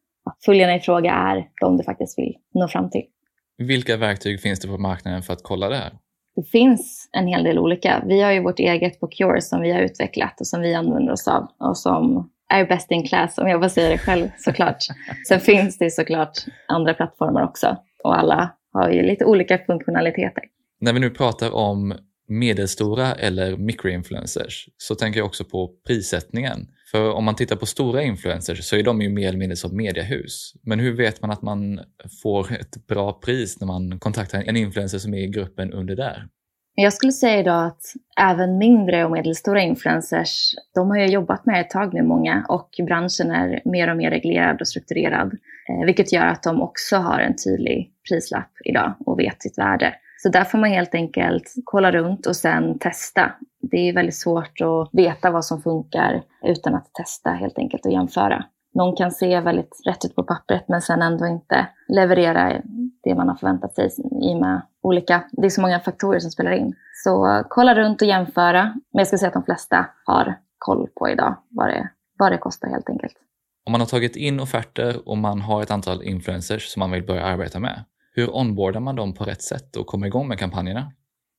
följarna 0.45 0.77
i 0.77 0.81
fråga 0.81 1.13
är 1.13 1.49
de 1.61 1.77
du 1.77 1.85
faktiskt 1.85 2.19
vill 2.19 2.35
nå 2.55 2.69
fram 2.69 2.91
till. 2.91 3.05
Vilka 3.59 3.97
verktyg 3.97 4.41
finns 4.41 4.61
det 4.61 4.69
på 4.69 4.79
marknaden 4.79 5.23
för 5.23 5.33
att 5.33 5.43
kolla 5.43 5.69
det 5.69 5.77
här? 5.77 5.93
Det 6.39 6.45
finns 6.45 7.09
en 7.13 7.27
hel 7.27 7.45
del 7.45 7.59
olika. 7.59 8.03
Vi 8.07 8.21
har 8.21 8.33
ju 8.33 8.43
vårt 8.43 8.59
eget 8.59 9.01
på 9.01 9.07
Cure 9.07 9.41
som 9.41 9.61
vi 9.61 9.73
har 9.73 9.81
utvecklat 9.81 10.41
och 10.41 10.47
som 10.47 10.61
vi 10.61 10.75
använder 10.75 11.13
oss 11.13 11.29
av 11.29 11.47
och 11.59 11.79
som 11.79 12.31
är 12.49 12.67
best 12.67 12.91
in 12.91 13.09
class 13.09 13.39
om 13.39 13.49
jag 13.49 13.63
får 13.63 13.69
säga 13.69 13.89
det 13.89 13.99
själv 13.99 14.29
såklart. 14.39 14.77
Sen 15.29 15.41
finns 15.41 15.79
det 15.79 15.91
såklart 15.91 16.39
andra 16.69 16.95
plattformar 16.95 17.45
också 17.45 17.77
och 18.05 18.19
alla 18.19 18.51
har 18.73 18.91
ju 18.91 19.03
lite 19.03 19.25
olika 19.25 19.59
funktionaliteter. 19.59 20.45
När 20.81 20.93
vi 20.93 21.01
nu 21.01 21.11
pratar 21.11 21.55
om 21.55 21.95
medelstora 22.29 23.15
eller 23.15 23.57
mikroinfluencers 23.57 24.69
så 24.77 24.95
tänker 24.95 25.21
jag 25.21 25.27
också 25.27 25.45
på 25.45 25.71
prissättningen. 25.87 26.67
För 26.91 27.13
om 27.13 27.25
man 27.25 27.37
tittar 27.37 27.57
på 27.57 27.67
stora 27.67 28.03
influencers 28.03 28.65
så 28.65 28.77
är 28.77 28.83
de 28.83 29.03
ju 29.03 29.09
mer 29.09 29.29
eller 29.29 29.39
mindre 29.39 29.57
som 29.57 29.77
mediehus. 29.77 30.53
Men 30.63 30.81
hur 30.81 30.97
vet 30.97 31.23
man 31.23 31.31
att 31.31 31.43
man 31.43 31.81
får 32.23 32.53
ett 32.53 32.87
bra 32.87 33.13
pris 33.13 33.61
när 33.61 33.67
man 33.67 33.99
kontaktar 33.99 34.43
en 34.47 34.57
influencer 34.57 34.99
som 34.99 35.15
är 35.15 35.19
i 35.19 35.27
gruppen 35.27 35.73
under 35.73 35.97
där? 35.97 36.29
Jag 36.75 36.93
skulle 36.93 37.13
säga 37.13 37.41
idag 37.41 37.67
att 37.67 37.83
även 38.21 38.59
mindre 38.59 39.05
och 39.05 39.11
medelstora 39.11 39.63
influencers, 39.63 40.55
de 40.75 40.91
har 40.91 40.99
ju 40.99 41.07
jobbat 41.07 41.47
med 41.47 41.61
ett 41.61 41.71
tag 41.71 41.95
nu 41.95 42.03
många 42.03 42.47
och 42.49 42.71
branschen 42.87 43.31
är 43.31 43.63
mer 43.65 43.91
och 43.91 43.97
mer 43.97 44.11
reglerad 44.11 44.61
och 44.61 44.69
strukturerad. 44.69 45.33
Eh, 45.69 45.87
vilket 45.87 46.13
gör 46.13 46.27
att 46.27 46.43
de 46.43 46.63
också 46.63 46.97
har 46.97 47.21
en 47.21 47.37
tydlig 47.45 47.93
prislapp 48.09 48.51
idag 48.65 48.95
och 49.07 49.19
vet 49.19 49.43
sitt 49.43 49.59
värde. 49.59 49.95
Så 50.23 50.29
där 50.29 50.45
får 50.45 50.59
man 50.59 50.71
helt 50.71 50.95
enkelt 50.95 51.55
kolla 51.65 51.93
runt 51.93 52.27
och 52.27 52.37
sen 52.37 52.79
testa. 52.79 53.33
Det 53.61 53.89
är 53.89 53.93
väldigt 53.93 54.17
svårt 54.17 54.61
att 54.61 54.89
veta 54.93 55.31
vad 55.31 55.45
som 55.45 55.63
funkar 55.63 56.23
utan 56.45 56.75
att 56.75 56.93
testa 56.93 57.31
helt 57.31 57.59
enkelt 57.59 57.87
och 57.87 57.93
jämföra. 57.93 58.45
Någon 58.75 58.97
kan 58.97 59.11
se 59.11 59.41
väldigt 59.41 59.81
rätt 59.87 60.05
ut 60.05 60.15
på 60.15 60.23
pappret 60.23 60.65
men 60.69 60.83
sen 60.83 61.03
ändå 61.03 61.27
inte 61.27 61.67
leverera 61.89 62.53
det 63.03 63.15
man 63.15 63.29
har 63.29 63.37
förväntat 63.37 63.75
sig 63.75 63.89
i 64.23 64.35
och 64.35 64.41
med 64.41 64.63
olika, 64.83 65.25
det 65.33 65.47
är 65.47 65.51
så 65.51 65.61
många 65.61 65.81
faktorer 65.81 66.19
som 66.19 66.31
spelar 66.31 66.53
in. 66.53 66.75
Så 67.05 67.45
kolla 67.49 67.75
runt 67.75 68.03
och 68.03 68.09
jämföra. 68.09 68.63
Men 68.65 68.99
jag 68.99 69.07
ska 69.07 69.19
säga 69.19 69.29
att 69.29 69.35
de 69.35 69.45
flesta 69.45 69.87
har 70.05 70.39
koll 70.59 70.89
på 70.95 71.09
idag 71.09 71.37
vad 71.49 71.69
det, 71.69 71.89
vad 72.19 72.33
det 72.33 72.39
kostar 72.39 72.69
helt 72.69 72.91
enkelt. 72.91 73.15
Om 73.67 73.73
man 73.73 73.81
har 73.81 73.89
tagit 73.89 74.17
in 74.17 74.41
offerter 74.41 75.09
och 75.09 75.19
man 75.19 75.41
har 75.41 75.63
ett 75.63 75.71
antal 75.71 76.03
influencers 76.03 76.69
som 76.69 76.81
man 76.81 76.91
vill 76.91 77.07
börja 77.07 77.25
arbeta 77.25 77.61
med, 77.61 77.85
hur 78.19 78.37
onboardar 78.37 78.81
man 78.81 78.97
dem 78.97 79.15
på 79.15 79.25
rätt 79.25 79.43
sätt 79.43 79.77
och 79.77 79.87
kommer 79.87 80.07
igång 80.07 80.29
med 80.29 80.39
kampanjerna? 80.39 80.93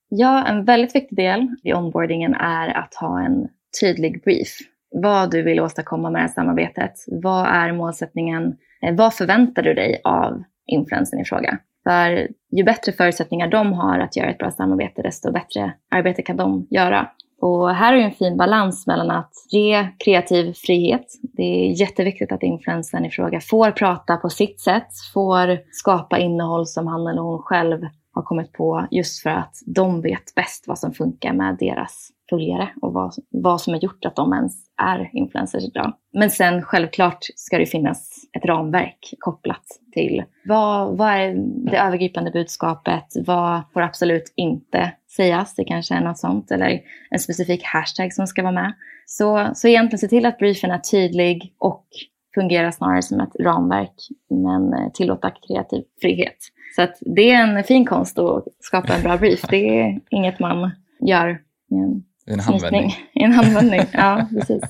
Ja, 0.08 0.46
en 0.46 0.64
väldigt 0.64 0.94
viktig 0.94 1.16
del 1.16 1.48
i 1.62 1.72
onboardingen 1.74 2.34
är 2.34 2.68
att 2.68 2.94
ha 2.94 3.20
en 3.20 3.48
tydlig 3.80 4.22
brief. 4.22 4.58
Vad 4.90 5.30
du 5.30 5.42
vill 5.42 5.60
åstadkomma 5.60 6.10
med 6.10 6.18
det 6.18 6.26
här 6.26 6.34
samarbetet. 6.34 6.92
Vad 7.06 7.46
är 7.46 7.72
målsättningen? 7.72 8.56
Eh, 8.82 8.94
vad 8.94 9.14
förväntar 9.14 9.62
du 9.62 9.74
dig 9.74 10.00
av 10.04 10.42
influensen 10.66 11.20
i 11.20 11.24
fråga? 11.24 11.58
För 11.84 12.28
ju 12.50 12.64
bättre 12.64 12.92
förutsättningar 12.92 13.48
de 13.48 13.72
har 13.72 13.98
att 13.98 14.16
göra 14.16 14.30
ett 14.30 14.38
bra 14.38 14.50
samarbete, 14.50 15.02
desto 15.02 15.32
bättre 15.32 15.72
arbete 15.90 16.22
kan 16.22 16.36
de 16.36 16.66
göra. 16.70 17.10
Och 17.40 17.70
här 17.70 17.92
är 17.92 17.98
en 17.98 18.12
fin 18.12 18.36
balans 18.36 18.86
mellan 18.86 19.10
att 19.10 19.32
ge 19.50 19.88
kreativ 19.98 20.52
frihet. 20.52 21.06
Det 21.22 21.42
är 21.42 21.80
jätteviktigt 21.80 22.32
att 22.32 22.42
influensen 22.42 23.04
i 23.04 23.10
fråga 23.10 23.40
får 23.40 23.70
prata 23.70 24.16
på 24.16 24.30
sitt 24.30 24.60
sätt, 24.60 24.88
får 25.14 25.58
skapa 25.72 26.18
innehåll 26.18 26.66
som 26.66 26.86
han 26.86 27.06
eller 27.06 27.22
hon 27.22 27.42
själv 27.42 27.80
har 28.12 28.22
kommit 28.22 28.52
på 28.52 28.86
just 28.90 29.22
för 29.22 29.30
att 29.30 29.56
de 29.66 30.00
vet 30.00 30.34
bäst 30.34 30.64
vad 30.66 30.78
som 30.78 30.92
funkar 30.92 31.32
med 31.32 31.56
deras 31.58 32.08
följare 32.30 32.68
och 32.82 32.92
vad, 32.92 33.14
vad 33.30 33.60
som 33.60 33.72
har 33.72 33.80
gjort 33.80 34.04
att 34.04 34.16
de 34.16 34.32
ens 34.32 34.52
är 34.82 35.10
influencers 35.12 35.64
idag. 35.64 35.92
Men 36.12 36.30
sen 36.30 36.62
självklart 36.62 37.18
ska 37.36 37.58
det 37.58 37.66
finnas 37.66 38.10
ett 38.36 38.44
ramverk 38.44 39.14
kopplat 39.18 39.64
till 39.92 40.24
vad, 40.44 40.96
vad 40.96 41.08
är 41.08 41.34
det 41.70 41.76
övergripande 41.76 42.30
budskapet? 42.30 43.06
Vad 43.26 43.60
får 43.72 43.80
absolut 43.80 44.32
inte 44.36 44.92
sägas? 45.16 45.54
Det 45.54 45.64
kanske 45.64 45.94
är 45.94 46.00
något 46.00 46.18
sånt 46.18 46.50
eller 46.50 46.80
en 47.10 47.18
specifik 47.18 47.62
hashtag 47.64 48.12
som 48.12 48.26
ska 48.26 48.42
vara 48.42 48.52
med. 48.52 48.72
Så, 49.06 49.50
så 49.54 49.68
egentligen 49.68 49.98
se 49.98 50.08
till 50.08 50.26
att 50.26 50.38
briefen 50.38 50.70
är 50.70 50.78
tydlig 50.78 51.54
och 51.58 51.86
fungerar 52.34 52.70
snarare 52.70 53.02
som 53.02 53.20
ett 53.20 53.36
ramverk 53.40 53.94
men 54.30 54.92
tillåta 54.92 55.30
kreativ 55.30 55.82
frihet. 56.00 56.36
Så 56.76 56.82
att 56.82 56.98
det 57.00 57.30
är 57.30 57.42
en 57.42 57.64
fin 57.64 57.86
konst 57.86 58.18
att 58.18 58.44
skapa 58.60 58.94
en 58.94 59.02
bra 59.02 59.16
brief. 59.16 59.40
Det 59.50 59.80
är 59.80 60.00
inget 60.10 60.40
man 60.40 60.70
gör 61.00 61.42
i 61.70 61.74
en 61.74 62.02
en 62.26 62.40
handvändning. 62.40 62.90
I 63.14 63.22
en 63.22 63.32
handvändning, 63.32 63.80
ja 63.92 64.28
precis. 64.38 64.62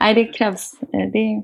Nej, 0.00 0.14
det 0.14 0.24
krävs. 0.24 0.72
Eh, 0.82 1.12
det... 1.12 1.42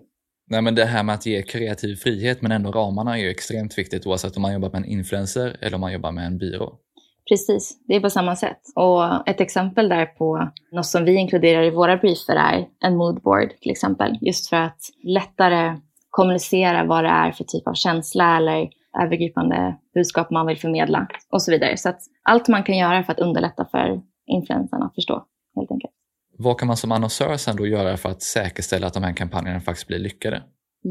Nej, 0.48 0.62
men 0.62 0.74
det 0.74 0.84
här 0.84 1.02
med 1.02 1.14
att 1.14 1.26
ge 1.26 1.42
kreativ 1.42 1.96
frihet 1.96 2.42
men 2.42 2.52
ändå 2.52 2.70
ramarna 2.70 3.18
är 3.18 3.22
ju 3.22 3.30
extremt 3.30 3.78
viktigt 3.78 4.06
oavsett 4.06 4.36
om 4.36 4.42
man 4.42 4.52
jobbar 4.52 4.70
med 4.70 4.78
en 4.78 4.84
influencer 4.84 5.56
eller 5.60 5.74
om 5.74 5.80
man 5.80 5.92
jobbar 5.92 6.12
med 6.12 6.26
en 6.26 6.38
byrå. 6.38 6.78
Precis, 7.28 7.78
det 7.88 7.94
är 7.94 8.00
på 8.00 8.10
samma 8.10 8.36
sätt. 8.36 8.60
Och 8.74 9.28
ett 9.28 9.40
exempel 9.40 9.88
där 9.88 10.06
på 10.06 10.50
något 10.72 10.86
som 10.86 11.04
vi 11.04 11.14
inkluderar 11.14 11.62
i 11.62 11.70
våra 11.70 11.96
briefer 11.96 12.36
är 12.36 12.66
en 12.80 12.96
moodboard 12.96 13.50
till 13.60 13.70
exempel. 13.70 14.18
Just 14.20 14.48
för 14.48 14.56
att 14.56 14.80
lättare 15.02 15.76
kommunicera 16.10 16.84
vad 16.84 17.04
det 17.04 17.10
är 17.10 17.32
för 17.32 17.44
typ 17.44 17.68
av 17.68 17.74
känsla 17.74 18.36
eller 18.36 18.68
övergripande 19.02 19.76
budskap 19.94 20.30
man 20.30 20.46
vill 20.46 20.58
förmedla 20.58 21.06
och 21.30 21.42
så 21.42 21.50
vidare. 21.50 21.76
Så 21.76 21.88
att 21.88 22.00
allt 22.22 22.48
man 22.48 22.62
kan 22.62 22.76
göra 22.76 23.02
för 23.02 23.12
att 23.12 23.18
underlätta 23.18 23.64
för 23.64 24.00
influencerna 24.26 24.86
att 24.86 24.94
förstå 24.94 25.24
helt 25.56 25.70
enkelt. 25.70 25.92
Vad 26.38 26.58
kan 26.58 26.68
man 26.68 26.76
som 26.76 26.92
annonsör 26.92 27.36
sen 27.36 27.56
då 27.56 27.66
göra 27.66 27.96
för 27.96 28.08
att 28.08 28.22
säkerställa 28.22 28.86
att 28.86 28.94
de 28.94 29.02
här 29.02 29.12
kampanjerna 29.12 29.60
faktiskt 29.60 29.88
blir 29.88 29.98
lyckade? 29.98 30.42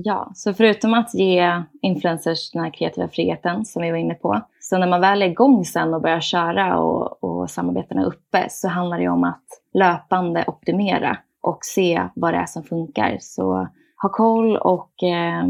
Ja, 0.03 0.31
så 0.35 0.53
förutom 0.53 0.93
att 0.93 1.13
ge 1.13 1.63
influencers 1.81 2.51
den 2.51 2.63
här 2.63 2.69
kreativa 2.69 3.07
friheten 3.07 3.65
som 3.65 3.81
vi 3.81 3.91
var 3.91 3.97
inne 3.97 4.13
på, 4.13 4.41
så 4.59 4.77
när 4.77 4.87
man 4.87 5.01
väl 5.01 5.21
är 5.21 5.25
igång 5.25 5.65
sen 5.65 5.93
och 5.93 6.01
börjar 6.01 6.19
köra 6.19 6.79
och, 6.79 7.23
och 7.23 7.49
samarbetena 7.49 8.01
är 8.01 8.05
uppe 8.05 8.45
så 8.49 8.67
handlar 8.67 8.99
det 8.99 9.07
om 9.07 9.23
att 9.23 9.45
löpande 9.73 10.43
optimera 10.47 11.17
och 11.41 11.59
se 11.61 12.01
vad 12.15 12.33
det 12.33 12.37
är 12.37 12.45
som 12.45 12.63
funkar. 12.63 13.17
Så 13.21 13.67
ha 14.01 14.09
koll 14.09 14.57
och 14.57 15.03
eh, 15.03 15.45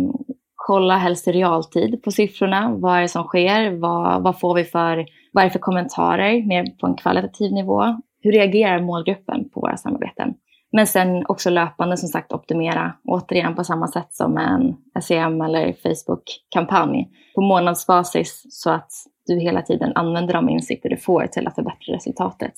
kolla 0.55 0.97
helst 0.97 1.27
i 1.27 1.31
realtid 1.31 2.03
på 2.03 2.11
siffrorna. 2.11 2.75
Vad 2.77 2.97
är 2.97 3.01
det 3.01 3.07
som 3.07 3.23
sker? 3.23 3.79
Vad, 3.79 4.23
vad 4.23 4.39
får 4.39 4.55
vi 4.55 4.63
för, 4.63 5.05
vad 5.31 5.43
är 5.43 5.47
det 5.47 5.53
för 5.53 5.59
kommentarer 5.59 6.47
mer 6.47 6.65
på 6.65 6.87
en 6.87 6.95
kvalitativ 6.95 7.51
nivå? 7.51 8.01
Hur 8.21 8.31
reagerar 8.31 8.81
målgruppen 8.81 9.49
på 9.49 9.59
våra 9.59 9.77
samarbeten? 9.77 10.33
Men 10.75 10.87
sen 10.87 11.25
också 11.25 11.49
löpande 11.49 11.97
som 11.97 12.09
sagt 12.09 12.31
optimera, 12.31 12.93
återigen 13.05 13.55
på 13.55 13.63
samma 13.63 13.87
sätt 13.87 14.07
som 14.11 14.37
en 14.37 14.75
SEM 15.01 15.41
eller 15.41 15.73
Facebook-kampanj 15.73 17.09
på 17.35 17.41
månadsbasis 17.41 18.43
så 18.49 18.69
att 18.69 18.91
du 19.25 19.39
hela 19.39 19.61
tiden 19.61 19.91
använder 19.95 20.33
de 20.33 20.49
insikter 20.49 20.89
du 20.89 20.97
får 20.97 21.27
till 21.27 21.47
att 21.47 21.55
förbättra 21.55 21.95
resultatet. 21.95 22.53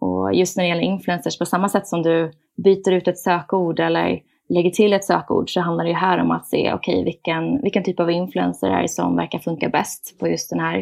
Och 0.00 0.34
just 0.34 0.56
när 0.56 0.64
det 0.64 0.68
gäller 0.68 0.82
influencers, 0.82 1.38
på 1.38 1.46
samma 1.46 1.68
sätt 1.68 1.86
som 1.86 2.02
du 2.02 2.32
byter 2.64 2.92
ut 2.92 3.08
ett 3.08 3.18
sökord 3.18 3.80
eller 3.80 4.20
lägger 4.48 4.70
till 4.70 4.92
ett 4.92 5.04
sökord 5.04 5.50
så 5.50 5.60
handlar 5.60 5.84
det 5.84 5.90
ju 5.90 5.96
här 5.96 6.18
om 6.18 6.30
att 6.30 6.46
se 6.46 6.72
okej, 6.72 6.94
okay, 6.94 7.04
vilken, 7.04 7.62
vilken 7.62 7.84
typ 7.84 8.00
av 8.00 8.10
influencer 8.10 8.70
är 8.70 8.82
det 8.82 8.88
som 8.88 9.16
verkar 9.16 9.38
funka 9.38 9.68
bäst 9.68 10.18
på 10.20 10.28
just 10.28 10.50
den 10.50 10.60
här 10.60 10.78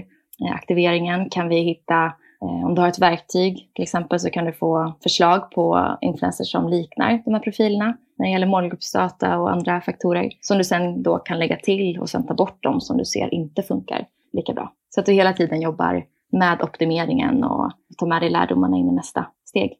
eh, 0.46 0.54
aktiveringen? 0.54 1.30
Kan 1.30 1.48
vi 1.48 1.60
hitta, 1.60 2.12
om 2.40 2.74
du 2.74 2.80
har 2.80 2.88
ett 2.88 2.98
verktyg 2.98 3.70
till 3.74 3.82
exempel, 3.82 4.20
så 4.20 4.30
kan 4.30 4.44
du 4.44 4.52
få 4.52 4.94
förslag 5.02 5.50
på 5.50 5.96
influencers 6.00 6.50
som 6.50 6.68
liknar 6.68 7.22
de 7.24 7.34
här 7.34 7.40
profilerna 7.40 7.96
när 8.18 8.26
det 8.26 8.32
gäller 8.32 8.46
målgruppsdata 8.46 9.38
och 9.38 9.52
andra 9.52 9.80
faktorer 9.80 10.30
som 10.40 10.58
du 10.58 10.64
sen 10.64 11.02
då 11.02 11.18
kan 11.18 11.38
lägga 11.38 11.56
till 11.56 11.98
och 11.98 12.10
sen 12.10 12.26
ta 12.26 12.34
bort 12.34 12.62
dem 12.62 12.80
som 12.80 12.96
du 12.96 13.04
ser 13.04 13.34
inte 13.34 13.62
funkar 13.62 14.06
lika 14.32 14.52
bra. 14.52 14.72
Så 14.90 15.00
att 15.00 15.06
du 15.06 15.12
hela 15.12 15.32
tiden 15.32 15.60
jobbar 15.60 16.04
med 16.32 16.62
optimeringen 16.62 17.44
och 17.44 17.72
tar 17.98 18.06
med 18.06 18.22
dig 18.22 18.30
lärdomarna 18.30 18.76
in 18.76 18.88
i 18.88 18.92
nästa 18.92 19.26
steg. 19.44 19.72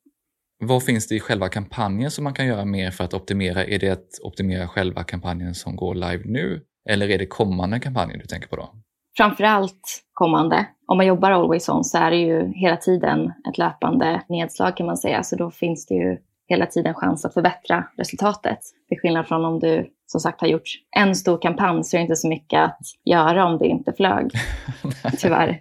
Vad 0.62 0.83
finns 0.83 1.09
det 1.09 1.14
i 1.14 1.20
själva 1.20 1.49
kampanjen 1.49 2.11
som 2.11 2.25
man 2.25 2.35
kan 2.35 2.46
göra 2.46 2.64
mer 2.64 2.90
för 2.90 3.05
att 3.05 3.14
optimera? 3.14 3.64
Är 3.64 3.79
det 3.79 3.90
att 3.90 4.09
optimera 4.23 4.68
själva 4.68 5.05
kampanjen 5.05 5.55
som 5.55 5.77
går 5.77 5.94
live 5.94 6.23
nu? 6.25 6.61
Eller 6.88 7.11
är 7.11 7.18
det 7.18 7.27
kommande 7.27 7.81
kampanjer 7.81 8.18
du 8.18 8.27
tänker 8.27 8.49
på 8.49 8.57
då? 8.57 8.75
Framförallt 9.16 10.03
kommande. 10.12 10.66
Om 10.87 10.96
man 10.96 11.07
jobbar 11.07 11.31
always 11.31 11.68
on 11.68 11.85
så 11.85 11.99
är 11.99 12.11
det 12.11 12.16
ju 12.16 12.53
hela 12.53 12.77
tiden 12.77 13.33
ett 13.51 13.59
löpande 13.59 14.23
nedslag 14.29 14.77
kan 14.77 14.87
man 14.87 14.96
säga. 14.96 15.23
Så 15.23 15.37
då 15.37 15.51
finns 15.51 15.87
det 15.87 15.94
ju 15.94 16.18
hela 16.49 16.66
tiden 16.66 16.94
chans 16.94 17.25
att 17.25 17.35
förbättra 17.35 17.85
resultatet. 17.96 18.59
Till 18.88 18.99
skillnad 18.99 19.27
från 19.29 19.44
om 19.44 19.59
du 19.59 19.90
som 20.07 20.20
sagt 20.20 20.40
har 20.40 20.49
gjort 20.49 20.68
en 20.96 21.14
stor 21.14 21.38
kampanj 21.38 21.85
så 21.85 21.96
är 21.96 21.99
det 21.99 22.03
inte 22.03 22.16
så 22.16 22.29
mycket 22.29 22.62
att 22.62 22.81
göra 23.05 23.44
om 23.44 23.59
det 23.59 23.66
inte 23.66 23.92
flög. 23.92 24.31
Tyvärr. 25.18 25.61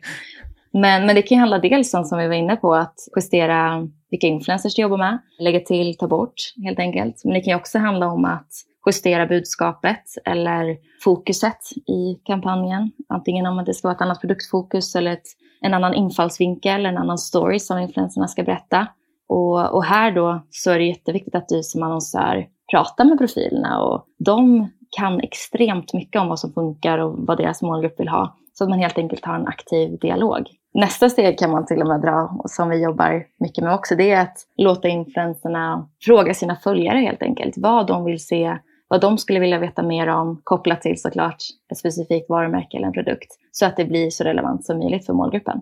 Men, 0.74 1.06
men 1.06 1.16
det 1.16 1.22
kan 1.22 1.38
handla 1.38 1.60
dels 1.60 1.94
om, 1.94 2.04
som 2.04 2.20
vi 2.20 2.28
var 2.28 2.36
inne 2.36 2.56
på, 2.56 2.76
att 2.76 2.96
justera 3.16 3.88
vilka 4.10 4.28
influencers 4.28 4.76
du 4.76 4.82
jobbar 4.82 4.98
med, 4.98 5.20
lägga 5.40 5.60
till, 5.60 5.98
ta 5.98 6.08
bort 6.08 6.34
helt 6.64 6.80
enkelt. 6.80 7.22
Men 7.24 7.34
det 7.34 7.42
kan 7.42 7.56
också 7.56 7.78
handla 7.78 8.08
om 8.08 8.26
att 8.26 8.48
justera 8.86 9.26
budskapet 9.26 10.04
eller 10.26 10.78
fokuset 11.04 11.60
i 11.88 12.16
kampanjen. 12.26 12.92
Antingen 13.10 13.46
om 13.46 13.64
det 13.66 13.74
ska 13.74 13.88
vara 13.88 13.96
ett 13.96 14.02
annat 14.02 14.22
produktfokus 14.22 14.96
eller 14.96 15.12
ett, 15.12 15.28
en 15.62 15.74
annan 15.74 15.94
infallsvinkel, 15.94 16.86
en 16.86 16.98
annan 16.98 17.18
story 17.18 17.60
som 17.60 17.80
influencerna 17.80 18.28
ska 18.28 18.44
berätta. 18.44 18.88
Och, 19.28 19.76
och 19.76 19.84
här 19.84 20.12
då 20.12 20.42
så 20.50 20.72
är 20.72 20.80
det 20.80 20.86
jätteviktigt 20.86 21.36
att 21.36 21.48
du 21.48 21.64
som 21.64 21.84
annonsör 21.84 22.48
pratar 22.72 23.06
med 23.06 23.18
profilerna 23.18 23.82
och 23.82 24.06
de 24.26 24.70
kan 24.90 25.20
extremt 25.20 25.94
mycket 25.94 26.22
om 26.22 26.28
vad 26.28 26.40
som 26.40 26.54
funkar 26.54 26.98
och 26.98 27.16
vad 27.18 27.38
deras 27.38 27.62
målgrupp 27.62 28.00
vill 28.00 28.08
ha. 28.08 28.36
Så 28.54 28.64
att 28.64 28.70
man 28.70 28.80
helt 28.80 28.98
enkelt 28.98 29.26
har 29.26 29.36
en 29.36 29.48
aktiv 29.48 30.00
dialog. 30.00 30.50
Nästa 30.74 31.10
steg 31.10 31.40
kan 31.40 31.52
man 31.52 31.66
till 31.66 31.82
och 31.82 31.88
med 31.88 32.02
dra, 32.02 32.42
som 32.46 32.70
vi 32.70 32.84
jobbar 32.84 33.26
mycket 33.40 33.64
med 33.64 33.74
också, 33.74 33.96
det 33.96 34.12
är 34.12 34.22
att 34.22 34.38
låta 34.58 34.88
influenserna 34.88 35.90
fråga 36.02 36.34
sina 36.34 36.56
följare 36.56 36.98
helt 36.98 37.24
enkelt 37.24 37.54
vad 37.58 37.88
de 37.88 38.06
vill 38.06 38.26
se, 38.26 38.58
vad 38.90 39.02
de 39.02 39.18
skulle 39.18 39.40
vilja 39.40 39.60
veta 39.60 39.84
mer 39.84 40.08
om, 40.08 40.42
kopplat 40.44 40.82
till 40.82 41.02
såklart 41.02 41.44
ett 41.72 41.78
specifikt 41.78 42.30
varumärke 42.30 42.78
eller 42.78 42.88
en 42.88 42.94
produkt, 42.94 43.38
så 43.52 43.66
att 43.66 43.78
det 43.78 43.86
blir 43.86 44.10
så 44.10 44.24
relevant 44.24 44.66
som 44.66 44.80
möjligt 44.80 45.06
för 45.06 45.14
målgruppen. 45.14 45.62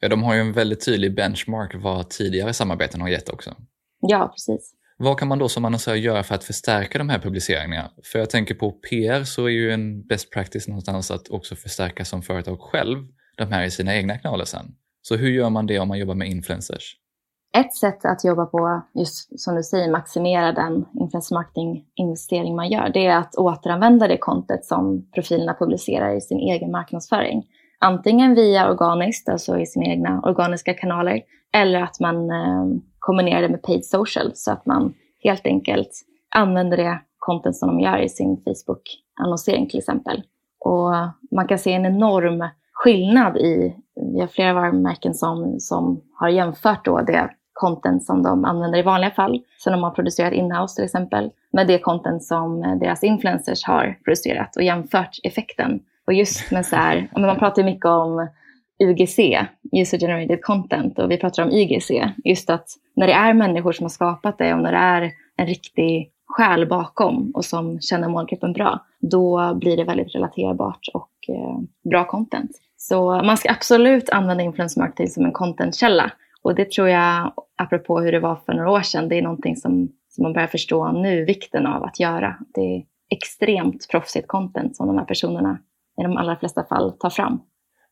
Ja, 0.00 0.08
de 0.08 0.22
har 0.22 0.34
ju 0.34 0.40
en 0.40 0.52
väldigt 0.52 0.84
tydlig 0.84 1.14
benchmark 1.14 1.74
vad 1.74 2.08
tidigare 2.08 2.52
samarbeten 2.52 3.00
har 3.00 3.08
gett 3.08 3.28
också. 3.28 3.54
Ja, 4.00 4.28
precis. 4.34 4.72
Vad 4.98 5.18
kan 5.18 5.28
man 5.28 5.38
då 5.38 5.48
som 5.48 5.64
annonsör 5.64 5.94
göra 5.94 6.22
för 6.22 6.34
att 6.34 6.44
förstärka 6.44 6.98
de 6.98 7.08
här 7.08 7.18
publiceringarna? 7.18 7.90
För 8.04 8.18
jag 8.18 8.30
tänker 8.30 8.54
på 8.54 8.70
PR 8.70 9.24
så 9.24 9.44
är 9.44 9.50
ju 9.50 9.72
en 9.72 10.06
best 10.06 10.30
practice 10.30 10.68
någonstans 10.68 11.10
att 11.10 11.28
också 11.28 11.56
förstärka 11.56 12.04
som 12.04 12.22
företag 12.22 12.60
själv 12.60 12.98
de 13.36 13.52
här 13.52 13.64
i 13.64 13.70
sina 13.70 13.96
egna 13.96 14.18
kanaler 14.18 14.44
sen. 14.44 14.66
Så 15.02 15.16
hur 15.16 15.30
gör 15.30 15.50
man 15.50 15.66
det 15.66 15.78
om 15.78 15.88
man 15.88 15.98
jobbar 15.98 16.14
med 16.14 16.28
influencers? 16.28 16.96
Ett 17.56 17.74
sätt 17.74 18.04
att 18.04 18.24
jobba 18.24 18.46
på, 18.46 18.82
just 18.94 19.40
som 19.40 19.54
du 19.54 19.62
säger, 19.62 19.90
maximera 19.90 20.52
den 20.52 20.84
influencer 21.00 21.34
marketing-investering 21.34 22.56
man 22.56 22.68
gör, 22.68 22.88
det 22.88 23.06
är 23.06 23.18
att 23.18 23.34
återanvända 23.34 24.08
det 24.08 24.18
kontot 24.18 24.64
som 24.64 25.10
profilerna 25.14 25.54
publicerar 25.54 26.14
i 26.14 26.20
sin 26.20 26.38
egen 26.38 26.70
marknadsföring. 26.70 27.46
Antingen 27.78 28.34
via 28.34 28.70
organiskt, 28.70 29.28
alltså 29.28 29.58
i 29.58 29.66
sina 29.66 29.86
egna 29.86 30.20
organiska 30.20 30.74
kanaler, 30.74 31.22
eller 31.52 31.82
att 31.82 32.00
man 32.00 32.30
eh, 32.30 32.66
kombinerar 32.98 33.42
det 33.42 33.48
med 33.48 33.62
paid 33.62 33.86
social 33.86 34.30
så 34.34 34.52
att 34.52 34.66
man 34.66 34.94
helt 35.22 35.46
enkelt 35.46 35.90
använder 36.34 36.76
det 36.76 37.00
content 37.18 37.56
som 37.56 37.68
de 37.68 37.80
gör 37.80 37.98
i 37.98 38.08
sin 38.08 38.36
Facebook-annonsering 38.36 39.68
till 39.68 39.78
exempel. 39.78 40.22
Och 40.64 40.90
man 41.30 41.48
kan 41.48 41.58
se 41.58 41.72
en 41.72 41.86
enorm 41.86 42.48
skillnad 42.72 43.36
i, 43.36 43.76
vi 44.12 44.20
har 44.20 44.26
flera 44.26 44.54
varumärken 44.54 45.14
som, 45.14 45.56
som 45.60 46.02
har 46.14 46.28
jämfört 46.28 46.84
då 46.84 47.00
det 47.00 47.30
content 47.56 48.04
som 48.04 48.22
de 48.22 48.44
använder 48.44 48.78
i 48.78 48.82
vanliga 48.82 49.10
fall, 49.10 49.40
som 49.58 49.72
de 49.72 49.82
har 49.82 49.90
producerat 49.90 50.32
inhouse 50.32 50.74
till 50.74 50.84
exempel, 50.84 51.30
med 51.52 51.66
det 51.66 51.78
content 51.78 52.24
som 52.24 52.62
eh, 52.62 52.76
deras 52.76 53.04
influencers 53.04 53.64
har 53.64 53.98
producerat 54.04 54.56
och 54.56 54.62
jämfört 54.62 55.20
effekten. 55.22 55.80
Och 56.06 56.12
just 56.12 56.50
med 56.50 56.66
så 56.66 56.76
här, 56.76 57.08
man 57.16 57.38
pratar 57.38 57.62
ju 57.62 57.66
mycket 57.66 57.86
om 57.86 58.28
UGC, 58.78 59.18
User 59.72 59.98
Generated 59.98 60.42
Content, 60.42 60.98
och 60.98 61.10
vi 61.10 61.18
pratar 61.18 61.42
om 61.42 61.50
IGC. 61.50 61.90
Just 62.24 62.50
att 62.50 62.68
när 62.96 63.06
det 63.06 63.12
är 63.12 63.34
människor 63.34 63.72
som 63.72 63.84
har 63.84 63.90
skapat 63.90 64.38
det 64.38 64.54
och 64.54 64.62
när 64.62 64.72
det 64.72 64.78
är 64.78 65.12
en 65.36 65.46
riktig 65.46 66.10
själ 66.26 66.66
bakom 66.66 67.30
och 67.34 67.44
som 67.44 67.80
känner 67.80 68.08
målgruppen 68.08 68.52
bra, 68.52 68.84
då 69.00 69.54
blir 69.54 69.76
det 69.76 69.84
väldigt 69.84 70.14
relaterbart 70.14 70.88
och 70.94 71.10
eh, 71.28 71.58
bra 71.90 72.04
content. 72.04 72.50
Så 72.76 73.22
man 73.22 73.36
ska 73.36 73.50
absolut 73.50 74.10
använda 74.10 74.44
influencer 74.44 74.80
marketing 74.80 75.08
som 75.08 75.24
en 75.24 75.32
contentkälla. 75.32 76.12
Och 76.46 76.54
det 76.54 76.70
tror 76.70 76.88
jag, 76.88 77.32
apropå 77.56 78.00
hur 78.00 78.12
det 78.12 78.20
var 78.20 78.36
för 78.36 78.52
några 78.52 78.70
år 78.70 78.82
sedan, 78.82 79.08
det 79.08 79.18
är 79.18 79.22
någonting 79.22 79.56
som, 79.56 79.88
som 80.08 80.22
man 80.22 80.32
börjar 80.32 80.48
förstå 80.48 80.92
nu, 80.92 81.24
vikten 81.24 81.66
av 81.66 81.84
att 81.84 82.00
göra. 82.00 82.36
Det 82.54 82.60
är 82.60 82.82
extremt 83.10 83.88
proffsigt 83.90 84.28
content 84.28 84.76
som 84.76 84.86
de 84.86 84.98
här 84.98 85.04
personerna 85.04 85.58
i 86.00 86.02
de 86.02 86.16
allra 86.16 86.36
flesta 86.36 86.64
fall 86.64 86.92
tar 86.92 87.10
fram. 87.10 87.40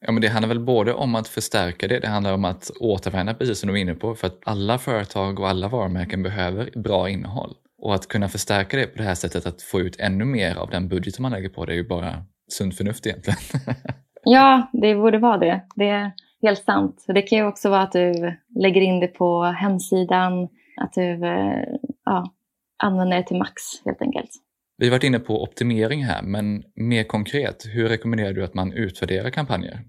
Ja, 0.01 0.13
men 0.13 0.23
det 0.23 0.29
handlar 0.29 0.49
väl 0.49 0.61
både 0.61 0.95
om 0.95 1.15
att 1.15 1.29
förstärka 1.29 1.89
det, 1.89 1.99
det 1.99 2.09
handlar 2.09 2.35
om 2.35 2.45
att 2.45 2.71
återvända, 2.81 3.35
precis 3.35 3.59
som 3.59 3.67
du 3.67 3.73
var 3.73 3.79
inne 3.79 3.95
på, 3.95 4.15
för 4.15 4.27
att 4.27 4.39
alla 4.45 4.79
företag 4.79 5.41
och 5.41 5.49
alla 5.49 5.69
varumärken 5.69 6.23
behöver 6.23 6.71
bra 6.79 7.09
innehåll. 7.09 7.55
Och 7.79 7.95
att 7.95 8.09
kunna 8.09 8.29
förstärka 8.29 8.77
det 8.77 8.87
på 8.87 8.99
det 8.99 9.05
här 9.05 9.15
sättet, 9.15 9.47
att 9.47 9.63
få 9.63 9.81
ut 9.81 9.97
ännu 10.01 10.25
mer 10.25 10.57
av 10.57 10.71
den 10.71 10.89
budget 10.89 11.19
man 11.19 11.33
lägger 11.33 11.49
på 11.49 11.65
det, 11.65 11.73
är 11.73 11.77
ju 11.77 11.89
bara 11.89 12.25
sunt 12.49 12.77
förnuft 12.77 13.07
egentligen. 13.07 13.39
ja, 14.25 14.71
det 14.73 14.95
borde 14.95 15.19
vara 15.19 15.39
det. 15.39 15.61
Det 15.77 16.13
helt 16.45 16.65
sant. 16.65 17.05
Det 17.07 17.23
kan 17.23 17.39
ju 17.39 17.47
också 17.47 17.71
vara 17.71 17.83
att 17.83 17.93
du 17.93 18.37
lägger 18.55 18.81
in 18.81 19.01
det 19.01 19.07
på 19.07 19.43
hemsidan, 19.43 20.49
att 20.81 20.93
du 20.93 21.27
eh, 21.27 21.65
ja, 22.05 22.35
använder 22.83 23.17
det 23.17 23.23
till 23.23 23.39
max 23.39 23.63
helt 23.85 24.03
enkelt. 24.03 24.31
Vi 24.79 24.87
har 24.87 24.91
varit 24.91 25.05
inne 25.05 25.19
på 25.19 25.43
optimering 25.43 26.05
här, 26.05 26.23
men 26.23 26.63
mer 26.77 27.05
konkret, 27.05 27.65
hur 27.75 27.89
rekommenderar 27.89 28.33
du 28.33 28.45
att 28.45 28.55
man 28.55 28.73
utvärderar 28.73 29.31
kampanjer? 29.31 29.81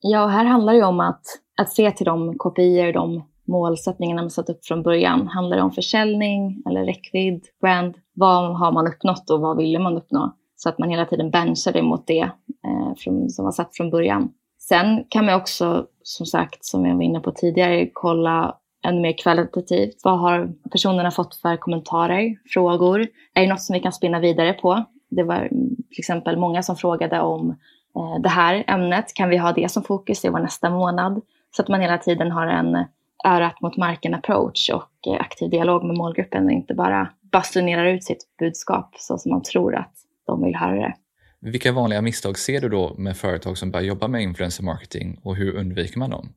Ja, 0.00 0.26
här 0.26 0.44
handlar 0.44 0.72
det 0.72 0.84
om 0.84 1.00
att, 1.00 1.22
att 1.60 1.72
se 1.72 1.90
till 1.90 2.06
de 2.06 2.38
kopior, 2.38 2.92
de 2.92 3.22
målsättningarna 3.48 4.22
man 4.22 4.30
satt 4.30 4.48
upp 4.48 4.66
från 4.66 4.82
början. 4.82 5.28
Handlar 5.28 5.56
det 5.56 5.62
om 5.62 5.72
försäljning 5.72 6.62
eller 6.70 6.84
räckvidd, 6.84 7.44
brand? 7.60 7.94
Vad 8.14 8.58
har 8.58 8.72
man 8.72 8.86
uppnått 8.86 9.30
och 9.30 9.40
vad 9.40 9.56
ville 9.56 9.78
man 9.78 9.96
uppnå? 9.96 10.36
Så 10.56 10.68
att 10.68 10.78
man 10.78 10.90
hela 10.90 11.04
tiden 11.04 11.30
benchar 11.30 11.72
det 11.72 11.82
mot 11.82 12.06
det 12.06 12.30
eh, 12.66 12.94
från, 12.98 13.30
som 13.30 13.44
var 13.44 13.52
satt 13.52 13.76
från 13.76 13.90
början. 13.90 14.32
Sen 14.70 15.04
kan 15.08 15.26
man 15.26 15.34
också, 15.34 15.86
som 16.02 16.26
sagt, 16.26 16.64
som 16.64 16.86
jag 16.86 16.94
var 16.94 17.02
inne 17.02 17.20
på 17.20 17.32
tidigare, 17.32 17.90
kolla 17.92 18.56
ännu 18.86 19.00
mer 19.00 19.12
kvalitativt. 19.18 20.00
Vad 20.04 20.18
har 20.18 20.52
personerna 20.70 21.10
fått 21.10 21.34
för 21.34 21.56
kommentarer, 21.56 22.36
frågor? 22.48 23.06
Är 23.34 23.42
det 23.42 23.48
något 23.48 23.62
som 23.62 23.74
vi 23.74 23.80
kan 23.80 23.92
spinna 23.92 24.20
vidare 24.20 24.52
på? 24.52 24.84
Det 25.08 25.22
var 25.22 25.36
mm, 25.36 25.76
till 25.76 25.98
exempel 25.98 26.36
många 26.36 26.62
som 26.62 26.76
frågade 26.76 27.20
om 27.20 27.50
eh, 27.96 28.22
det 28.22 28.28
här 28.28 28.64
ämnet. 28.66 29.14
Kan 29.14 29.28
vi 29.28 29.36
ha 29.36 29.52
det 29.52 29.70
som 29.70 29.82
fokus 29.82 30.24
i 30.24 30.28
vår 30.28 30.38
nästa 30.38 30.70
månad? 30.70 31.20
Så 31.56 31.62
att 31.62 31.68
man 31.68 31.80
hela 31.80 31.98
tiden 31.98 32.30
har 32.30 32.46
en 32.46 32.84
örat 33.26 33.60
mot 33.60 33.76
marken 33.76 34.14
approach 34.14 34.70
och 34.70 35.12
eh, 35.12 35.20
aktiv 35.20 35.50
dialog 35.50 35.84
med 35.84 35.96
målgruppen 35.96 36.44
och 36.44 36.52
inte 36.52 36.74
bara 36.74 37.08
basunerar 37.32 37.86
ut 37.86 38.04
sitt 38.04 38.24
budskap 38.38 38.94
så 38.98 39.18
som 39.18 39.30
man 39.30 39.42
tror 39.42 39.76
att 39.76 39.94
de 40.26 40.44
vill 40.44 40.56
höra 40.56 40.74
det. 40.74 40.94
Vilka 41.42 41.72
vanliga 41.72 42.02
misstag 42.02 42.38
ser 42.38 42.60
du 42.60 42.68
då 42.68 42.94
med 42.98 43.16
företag 43.16 43.58
som 43.58 43.70
börjar 43.70 43.86
jobba 43.86 44.08
med 44.08 44.22
influencer 44.22 44.64
marketing 44.64 45.20
och 45.24 45.36
hur 45.36 45.56
undviker 45.56 45.98
man 45.98 46.10
dem? 46.10 46.32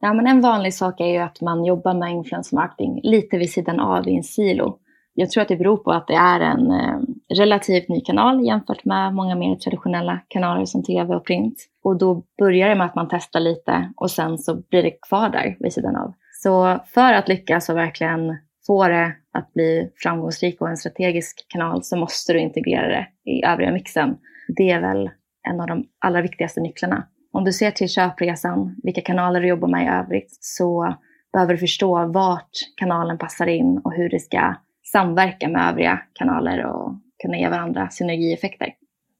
Ja, 0.00 0.14
men 0.14 0.26
en 0.26 0.40
vanlig 0.40 0.74
sak 0.74 1.00
är 1.00 1.06
ju 1.06 1.18
att 1.18 1.40
man 1.40 1.64
jobbar 1.64 1.94
med 1.94 2.10
influencer 2.10 2.56
marketing 2.56 3.00
lite 3.02 3.38
vid 3.38 3.50
sidan 3.50 3.80
av 3.80 4.08
i 4.08 4.16
en 4.16 4.22
silo. 4.22 4.78
Jag 5.14 5.30
tror 5.30 5.42
att 5.42 5.48
det 5.48 5.56
beror 5.56 5.76
på 5.76 5.90
att 5.90 6.06
det 6.06 6.14
är 6.14 6.40
en 6.40 6.70
eh, 6.70 7.00
relativt 7.34 7.88
ny 7.88 8.00
kanal 8.00 8.46
jämfört 8.46 8.84
med 8.84 9.14
många 9.14 9.34
mer 9.34 9.56
traditionella 9.56 10.20
kanaler 10.28 10.64
som 10.64 10.82
tv 10.82 11.14
och 11.14 11.26
print. 11.26 11.54
Och 11.84 11.98
då 11.98 12.22
börjar 12.38 12.68
det 12.68 12.74
med 12.74 12.86
att 12.86 12.94
man 12.94 13.08
testar 13.10 13.40
lite 13.40 13.92
och 13.96 14.10
sen 14.10 14.38
så 14.38 14.62
blir 14.70 14.82
det 14.82 14.92
kvar 15.08 15.28
där 15.28 15.56
vid 15.60 15.72
sidan 15.72 15.96
av. 15.96 16.12
Så 16.42 16.78
för 16.86 17.12
att 17.12 17.28
lyckas 17.28 17.68
och 17.68 17.76
verkligen 17.76 18.36
få 18.66 18.88
det 18.88 19.12
att 19.32 19.52
bli 19.52 19.90
framgångsrik 19.96 20.60
och 20.60 20.68
en 20.68 20.76
strategisk 20.76 21.46
kanal 21.48 21.84
så 21.84 21.96
måste 21.96 22.32
du 22.32 22.40
integrera 22.40 22.88
det 22.88 23.30
i 23.30 23.44
övriga 23.44 23.72
mixen. 23.72 24.16
Det 24.56 24.70
är 24.70 24.80
väl 24.80 25.10
en 25.48 25.60
av 25.60 25.66
de 25.66 25.84
allra 25.98 26.22
viktigaste 26.22 26.60
nycklarna. 26.60 27.08
Om 27.32 27.44
du 27.44 27.52
ser 27.52 27.70
till 27.70 27.88
köpresan, 27.88 28.76
vilka 28.82 29.00
kanaler 29.00 29.40
du 29.40 29.48
jobbar 29.48 29.68
med 29.68 29.84
i 29.84 29.88
övrigt, 29.88 30.38
så 30.40 30.96
behöver 31.32 31.52
du 31.52 31.58
förstå 31.58 32.06
vart 32.06 32.50
kanalen 32.76 33.18
passar 33.18 33.46
in 33.46 33.80
och 33.84 33.92
hur 33.92 34.10
det 34.10 34.20
ska 34.20 34.54
samverka 34.92 35.48
med 35.48 35.68
övriga 35.68 36.00
kanaler 36.12 36.66
och 36.66 37.00
kunna 37.22 37.38
ge 37.38 37.48
varandra 37.48 37.88
synergieffekter. 37.90 38.68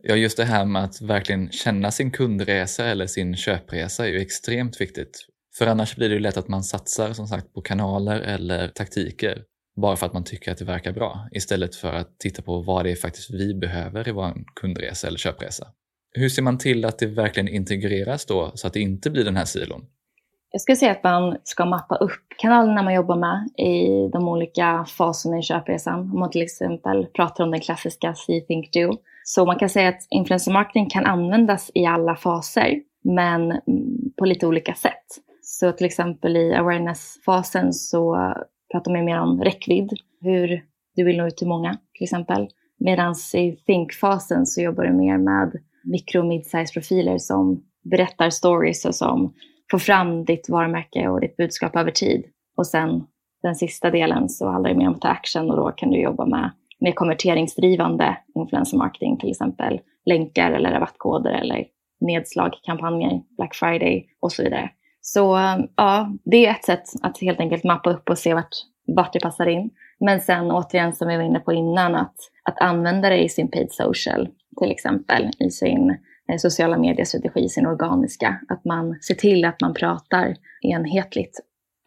Ja, 0.02 0.14
just 0.14 0.36
det 0.36 0.44
här 0.44 0.64
med 0.64 0.84
att 0.84 1.02
verkligen 1.02 1.50
känna 1.50 1.90
sin 1.90 2.10
kundresa 2.10 2.84
eller 2.84 3.06
sin 3.06 3.36
köpresa 3.36 4.06
är 4.06 4.10
ju 4.10 4.20
extremt 4.20 4.80
viktigt. 4.80 5.26
För 5.58 5.66
annars 5.66 5.96
blir 5.96 6.08
det 6.08 6.14
ju 6.14 6.20
lätt 6.20 6.36
att 6.36 6.48
man 6.48 6.62
satsar 6.62 7.12
som 7.12 7.26
sagt 7.26 7.54
på 7.54 7.60
kanaler 7.60 8.20
eller 8.20 8.68
taktiker 8.68 9.42
bara 9.76 9.96
för 9.96 10.06
att 10.06 10.12
man 10.12 10.24
tycker 10.24 10.52
att 10.52 10.58
det 10.58 10.64
verkar 10.64 10.92
bra 10.92 11.28
istället 11.32 11.74
för 11.74 11.92
att 11.92 12.18
titta 12.18 12.42
på 12.42 12.60
vad 12.60 12.84
det 12.84 12.90
är 12.90 12.96
faktiskt 12.96 13.30
vi 13.30 13.54
behöver 13.54 14.08
i 14.08 14.12
vår 14.12 14.34
kundresa 14.60 15.06
eller 15.06 15.18
köpresa. 15.18 15.66
Hur 16.14 16.28
ser 16.28 16.42
man 16.42 16.58
till 16.58 16.84
att 16.84 16.98
det 16.98 17.06
verkligen 17.06 17.48
integreras 17.48 18.26
då 18.26 18.52
så 18.54 18.66
att 18.66 18.72
det 18.72 18.80
inte 18.80 19.10
blir 19.10 19.24
den 19.24 19.36
här 19.36 19.44
silon? 19.44 19.86
Jag 20.52 20.60
skulle 20.60 20.76
säga 20.76 20.92
att 20.92 21.04
man 21.04 21.36
ska 21.44 21.64
mappa 21.64 21.96
upp 21.96 22.26
kanalerna 22.38 22.82
man 22.82 22.94
jobbar 22.94 23.16
med 23.16 23.48
i 23.66 24.08
de 24.12 24.28
olika 24.28 24.84
faserna 24.88 25.38
i 25.38 25.42
köpresan. 25.42 26.00
Om 26.00 26.18
man 26.18 26.30
till 26.30 26.42
exempel 26.42 27.06
pratar 27.06 27.44
om 27.44 27.50
den 27.50 27.60
klassiska 27.60 28.14
See, 28.14 28.40
Think, 28.40 28.72
Do. 28.72 28.96
Så 29.24 29.46
man 29.46 29.58
kan 29.58 29.68
säga 29.68 29.88
att 29.88 30.06
influencer 30.10 30.52
marketing 30.52 30.90
kan 30.90 31.06
användas 31.06 31.70
i 31.74 31.86
alla 31.86 32.16
faser, 32.16 32.80
men 33.04 33.60
på 34.18 34.24
lite 34.24 34.46
olika 34.46 34.74
sätt. 34.74 35.04
Så 35.42 35.72
till 35.72 35.86
exempel 35.86 36.36
i 36.36 36.54
awareness-fasen 36.54 37.72
så 37.72 38.34
pratar 38.72 38.92
man 38.92 39.04
mer 39.04 39.20
om 39.20 39.40
räckvidd, 39.44 39.92
hur 40.20 40.62
du 40.96 41.04
vill 41.04 41.16
nå 41.16 41.26
ut 41.26 41.36
till 41.36 41.48
många 41.48 41.78
till 41.94 42.04
exempel. 42.04 42.48
Medan 42.78 43.14
i 43.34 43.52
think-fasen 43.66 44.46
så 44.46 44.62
jobbar 44.62 44.84
du 44.84 44.92
mer 44.92 45.18
med 45.18 45.52
mikro 45.84 46.20
och 46.20 46.26
mid-size 46.26 46.72
profiler 46.72 47.18
som 47.18 47.62
berättar 47.90 48.30
stories 48.30 48.84
och 48.84 48.94
som 48.94 49.34
får 49.70 49.78
fram 49.78 50.24
ditt 50.24 50.48
varumärke 50.48 51.08
och 51.08 51.20
ditt 51.20 51.36
budskap 51.36 51.76
över 51.76 51.90
tid. 51.90 52.24
Och 52.56 52.66
sen 52.66 53.04
den 53.42 53.54
sista 53.54 53.90
delen 53.90 54.28
så 54.28 54.48
handlar 54.48 54.70
det 54.70 54.76
mer 54.76 54.88
om 54.88 54.94
att 54.94 55.00
ta 55.00 55.08
action 55.08 55.50
och 55.50 55.56
då 55.56 55.70
kan 55.70 55.90
du 55.90 56.00
jobba 56.00 56.26
med 56.26 56.50
mer 56.80 56.92
konverteringsdrivande 56.92 58.16
influencer 58.34 58.76
marketing, 58.76 59.18
till 59.18 59.30
exempel 59.30 59.80
länkar 60.06 60.52
eller 60.52 60.70
rabattkoder 60.70 61.32
eller 61.32 61.64
nedslag, 62.00 62.52
kampanjer, 62.62 63.22
Black 63.36 63.54
Friday 63.54 64.06
och 64.20 64.32
så 64.32 64.42
vidare. 64.42 64.70
Så 65.02 65.36
eh, 65.36 65.56
ja, 65.76 66.12
det 66.24 66.46
är 66.46 66.50
ett 66.50 66.64
sätt 66.64 66.84
att 67.02 67.20
helt 67.20 67.40
enkelt 67.40 67.64
mappa 67.64 67.90
upp 67.90 68.10
och 68.10 68.18
se 68.18 68.34
vart, 68.34 68.56
vart 68.86 69.12
det 69.12 69.20
passar 69.20 69.46
in. 69.46 69.70
Men 70.00 70.20
sen 70.20 70.50
återigen 70.50 70.92
som 70.92 71.08
vi 71.08 71.16
var 71.16 71.24
inne 71.24 71.40
på 71.40 71.52
innan, 71.52 71.94
att, 71.94 72.14
att 72.44 72.60
använda 72.60 73.08
det 73.08 73.24
i 73.24 73.28
sin 73.28 73.50
paid 73.50 73.72
social, 73.72 74.28
till 74.58 74.70
exempel 74.70 75.30
i 75.38 75.50
sin 75.50 75.90
eh, 76.28 76.36
sociala 76.38 76.78
mediestrategi, 76.78 77.48
sin 77.48 77.66
organiska. 77.66 78.40
Att 78.48 78.64
man 78.64 78.98
ser 79.00 79.14
till 79.14 79.44
att 79.44 79.60
man 79.60 79.74
pratar 79.74 80.36
enhetligt 80.62 81.40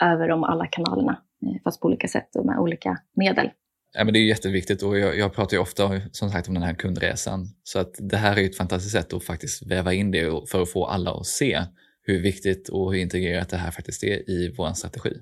över 0.04 0.28
de 0.28 0.44
alla 0.44 0.68
kanalerna, 0.68 1.22
eh, 1.46 1.62
fast 1.64 1.82
på 1.82 1.88
olika 1.88 2.08
sätt 2.08 2.36
och 2.36 2.46
med 2.46 2.60
olika 2.60 2.98
medel. 3.16 3.50
Ja, 3.98 4.04
men 4.04 4.14
det 4.14 4.20
är 4.20 4.28
jätteviktigt 4.28 4.84
och 4.84 5.00
jag, 5.00 5.18
jag 5.18 5.34
pratar 5.34 5.58
ju 5.58 5.62
ofta 5.62 5.90
som 6.12 6.30
sagt 6.30 6.48
om 6.48 6.54
den 6.54 6.64
här 6.64 6.74
kundresan. 6.74 7.48
Så 7.64 7.80
att 7.80 7.96
det 8.00 8.18
här 8.18 8.40
är 8.40 8.46
ett 8.46 8.58
fantastiskt 8.58 8.96
sätt 8.96 9.14
att 9.14 9.24
faktiskt 9.24 9.72
väva 9.72 9.94
in 9.94 10.12
det 10.12 10.50
för 10.52 10.62
att 10.62 10.72
få 10.72 10.86
alla 10.86 11.12
att 11.12 11.26
se 11.26 11.62
hur 12.06 12.22
viktigt 12.22 12.70
och 12.70 12.94
hur 12.94 13.02
integrerat 13.02 13.50
det 13.50 13.58
här 13.58 13.72
faktiskt 13.72 14.04
är 14.04 14.30
i 14.30 14.56
vår 14.58 14.74
strategi. 14.74 15.14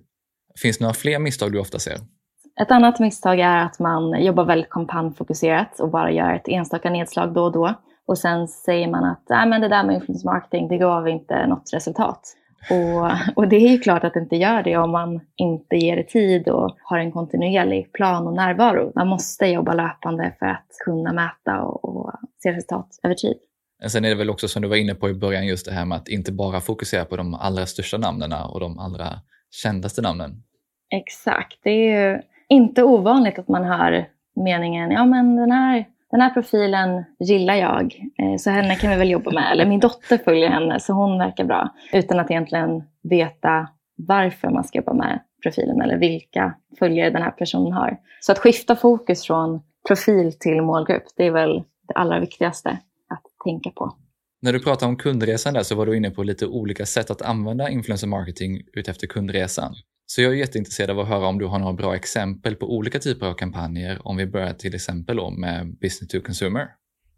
Finns 0.62 0.78
det 0.78 0.84
några 0.84 0.94
fler 0.94 1.20
misstag 1.20 1.52
du 1.52 1.60
ofta 1.60 1.80
ser? 1.80 1.98
Ett 2.62 2.72
annat 2.72 3.00
misstag 3.00 3.40
är 3.40 3.58
att 3.58 3.80
man 3.80 4.24
jobbar 4.24 4.46
väldigt 4.46 4.70
kampanjfokuserat 4.70 5.80
och 5.80 5.92
bara 5.92 6.12
gör 6.12 6.34
ett 6.34 6.48
enstaka 6.48 6.90
nedslag 6.90 7.34
då 7.34 7.44
och 7.44 7.52
då. 7.52 7.74
Och 8.06 8.18
sen 8.18 8.48
säger 8.48 8.88
man 8.88 9.04
att 9.04 9.26
Nej, 9.30 9.48
men 9.48 9.62
det 9.62 9.68
där 9.68 9.84
med 9.84 9.96
influencer 9.96 10.26
marketing, 10.26 10.68
det 10.68 10.78
gav 10.78 11.08
inte 11.08 11.48
något 11.48 11.74
resultat. 11.74 12.22
Och, 12.70 13.12
och, 13.36 13.48
det 13.48 13.56
är 13.56 13.70
ju 13.70 13.80
klart 13.80 14.04
att 14.04 14.14
det 14.14 14.20
inte 14.20 14.36
gör 14.36 14.64
det 14.64 14.78
om 14.78 14.92
man 14.92 15.20
inte 15.36 15.76
ger 15.76 15.96
det 15.96 16.04
tid 16.04 16.50
och 16.50 16.76
har 16.84 16.98
en 16.98 17.12
kontinuerlig 17.12 17.94
plan 17.94 18.28
och 18.28 18.34
närvaro. 18.34 18.92
Man 18.96 19.08
måste 19.08 19.46
jobba 19.46 19.74
löpande 19.74 20.36
för 20.40 20.46
att 20.46 20.68
kunna 20.86 21.14
mäta 21.14 21.62
och, 21.62 21.86
och 21.86 22.12
se 22.44 22.52
resultat 22.52 22.88
över 23.04 23.16
tid. 23.16 23.38
Sen 23.88 24.06
är 24.06 24.10
det 24.10 24.16
väl 24.16 24.30
också 24.30 24.48
som 24.48 24.62
du 24.62 24.68
var 24.68 24.76
inne 24.76 24.96
på 24.96 25.10
i 25.10 25.14
början 25.14 25.46
just 25.46 25.66
det 25.66 25.72
här 25.72 25.86
med 25.86 25.96
att 25.96 26.08
inte 26.08 26.32
bara 26.32 26.60
fokusera 26.60 27.06
på 27.06 27.18
de 27.18 27.34
allra 27.34 27.66
största 27.66 27.98
namnen 27.98 28.34
och 28.34 28.60
de 28.60 28.80
allra 28.80 29.08
kändaste 29.52 30.02
namnen. 30.02 30.44
Exakt, 30.90 31.60
det 31.64 31.70
är 31.70 32.12
ju 32.12 32.22
inte 32.48 32.84
ovanligt 32.84 33.40
att 33.40 33.48
man 33.48 33.64
hör 33.64 34.06
meningen, 34.36 34.92
ja 34.92 35.06
men 35.06 35.36
den 35.36 35.52
här, 35.52 35.86
den 36.12 36.22
här 36.22 36.30
profilen 36.30 37.04
gillar 37.20 37.56
jag, 37.56 37.96
eh, 38.20 38.38
så 38.38 38.50
henne 38.50 38.76
kan 38.76 38.90
vi 38.90 38.96
väl 38.96 39.10
jobba 39.10 39.32
med. 39.32 39.52
Eller 39.52 39.66
min 39.66 39.80
dotter 39.80 40.18
följer 40.18 40.50
henne, 40.50 40.80
så 40.80 40.94
hon 40.94 41.18
verkar 41.18 41.44
bra. 41.44 41.70
Utan 41.94 42.20
att 42.20 42.32
egentligen 42.32 42.84
veta 43.04 43.68
varför 43.96 44.50
man 44.50 44.64
ska 44.64 44.78
jobba 44.78 44.94
med 44.94 45.20
profilen 45.44 45.82
eller 45.82 45.98
vilka 45.98 46.54
följare 46.80 47.10
den 47.10 47.22
här 47.22 47.32
personen 47.32 47.74
har. 47.74 47.98
Så 48.20 48.32
att 48.32 48.40
skifta 48.40 48.76
fokus 48.76 49.28
från 49.28 49.62
profil 49.88 50.34
till 50.40 50.62
målgrupp, 50.62 51.04
det 51.18 51.26
är 51.26 51.32
väl 51.32 51.64
det 51.88 51.94
allra 51.94 52.20
viktigaste 52.20 52.78
tänka 53.44 53.70
på. 53.70 53.96
När 54.42 54.54
du 54.54 54.60
pratar 54.60 54.88
om 54.88 54.96
kundresan 54.96 55.54
där 55.54 55.64
så 55.64 55.76
var 55.76 55.86
du 55.86 55.98
inne 55.98 56.10
på 56.10 56.24
lite 56.24 56.48
olika 56.48 56.86
sätt 56.86 57.12
att 57.12 57.22
använda 57.22 57.70
influencer 57.70 58.08
marketing 58.08 58.62
utefter 58.74 59.08
kundresan. 59.08 59.74
Så 60.06 60.22
jag 60.22 60.32
är 60.32 60.36
jätteintresserad 60.36 60.90
av 60.90 61.00
att 61.00 61.08
höra 61.08 61.28
om 61.28 61.40
du 61.40 61.46
har 61.46 61.60
några 61.60 61.74
bra 61.74 61.96
exempel 61.96 62.56
på 62.56 62.76
olika 62.76 63.00
typer 63.00 63.26
av 63.28 63.34
kampanjer 63.34 64.08
om 64.08 64.18
vi 64.18 64.26
börjar 64.26 64.54
till 64.54 64.76
exempel 64.76 65.20
med 65.38 65.78
business 65.82 66.08
to 66.08 66.22
consumer. 66.26 66.68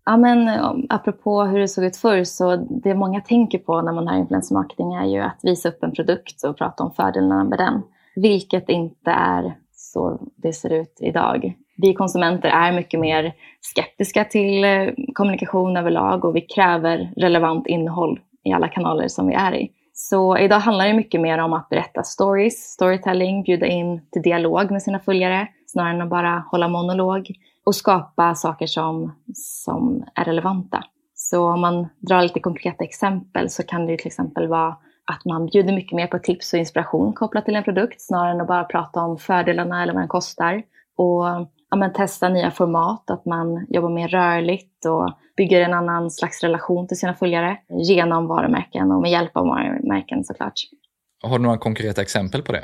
Ja, 0.05 0.17
men 0.17 0.49
apropå 0.89 1.43
hur 1.43 1.59
det 1.59 1.67
såg 1.67 1.85
ut 1.85 1.97
förr, 1.97 2.23
så 2.23 2.55
det 2.55 2.95
många 2.95 3.21
tänker 3.21 3.57
på 3.57 3.81
när 3.81 3.93
man 3.93 4.07
har 4.07 4.17
influencer 4.17 4.55
marketing 4.55 4.93
är 4.93 5.05
ju 5.05 5.19
att 5.19 5.39
visa 5.43 5.69
upp 5.69 5.83
en 5.83 5.91
produkt 5.91 6.43
och 6.43 6.57
prata 6.57 6.83
om 6.83 6.91
fördelarna 6.91 7.43
med 7.43 7.59
den. 7.59 7.81
Vilket 8.15 8.69
inte 8.69 9.11
är 9.11 9.57
så 9.71 10.27
det 10.35 10.53
ser 10.53 10.73
ut 10.73 10.97
idag 10.99 11.53
vi 11.77 11.93
konsumenter 11.93 12.49
är 12.49 12.71
mycket 12.71 12.99
mer 12.99 13.33
skeptiska 13.61 14.25
till 14.25 14.63
eh, 14.63 14.89
kommunikation 15.13 15.77
överlag 15.77 16.25
och 16.25 16.35
vi 16.35 16.41
kräver 16.41 17.11
relevant 17.17 17.67
innehåll 17.67 18.19
i 18.43 18.51
alla 18.51 18.67
kanaler 18.67 19.07
som 19.07 19.27
vi 19.27 19.33
är 19.33 19.55
i. 19.55 19.71
Så 19.93 20.37
idag 20.37 20.59
handlar 20.59 20.87
det 20.87 20.93
mycket 20.93 21.21
mer 21.21 21.37
om 21.37 21.53
att 21.53 21.69
berätta 21.69 22.03
stories, 22.03 22.71
storytelling, 22.71 23.43
bjuda 23.43 23.65
in 23.65 24.01
till 24.11 24.21
dialog 24.21 24.71
med 24.71 24.83
sina 24.83 24.99
följare 24.99 25.47
snarare 25.67 25.93
än 25.93 26.01
att 26.01 26.09
bara 26.09 26.43
hålla 26.51 26.67
monolog 26.67 27.31
och 27.65 27.75
skapa 27.75 28.35
saker 28.35 28.67
som, 28.67 29.15
som 29.33 30.05
är 30.15 30.23
relevanta. 30.23 30.83
Så 31.15 31.49
om 31.49 31.61
man 31.61 31.87
drar 31.99 32.21
lite 32.21 32.39
konkreta 32.39 32.83
exempel 32.83 33.49
så 33.49 33.63
kan 33.63 33.85
det 33.85 33.97
till 33.97 34.07
exempel 34.07 34.47
vara 34.47 34.75
att 35.05 35.25
man 35.25 35.45
bjuder 35.45 35.73
mycket 35.73 35.95
mer 35.95 36.07
på 36.07 36.19
tips 36.19 36.53
och 36.53 36.59
inspiration 36.59 37.13
kopplat 37.13 37.45
till 37.45 37.55
en 37.55 37.63
produkt 37.63 38.01
snarare 38.01 38.31
än 38.31 38.41
att 38.41 38.47
bara 38.47 38.63
prata 38.63 39.01
om 39.01 39.17
fördelarna 39.17 39.83
eller 39.83 39.93
vad 39.93 40.01
den 40.01 40.07
kostar. 40.07 40.63
Och 40.97 41.25
ja, 41.75 41.79
men 41.79 41.93
testa 41.93 42.29
nya 42.29 42.51
format, 42.51 43.09
att 43.09 43.25
man 43.25 43.65
jobbar 43.69 43.89
mer 43.89 44.07
rörligt 44.07 44.85
och 44.85 45.13
bygger 45.37 45.61
en 45.61 45.73
annan 45.73 46.11
slags 46.11 46.43
relation 46.43 46.87
till 46.87 46.97
sina 46.97 47.13
följare 47.13 47.57
genom 47.69 48.27
varumärken 48.27 48.91
och 48.91 49.01
med 49.01 49.11
hjälp 49.11 49.37
av 49.37 49.45
varumärken 49.45 50.23
såklart. 50.23 50.53
Har 51.23 51.37
du 51.37 51.43
några 51.43 51.57
konkreta 51.57 52.01
exempel 52.01 52.41
på 52.41 52.51
det? 52.51 52.63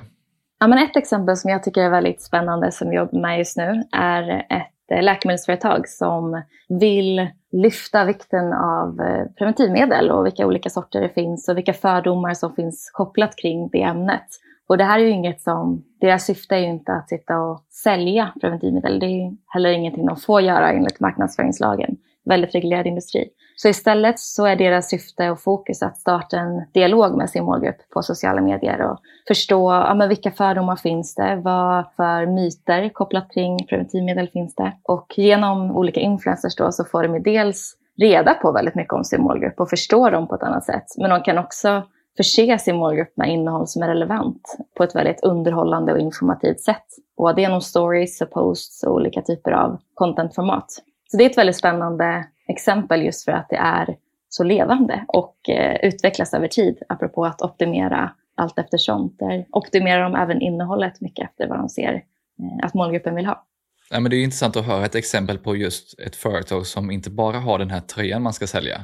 Ja, 0.60 0.68
men 0.68 0.78
ett 0.78 0.98
exempel 0.98 1.38
som 1.38 1.50
jag 1.50 1.64
tycker 1.64 1.82
är 1.82 1.90
väldigt 1.90 2.22
spännande 2.22 2.72
som 2.72 2.90
vi 2.90 2.96
jobbar 2.96 3.20
med 3.20 3.38
just 3.38 3.58
nu 3.58 3.84
är 3.92 4.46
ett 4.50 4.92
eh, 4.92 5.04
läkemedelsföretag 5.04 5.88
som 5.88 6.42
vill 6.70 7.28
lyfta 7.52 8.06
vikten 8.06 8.54
av 8.54 9.02
eh, 9.02 9.26
preventivmedel 9.38 10.12
och 10.12 10.26
vilka 10.26 10.48
olika 10.48 10.70
sorter 10.70 11.02
det 11.02 11.10
finns 11.10 11.50
och 11.50 11.58
vilka 11.58 11.74
fördomar 11.74 12.34
som 12.34 12.56
finns 12.56 12.92
kopplat 12.94 13.36
kring 13.36 13.70
det 13.70 13.82
ämnet. 13.82 14.28
Och 14.72 14.78
det 14.78 14.84
här 14.84 15.00
är 15.00 15.04
ju 15.04 15.10
inget 15.10 15.42
som, 15.42 15.84
deras 16.02 16.26
syfte 16.26 16.56
är 16.56 16.60
ju 16.60 16.70
inte 16.70 16.94
att 16.94 17.10
sitta 17.10 17.40
och 17.40 17.64
sälja 17.70 18.34
preventivmedel. 18.42 19.00
Det 19.00 19.06
är 19.06 19.32
heller 19.48 19.70
ingenting 19.70 20.06
de 20.06 20.18
får 20.18 20.42
göra 20.42 20.72
enligt 20.72 21.00
marknadsföringslagen. 21.00 21.98
Väldigt 22.26 22.56
reglerad 22.56 22.88
industri. 22.88 23.30
Så 23.56 23.68
istället 23.68 24.20
så 24.20 24.46
är 24.46 24.56
deras 24.56 24.90
syfte 24.90 25.30
och 25.30 25.42
fokus 25.42 25.84
att 25.84 25.98
starta 25.98 26.38
en 26.38 26.66
dialog 26.74 27.18
med 27.18 27.30
sin 27.30 27.44
målgrupp 27.44 27.90
på 27.94 28.02
sociala 28.02 28.42
medier 28.42 28.82
och 28.82 29.00
förstå 29.28 29.72
ja, 29.72 29.94
men 29.94 30.10
vilka 30.10 30.32
fördomar 30.32 30.76
finns 30.76 31.16
det, 31.16 31.42
vad 31.44 31.86
för 31.96 32.26
myter 32.26 32.90
kopplat 32.90 33.34
kring 33.34 33.66
preventivmedel 33.70 34.28
finns 34.28 34.56
det. 34.56 34.72
Och 34.84 35.14
genom 35.18 35.72
olika 35.78 36.00
influencers 36.00 36.56
då 36.56 36.72
så 36.72 36.84
får 36.84 37.04
de 37.04 37.20
dels 37.20 37.78
reda 37.98 38.34
på 38.34 38.52
väldigt 38.52 38.76
mycket 38.76 38.94
om 38.94 39.04
sin 39.04 39.22
målgrupp 39.22 39.60
och 39.60 39.70
förstå 39.70 40.10
dem 40.10 40.28
på 40.28 40.36
ett 40.36 40.44
annat 40.44 40.66
sätt. 40.66 40.86
Men 40.98 41.10
de 41.10 41.22
kan 41.22 41.38
också 41.38 41.84
förse 42.22 42.60
sin 42.60 42.76
målgrupp 42.76 43.18
med 43.18 43.30
innehåll 43.30 43.68
som 43.68 43.84
är 43.84 43.88
relevant 43.88 44.58
på 44.78 44.84
ett 44.84 44.96
väldigt 44.96 45.24
underhållande 45.24 45.94
och 45.94 46.00
informativt 46.00 46.62
sätt. 46.62 46.86
Både 47.18 47.42
genom 47.42 47.62
stories 47.62 48.22
och 48.22 48.32
posts 48.32 48.84
och 48.84 48.94
olika 48.94 49.22
typer 49.22 49.52
av 49.52 49.80
contentformat. 49.94 50.66
Så 51.12 51.18
det 51.18 51.24
är 51.24 51.30
ett 51.30 51.38
väldigt 51.38 51.58
spännande 51.58 52.26
exempel 52.48 53.02
just 53.02 53.26
för 53.26 53.32
att 53.32 53.50
det 53.50 53.56
är 53.56 53.96
så 54.30 54.44
levande 54.44 55.06
och 55.08 55.50
eh, 55.50 55.76
utvecklas 55.84 56.34
över 56.34 56.48
tid, 56.48 56.78
apropå 56.90 57.26
att 57.26 57.42
optimera 57.42 58.12
allt 58.36 58.60
eftersom. 58.60 59.16
Där 59.20 59.46
optimerar 59.52 60.04
de 60.04 60.16
även 60.16 60.42
innehållet 60.42 61.02
mycket 61.02 61.30
efter 61.30 61.48
vad 61.48 61.58
de 61.60 61.70
ser 61.70 61.94
eh, 61.94 62.66
att 62.66 62.74
målgruppen 62.74 63.16
vill 63.16 63.26
ha. 63.26 63.46
Ja, 63.90 64.00
men 64.00 64.12
det 64.12 64.18
är 64.18 64.24
intressant 64.24 64.56
att 64.56 64.66
höra 64.66 64.86
ett 64.86 64.96
exempel 64.96 65.38
på 65.38 65.56
just 65.56 66.00
ett 66.00 66.16
företag 66.16 66.68
som 66.68 66.92
inte 66.92 67.10
bara 67.10 67.40
har 67.40 67.60
den 67.60 67.70
här 67.70 67.80
tröjan 67.80 68.22
man 68.22 68.34
ska 68.34 68.48
sälja, 68.48 68.82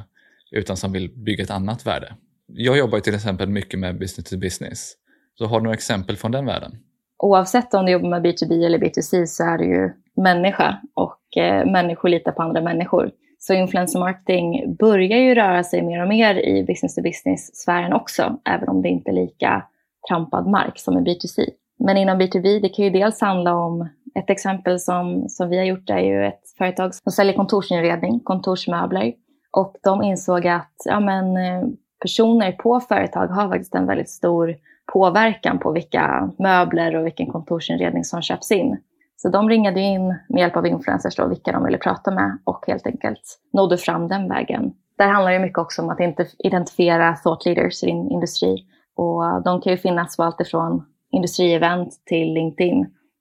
utan 0.50 0.76
som 0.76 0.92
vill 0.92 1.10
bygga 1.10 1.44
ett 1.44 1.50
annat 1.50 1.86
värde. 1.86 2.14
Jag 2.48 2.78
jobbar 2.78 3.00
till 3.00 3.14
exempel 3.14 3.48
mycket 3.48 3.80
med 3.80 3.98
business 3.98 4.30
to 4.30 4.36
business. 4.36 4.94
Så 5.38 5.46
har 5.46 5.60
du 5.60 5.64
några 5.64 5.74
exempel 5.74 6.16
från 6.16 6.32
den 6.32 6.46
världen? 6.46 6.72
Oavsett 7.18 7.74
om 7.74 7.86
du 7.86 7.92
jobbar 7.92 8.08
med 8.08 8.26
B2B 8.26 8.66
eller 8.66 8.78
B2C 8.78 9.26
så 9.26 9.44
är 9.44 9.58
du 9.58 9.64
ju 9.64 9.90
människa 10.16 10.80
och 10.94 11.36
eh, 11.36 11.66
människor 11.66 12.08
litar 12.08 12.32
på 12.32 12.42
andra 12.42 12.60
människor. 12.60 13.10
Så 13.38 13.54
influencer 13.54 13.98
marketing 13.98 14.76
börjar 14.76 15.18
ju 15.18 15.34
röra 15.34 15.64
sig 15.64 15.82
mer 15.82 16.02
och 16.02 16.08
mer 16.08 16.34
i 16.34 16.64
business 16.64 16.94
to 16.94 17.02
business-sfären 17.02 17.92
också, 17.92 18.38
även 18.44 18.68
om 18.68 18.82
det 18.82 18.88
inte 18.88 19.10
är 19.10 19.14
lika 19.14 19.66
trampad 20.08 20.46
mark 20.46 20.78
som 20.78 20.98
i 20.98 21.00
B2C. 21.00 21.46
Men 21.78 21.96
inom 21.96 22.20
B2B, 22.20 22.60
det 22.60 22.68
kan 22.68 22.84
ju 22.84 22.90
dels 22.90 23.20
handla 23.20 23.54
om 23.54 23.88
ett 24.14 24.30
exempel 24.30 24.80
som, 24.80 25.28
som 25.28 25.48
vi 25.48 25.58
har 25.58 25.64
gjort 25.64 25.90
är 25.90 25.98
ju 25.98 26.26
ett 26.26 26.42
företag 26.58 26.94
som 26.94 27.12
säljer 27.12 27.34
kontorsinredning, 27.34 28.20
kontorsmöbler. 28.20 29.12
Och 29.50 29.76
de 29.82 30.02
insåg 30.02 30.46
att 30.46 30.74
ja, 30.84 31.00
men, 31.00 31.36
eh, 31.36 31.68
personer 32.00 32.52
på 32.52 32.80
företag 32.80 33.26
har 33.26 33.48
faktiskt 33.48 33.74
en 33.74 33.86
väldigt 33.86 34.10
stor 34.10 34.54
påverkan 34.92 35.58
på 35.58 35.72
vilka 35.72 36.30
möbler 36.38 36.96
och 36.96 37.06
vilken 37.06 37.26
kontorsinredning 37.26 38.04
som 38.04 38.22
köps 38.22 38.50
in. 38.50 38.76
Så 39.16 39.28
de 39.28 39.48
ringade 39.48 39.80
in 39.80 40.06
med 40.28 40.40
hjälp 40.40 40.56
av 40.56 40.66
influencers 40.66 41.16
då, 41.16 41.26
vilka 41.26 41.52
de 41.52 41.64
ville 41.64 41.78
prata 41.78 42.10
med 42.10 42.38
och 42.44 42.64
helt 42.66 42.86
enkelt 42.86 43.38
nådde 43.52 43.78
fram 43.78 44.08
den 44.08 44.28
vägen. 44.28 44.72
Där 44.98 45.08
handlar 45.08 45.32
det 45.32 45.38
mycket 45.38 45.58
också 45.58 45.82
om 45.82 45.90
att 45.90 46.00
identifiera 46.38 47.16
thought 47.16 47.46
leaders 47.46 47.82
i 47.82 47.86
din 47.86 48.10
industri. 48.10 48.66
Och 48.96 49.42
de 49.44 49.60
kan 49.60 49.72
ju 49.72 49.76
finnas 49.76 50.16
på 50.16 50.22
allt 50.22 50.40
ifrån 50.40 50.84
industrievent 51.10 52.02
till 52.06 52.32
LinkedIn 52.34 52.80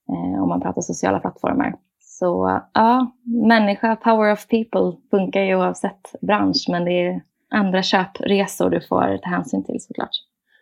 eh, 0.09 0.43
om 0.43 0.49
man 0.49 0.61
pratar 0.61 0.81
sociala 0.81 1.19
plattformar. 1.19 1.75
Så 1.99 2.61
ja, 2.73 3.11
människa, 3.47 3.95
power 3.95 4.33
of 4.33 4.47
people 4.47 5.01
funkar 5.11 5.41
ju 5.41 5.55
oavsett 5.55 6.15
bransch 6.21 6.65
men 6.69 6.85
det 6.85 6.91
är 6.91 7.21
andra 7.51 7.83
köpresor 7.83 8.69
du 8.69 8.81
får 8.81 9.17
ta 9.17 9.29
hänsyn 9.29 9.63
till 9.63 9.79
såklart. 9.79 10.09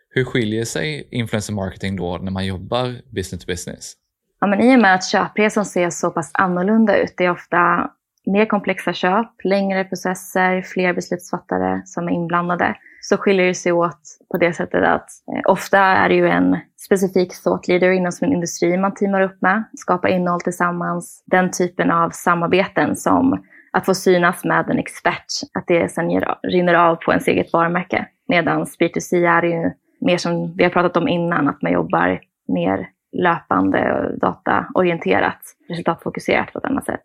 Hur 0.08 0.24
skiljer 0.24 0.64
sig 0.64 1.08
influencer 1.10 1.52
marketing 1.52 1.96
då 1.96 2.18
när 2.18 2.32
man 2.32 2.46
jobbar 2.46 3.14
business 3.14 3.44
to 3.44 3.46
business? 3.46 3.92
Ja, 4.40 4.46
men 4.46 4.60
I 4.60 4.76
och 4.76 4.80
med 4.80 4.94
att 4.94 5.04
köpresan 5.04 5.64
ser 5.64 5.90
så 5.90 6.10
pass 6.10 6.30
annorlunda 6.34 6.96
ut, 6.96 7.14
det 7.16 7.24
är 7.24 7.30
ofta 7.30 7.90
mer 8.26 8.46
komplexa 8.46 8.92
köp, 8.92 9.44
längre 9.44 9.84
processer, 9.84 10.62
fler 10.62 10.94
beslutsfattare 10.94 11.82
som 11.84 12.08
är 12.08 12.12
inblandade, 12.12 12.76
så 13.00 13.16
skiljer 13.16 13.46
det 13.46 13.54
sig 13.54 13.72
åt 13.72 14.00
på 14.30 14.38
det 14.38 14.52
sättet 14.52 14.84
att 14.84 15.08
eh, 15.34 15.52
ofta 15.52 15.78
är 15.78 16.08
det 16.08 16.14
ju 16.14 16.28
en 16.28 16.56
specifik 16.76 17.42
thought 17.42 17.68
leader 17.68 17.90
inom 17.90 18.12
sin 18.12 18.32
industri 18.32 18.76
man 18.76 18.94
teamar 18.94 19.20
upp 19.20 19.42
med, 19.42 19.64
skapar 19.76 20.08
innehåll 20.08 20.40
tillsammans, 20.40 21.22
den 21.26 21.50
typen 21.50 21.90
av 21.90 22.10
samarbeten 22.10 22.96
som 22.96 23.44
att 23.76 23.86
få 23.86 23.94
synas 23.94 24.44
med 24.44 24.70
en 24.70 24.78
expert, 24.78 25.26
att 25.54 25.64
det 25.66 25.88
sen 25.88 26.10
ger, 26.10 26.38
rinner 26.42 26.74
av 26.74 26.96
på 26.96 27.10
ens 27.10 27.28
eget 27.28 27.52
varumärke. 27.52 28.06
Medan 28.28 28.64
B2C 28.64 29.14
är 29.14 29.42
ju 29.42 29.70
mer 30.00 30.18
som 30.18 30.56
vi 30.56 30.64
har 30.64 30.70
pratat 30.70 30.96
om 30.96 31.08
innan, 31.08 31.48
att 31.48 31.62
man 31.62 31.72
jobbar 31.72 32.20
mer 32.48 32.88
löpande 33.12 33.92
och 33.92 34.18
dataorienterat, 34.18 35.40
resultatfokuserat 35.68 36.52
på 36.52 36.58
ett 36.58 36.64
annat 36.64 36.84
sätt. 36.84 37.02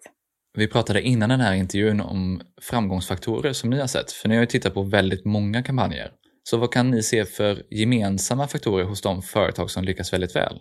Vi 0.57 0.67
pratade 0.67 1.01
innan 1.01 1.29
den 1.29 1.39
här 1.39 1.53
intervjun 1.53 2.01
om 2.01 2.41
framgångsfaktorer 2.61 3.53
som 3.53 3.69
ni 3.69 3.79
har 3.79 3.87
sett, 3.87 4.11
för 4.11 4.29
ni 4.29 4.35
har 4.35 4.41
ju 4.41 4.47
tittat 4.47 4.73
på 4.73 4.83
väldigt 4.83 5.25
många 5.25 5.63
kampanjer. 5.63 6.11
Så 6.43 6.57
vad 6.57 6.73
kan 6.73 6.91
ni 6.91 7.03
se 7.03 7.25
för 7.25 7.57
gemensamma 7.69 8.47
faktorer 8.47 8.85
hos 8.85 9.01
de 9.01 9.21
företag 9.21 9.69
som 9.69 9.83
lyckas 9.83 10.13
väldigt 10.13 10.35
väl? 10.35 10.57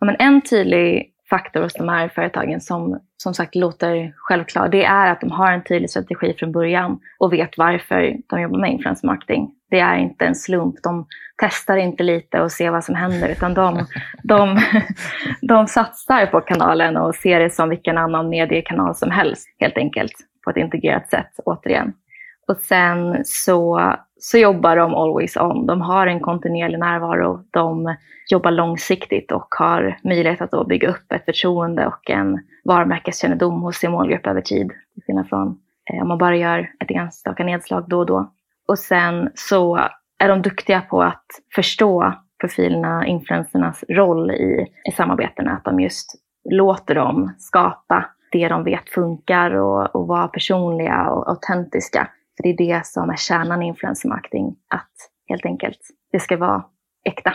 Ja, 0.00 0.06
men 0.06 0.16
en 0.18 0.42
tydlig 0.42 1.13
faktor 1.34 1.62
hos 1.62 1.72
de 1.72 1.88
här 1.88 2.08
företagen 2.08 2.60
som 2.60 3.00
som 3.16 3.34
sagt 3.34 3.54
låter 3.54 4.12
självklar, 4.16 4.68
det 4.68 4.84
är 4.84 5.10
att 5.10 5.20
de 5.20 5.30
har 5.30 5.52
en 5.52 5.64
tydlig 5.64 5.90
strategi 5.90 6.34
från 6.38 6.52
början 6.52 6.98
och 7.18 7.32
vet 7.32 7.58
varför 7.58 8.16
de 8.26 8.40
jobbar 8.40 8.58
med 8.58 8.72
influencer 8.72 9.06
marketing. 9.06 9.50
Det 9.70 9.80
är 9.80 9.96
inte 9.96 10.24
en 10.24 10.34
slump. 10.34 10.74
De 10.82 11.06
testar 11.42 11.76
inte 11.76 12.02
lite 12.02 12.40
och 12.40 12.52
ser 12.52 12.70
vad 12.70 12.84
som 12.84 12.94
händer, 12.94 13.28
utan 13.28 13.54
de, 13.54 13.86
de, 14.22 14.60
de 15.40 15.66
satsar 15.66 16.26
på 16.26 16.40
kanalen 16.40 16.96
och 16.96 17.14
ser 17.14 17.40
det 17.40 17.50
som 17.50 17.68
vilken 17.68 17.98
annan 17.98 18.28
mediekanal 18.28 18.94
som 18.94 19.10
helst, 19.10 19.48
helt 19.58 19.76
enkelt, 19.76 20.12
på 20.44 20.50
ett 20.50 20.56
integrerat 20.56 21.10
sätt, 21.10 21.30
återigen. 21.44 21.92
Och 22.48 22.56
sen 22.56 23.22
så, 23.24 23.94
så 24.24 24.38
jobbar 24.38 24.76
de 24.76 24.94
always 24.94 25.36
on. 25.36 25.66
De 25.66 25.80
har 25.80 26.06
en 26.06 26.20
kontinuerlig 26.20 26.78
närvaro. 26.78 27.44
De 27.50 27.96
jobbar 28.30 28.50
långsiktigt 28.50 29.32
och 29.32 29.46
har 29.58 29.98
möjlighet 30.04 30.40
att 30.40 30.50
då 30.50 30.64
bygga 30.64 30.88
upp 30.88 31.12
ett 31.12 31.24
förtroende 31.24 31.86
och 31.86 32.10
en 32.10 32.38
varumärkeskännedom 32.64 33.60
hos 33.62 33.76
sin 33.76 33.90
målgrupp 33.90 34.26
över 34.26 34.40
tid. 34.40 34.68
Till 34.68 35.02
skillnad 35.06 35.28
från 35.28 35.58
eh, 35.92 36.02
om 36.02 36.08
man 36.08 36.18
bara 36.18 36.36
gör 36.36 36.70
ett 36.80 36.90
enstaka 36.90 37.44
nedslag 37.44 37.84
då 37.88 37.98
och 37.98 38.06
då. 38.06 38.32
Och 38.68 38.78
sen 38.78 39.30
så 39.34 39.76
är 40.18 40.28
de 40.28 40.42
duktiga 40.42 40.80
på 40.80 41.02
att 41.02 41.26
förstå 41.54 42.14
profilerna, 42.40 43.06
influencernas 43.06 43.84
roll 43.88 44.30
i, 44.30 44.66
i 44.88 44.92
samarbetena. 44.92 45.50
Att 45.52 45.64
de 45.64 45.80
just 45.80 46.14
låter 46.50 46.94
dem 46.94 47.34
skapa 47.38 48.04
det 48.32 48.48
de 48.48 48.64
vet 48.64 48.88
funkar 48.88 49.50
och, 49.50 49.94
och 49.94 50.06
vara 50.06 50.28
personliga 50.28 51.10
och 51.10 51.28
autentiska. 51.30 52.08
För 52.36 52.42
det 52.42 52.48
är 52.48 52.76
det 52.76 52.86
som 52.86 53.10
är 53.10 53.16
kärnan 53.16 53.62
i 53.62 53.66
influencer 53.66 54.08
marketing. 54.08 54.56
Att 54.74 54.92
helt 55.28 55.46
enkelt 55.46 55.78
det 56.12 56.20
ska 56.20 56.36
vara 56.36 56.64
äkta. 57.04 57.32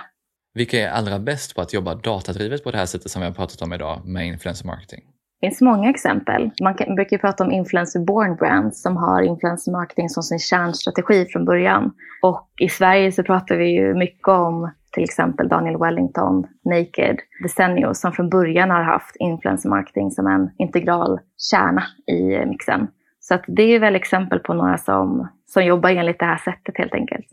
Vilka 0.53 0.77
är 0.77 0.89
allra 0.89 1.19
bäst 1.19 1.55
på 1.55 1.61
att 1.61 1.73
jobba 1.73 1.95
datadrivet 1.95 2.63
på 2.63 2.71
det 2.71 2.77
här 2.77 2.85
sättet 2.85 3.11
som 3.11 3.21
vi 3.21 3.27
har 3.27 3.33
pratat 3.33 3.61
om 3.61 3.73
idag 3.73 4.01
med 4.05 4.27
influencer 4.27 4.65
marketing? 4.65 5.03
Det 5.41 5.47
finns 5.47 5.61
många 5.61 5.89
exempel. 5.89 6.51
Man 6.61 6.73
kan, 6.75 6.95
brukar 6.95 7.17
prata 7.17 7.43
om 7.43 7.51
influencer 7.51 7.99
born 7.99 8.35
brands 8.35 8.81
som 8.81 8.97
har 8.97 9.21
influencer 9.21 9.71
marketing 9.71 10.09
som 10.09 10.23
sin 10.23 10.39
kärnstrategi 10.39 11.25
från 11.25 11.45
början. 11.45 11.91
Och 12.21 12.49
i 12.61 12.69
Sverige 12.69 13.11
så 13.11 13.23
pratar 13.23 13.55
vi 13.55 13.65
ju 13.65 13.93
mycket 13.93 14.27
om 14.27 14.71
till 14.91 15.03
exempel 15.03 15.47
Daniel 15.47 15.77
Wellington, 15.77 16.47
Naked, 16.65 17.17
Desenio 17.43 17.93
som 17.93 18.11
från 18.11 18.29
början 18.29 18.69
har 18.69 18.83
haft 18.83 19.15
influencer 19.19 19.69
marketing 19.69 20.11
som 20.11 20.27
en 20.27 20.49
integral 20.57 21.19
kärna 21.51 21.83
i 22.07 22.45
mixen. 22.45 22.87
Så 23.29 23.35
att 23.35 23.43
det 23.47 23.63
är 23.63 23.79
väl 23.79 23.95
exempel 23.95 24.39
på 24.39 24.53
några 24.53 24.77
som, 24.77 25.27
som 25.45 25.65
jobbar 25.65 25.89
enligt 25.89 26.19
det 26.19 26.25
här 26.25 26.37
sättet 26.37 26.77
helt 26.77 26.93
enkelt. 26.93 27.25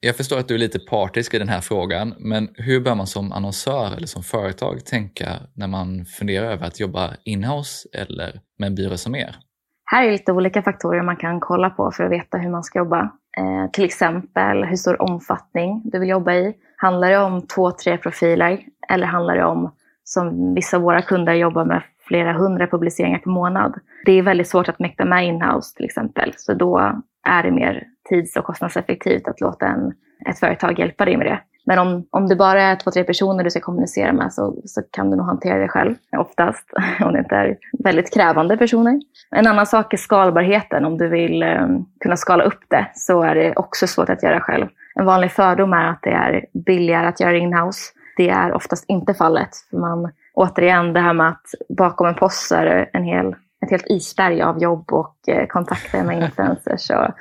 Jag 0.00 0.16
förstår 0.16 0.38
att 0.38 0.48
du 0.48 0.54
är 0.54 0.58
lite 0.58 0.78
partisk 0.78 1.34
i 1.34 1.38
den 1.38 1.48
här 1.48 1.60
frågan, 1.60 2.14
men 2.18 2.48
hur 2.54 2.80
bör 2.80 2.94
man 2.94 3.06
som 3.06 3.32
annonsör 3.32 3.96
eller 3.96 4.06
som 4.06 4.22
företag 4.22 4.84
tänka 4.84 5.26
när 5.56 5.66
man 5.66 6.04
funderar 6.04 6.46
över 6.46 6.66
att 6.66 6.80
jobba 6.80 7.10
inhouse 7.24 7.88
eller 7.92 8.40
med 8.58 8.66
en 8.66 8.74
byrå 8.74 8.96
som 8.96 9.14
er? 9.14 9.36
Här 9.84 10.06
är 10.06 10.12
lite 10.12 10.32
olika 10.32 10.62
faktorer 10.62 11.02
man 11.02 11.16
kan 11.16 11.40
kolla 11.40 11.70
på 11.70 11.90
för 11.90 12.04
att 12.04 12.10
veta 12.10 12.38
hur 12.38 12.50
man 12.50 12.62
ska 12.62 12.78
jobba. 12.78 13.00
Eh, 13.38 13.70
till 13.72 13.84
exempel 13.84 14.64
hur 14.64 14.76
stor 14.76 15.02
omfattning 15.02 15.82
du 15.84 15.98
vill 15.98 16.08
jobba 16.08 16.32
i. 16.34 16.54
Handlar 16.76 17.10
det 17.10 17.18
om 17.18 17.46
två, 17.46 17.70
tre 17.70 17.98
profiler 17.98 18.60
eller 18.88 19.06
handlar 19.06 19.36
det 19.36 19.44
om, 19.44 19.74
som 20.04 20.54
vissa 20.54 20.76
av 20.76 20.82
våra 20.82 21.02
kunder 21.02 21.34
jobbar 21.34 21.64
med, 21.64 21.82
flera 22.06 22.32
hundra 22.32 22.66
publiceringar 22.66 23.18
per 23.18 23.30
månad? 23.30 23.74
Det 24.04 24.12
är 24.12 24.22
väldigt 24.22 24.48
svårt 24.48 24.68
att 24.68 24.78
mäkta 24.78 25.04
med 25.04 25.26
inhouse 25.26 25.76
till 25.76 25.84
exempel, 25.84 26.32
så 26.36 26.54
då 26.54 27.02
är 27.26 27.42
det 27.42 27.50
mer 27.50 27.84
tids 28.08 28.36
och 28.36 28.44
kostnadseffektivt 28.44 29.28
att 29.28 29.40
låta 29.40 29.66
en, 29.66 29.92
ett 30.26 30.38
företag 30.38 30.78
hjälpa 30.78 31.04
dig 31.04 31.16
med 31.16 31.26
det. 31.26 31.40
Men 31.66 31.78
om, 31.78 32.06
om 32.10 32.28
det 32.28 32.36
bara 32.36 32.62
är 32.62 32.76
två, 32.76 32.90
tre 32.90 33.04
personer 33.04 33.44
du 33.44 33.50
ska 33.50 33.60
kommunicera 33.60 34.12
med 34.12 34.32
så, 34.32 34.56
så 34.64 34.82
kan 34.90 35.10
du 35.10 35.16
nog 35.16 35.26
hantera 35.26 35.58
det 35.58 35.68
själv, 35.68 35.94
oftast, 36.16 36.70
om 37.00 37.12
det 37.12 37.18
inte 37.18 37.34
är 37.34 37.56
väldigt 37.84 38.14
krävande 38.14 38.56
personer. 38.56 39.00
En 39.30 39.46
annan 39.46 39.66
sak 39.66 39.92
är 39.92 39.96
skalbarheten. 39.96 40.84
Om 40.84 40.98
du 40.98 41.08
vill 41.08 41.42
um, 41.42 41.86
kunna 42.00 42.16
skala 42.16 42.44
upp 42.44 42.60
det 42.68 42.86
så 42.94 43.22
är 43.22 43.34
det 43.34 43.52
också 43.56 43.86
svårt 43.86 44.08
att 44.08 44.22
göra 44.22 44.40
själv. 44.40 44.66
En 44.94 45.06
vanlig 45.06 45.32
fördom 45.32 45.72
är 45.72 45.88
att 45.88 46.02
det 46.02 46.10
är 46.10 46.46
billigare 46.66 47.06
att 47.06 47.20
göra 47.20 47.36
inhouse. 47.36 47.92
Det 48.16 48.30
är 48.30 48.52
oftast 48.52 48.84
inte 48.88 49.14
fallet. 49.14 49.50
För 49.70 49.76
man, 49.76 50.12
återigen, 50.34 50.92
det 50.92 51.00
här 51.00 51.14
med 51.14 51.28
att 51.28 51.76
bakom 51.78 52.06
en 52.06 52.14
post 52.14 52.52
är 52.52 52.64
det 52.64 52.90
en 52.92 53.04
hel 53.04 53.34
ett 53.64 53.70
helt 53.70 53.90
isberg 53.90 54.42
av 54.42 54.62
jobb 54.62 54.92
och 54.92 55.28
eh, 55.28 55.46
kontakter 55.46 56.04
med 56.04 56.22
influencers 56.22 56.90
och 56.90 57.14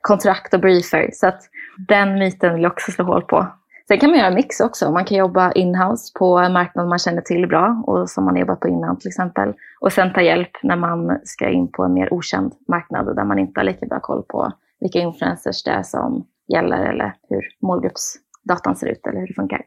kontrakt 0.00 0.54
och 0.54 0.60
briefer. 0.60 1.10
Så 1.12 1.26
att 1.26 1.42
den 1.88 2.18
myten 2.18 2.54
vill 2.54 2.62
jag 2.62 2.72
också 2.72 2.92
slå 2.92 3.04
hål 3.04 3.22
på. 3.22 3.46
Sen 3.88 3.98
kan 3.98 4.10
man 4.10 4.18
göra 4.18 4.30
mix 4.30 4.60
också. 4.60 4.90
Man 4.90 5.04
kan 5.04 5.18
jobba 5.18 5.52
inhouse 5.52 6.12
på 6.18 6.38
en 6.38 6.52
marknad 6.52 6.88
man 6.88 6.98
känner 6.98 7.22
till 7.22 7.46
bra 7.46 7.82
och 7.86 8.10
som 8.10 8.24
man 8.24 8.34
har 8.34 8.40
jobbat 8.40 8.60
på 8.60 8.68
innan 8.68 8.98
till 8.98 9.08
exempel. 9.08 9.54
Och 9.80 9.92
sen 9.92 10.12
ta 10.12 10.20
hjälp 10.20 10.50
när 10.62 10.76
man 10.76 11.18
ska 11.24 11.48
in 11.48 11.72
på 11.72 11.84
en 11.84 11.92
mer 11.92 12.12
okänd 12.12 12.52
marknad 12.68 13.16
där 13.16 13.24
man 13.24 13.38
inte 13.38 13.60
har 13.60 13.64
lika 13.64 13.86
bra 13.86 14.00
koll 14.00 14.22
på 14.22 14.52
vilka 14.80 14.98
influencers 14.98 15.64
det 15.64 15.70
är 15.70 15.82
som 15.82 16.26
gäller 16.52 16.84
eller 16.84 17.14
hur 17.28 17.42
målgruppsdatan 17.62 18.76
ser 18.76 18.86
ut 18.86 19.06
eller 19.06 19.20
hur 19.20 19.26
det 19.26 19.34
funkar. 19.34 19.62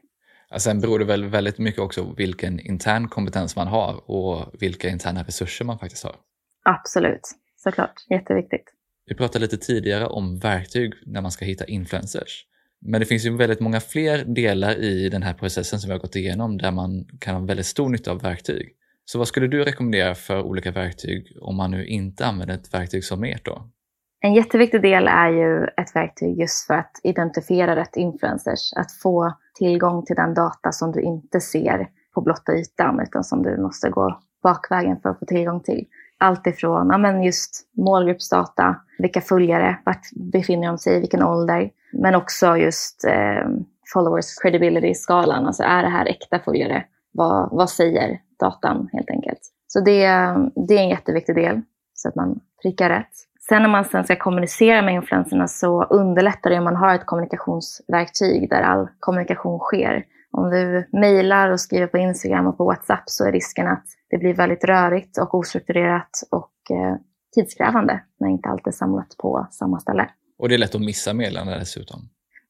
Sen 0.58 0.80
beror 0.80 0.98
det 0.98 1.04
väl 1.04 1.24
väldigt 1.24 1.58
mycket 1.58 1.80
också 1.80 2.14
vilken 2.16 2.60
intern 2.60 3.08
kompetens 3.08 3.56
man 3.56 3.66
har 3.66 4.10
och 4.10 4.54
vilka 4.60 4.88
interna 4.88 5.22
resurser 5.22 5.64
man 5.64 5.78
faktiskt 5.78 6.04
har. 6.04 6.16
Absolut, 6.64 7.28
såklart. 7.56 7.94
Jätteviktigt. 8.10 8.64
Vi 9.06 9.14
pratade 9.14 9.42
lite 9.42 9.56
tidigare 9.56 10.06
om 10.06 10.38
verktyg 10.38 10.92
när 11.06 11.20
man 11.20 11.30
ska 11.30 11.44
hitta 11.44 11.64
influencers. 11.64 12.46
Men 12.80 13.00
det 13.00 13.06
finns 13.06 13.26
ju 13.26 13.36
väldigt 13.36 13.60
många 13.60 13.80
fler 13.80 14.24
delar 14.24 14.76
i 14.76 15.08
den 15.08 15.22
här 15.22 15.34
processen 15.34 15.80
som 15.80 15.88
vi 15.88 15.92
har 15.92 16.00
gått 16.00 16.16
igenom 16.16 16.58
där 16.58 16.70
man 16.70 17.04
kan 17.20 17.34
ha 17.34 17.42
väldigt 17.42 17.66
stor 17.66 17.88
nytta 17.88 18.10
av 18.10 18.22
verktyg. 18.22 18.72
Så 19.04 19.18
vad 19.18 19.28
skulle 19.28 19.46
du 19.46 19.64
rekommendera 19.64 20.14
för 20.14 20.42
olika 20.42 20.70
verktyg 20.70 21.36
om 21.40 21.56
man 21.56 21.70
nu 21.70 21.86
inte 21.86 22.26
använder 22.26 22.54
ett 22.54 22.74
verktyg 22.74 23.04
som 23.04 23.24
ert 23.24 23.44
då? 23.44 23.68
En 24.20 24.34
jätteviktig 24.34 24.82
del 24.82 25.08
är 25.08 25.28
ju 25.28 25.64
ett 25.64 25.96
verktyg 25.96 26.40
just 26.40 26.66
för 26.66 26.74
att 26.74 27.00
identifiera 27.02 27.76
rätt 27.76 27.96
influencers. 27.96 28.72
Att 28.76 28.92
få 28.92 29.36
tillgång 29.54 30.04
till 30.04 30.16
den 30.16 30.34
data 30.34 30.72
som 30.72 30.92
du 30.92 31.00
inte 31.00 31.40
ser 31.40 31.88
på 32.14 32.20
blotta 32.20 32.52
ytan 32.54 33.00
utan 33.00 33.24
som 33.24 33.42
du 33.42 33.62
måste 33.62 33.90
gå 33.90 34.20
bakvägen 34.42 35.00
för 35.00 35.08
att 35.08 35.18
få 35.18 35.26
tillgång 35.26 35.60
till. 35.60 35.86
Allt 36.18 36.46
ifrån 36.46 36.88
ja, 36.90 36.98
men 36.98 37.22
just 37.22 37.68
målgruppsdata, 37.76 38.76
vilka 38.98 39.20
följare, 39.20 39.78
vart 39.84 40.10
befinner 40.32 40.68
de 40.68 40.78
sig, 40.78 41.00
vilken 41.00 41.22
ålder, 41.22 41.70
men 41.92 42.14
också 42.14 42.56
just 42.56 43.04
eh, 43.04 43.48
followers 43.92 44.34
credibility-skalan. 44.42 45.46
Alltså 45.46 45.62
är 45.62 45.82
det 45.82 45.88
här 45.88 46.06
äkta 46.06 46.38
följare? 46.38 46.84
Vad, 47.12 47.48
vad 47.50 47.70
säger 47.70 48.20
datan 48.38 48.88
helt 48.92 49.10
enkelt? 49.10 49.40
Så 49.66 49.80
det, 49.80 50.06
det 50.68 50.78
är 50.78 50.82
en 50.82 50.88
jätteviktig 50.88 51.34
del 51.34 51.60
så 51.94 52.08
att 52.08 52.14
man 52.14 52.40
prickar 52.62 52.88
rätt. 52.88 53.12
Sen 53.48 53.62
när 53.62 53.68
man 53.68 53.84
sen 53.84 54.04
ska 54.04 54.16
kommunicera 54.16 54.82
med 54.82 54.94
influenserna 54.94 55.48
så 55.48 55.84
underlättar 55.84 56.50
det 56.50 56.58
om 56.58 56.64
man 56.64 56.76
har 56.76 56.94
ett 56.94 57.06
kommunikationsverktyg 57.06 58.50
där 58.50 58.62
all 58.62 58.88
kommunikation 59.00 59.58
sker. 59.58 60.04
Om 60.30 60.50
du 60.50 60.88
mejlar 60.92 61.50
och 61.50 61.60
skriver 61.60 61.86
på 61.86 61.98
Instagram 61.98 62.46
och 62.46 62.56
på 62.56 62.64
WhatsApp 62.64 63.02
så 63.06 63.24
är 63.24 63.32
risken 63.32 63.66
att 63.68 63.84
det 64.10 64.18
blir 64.18 64.34
väldigt 64.34 64.64
rörigt 64.64 65.18
och 65.18 65.34
ostrukturerat 65.34 66.10
och 66.30 66.52
eh, 66.70 66.96
tidskrävande 67.34 68.02
när 68.20 68.28
inte 68.28 68.48
allt 68.48 68.66
är 68.66 68.70
samlat 68.70 69.16
på 69.18 69.46
samma 69.50 69.80
ställe. 69.80 70.08
Och 70.38 70.48
det 70.48 70.54
är 70.54 70.58
lätt 70.58 70.74
att 70.74 70.80
missa 70.80 71.14
meddelanden 71.14 71.58
dessutom. 71.58 72.00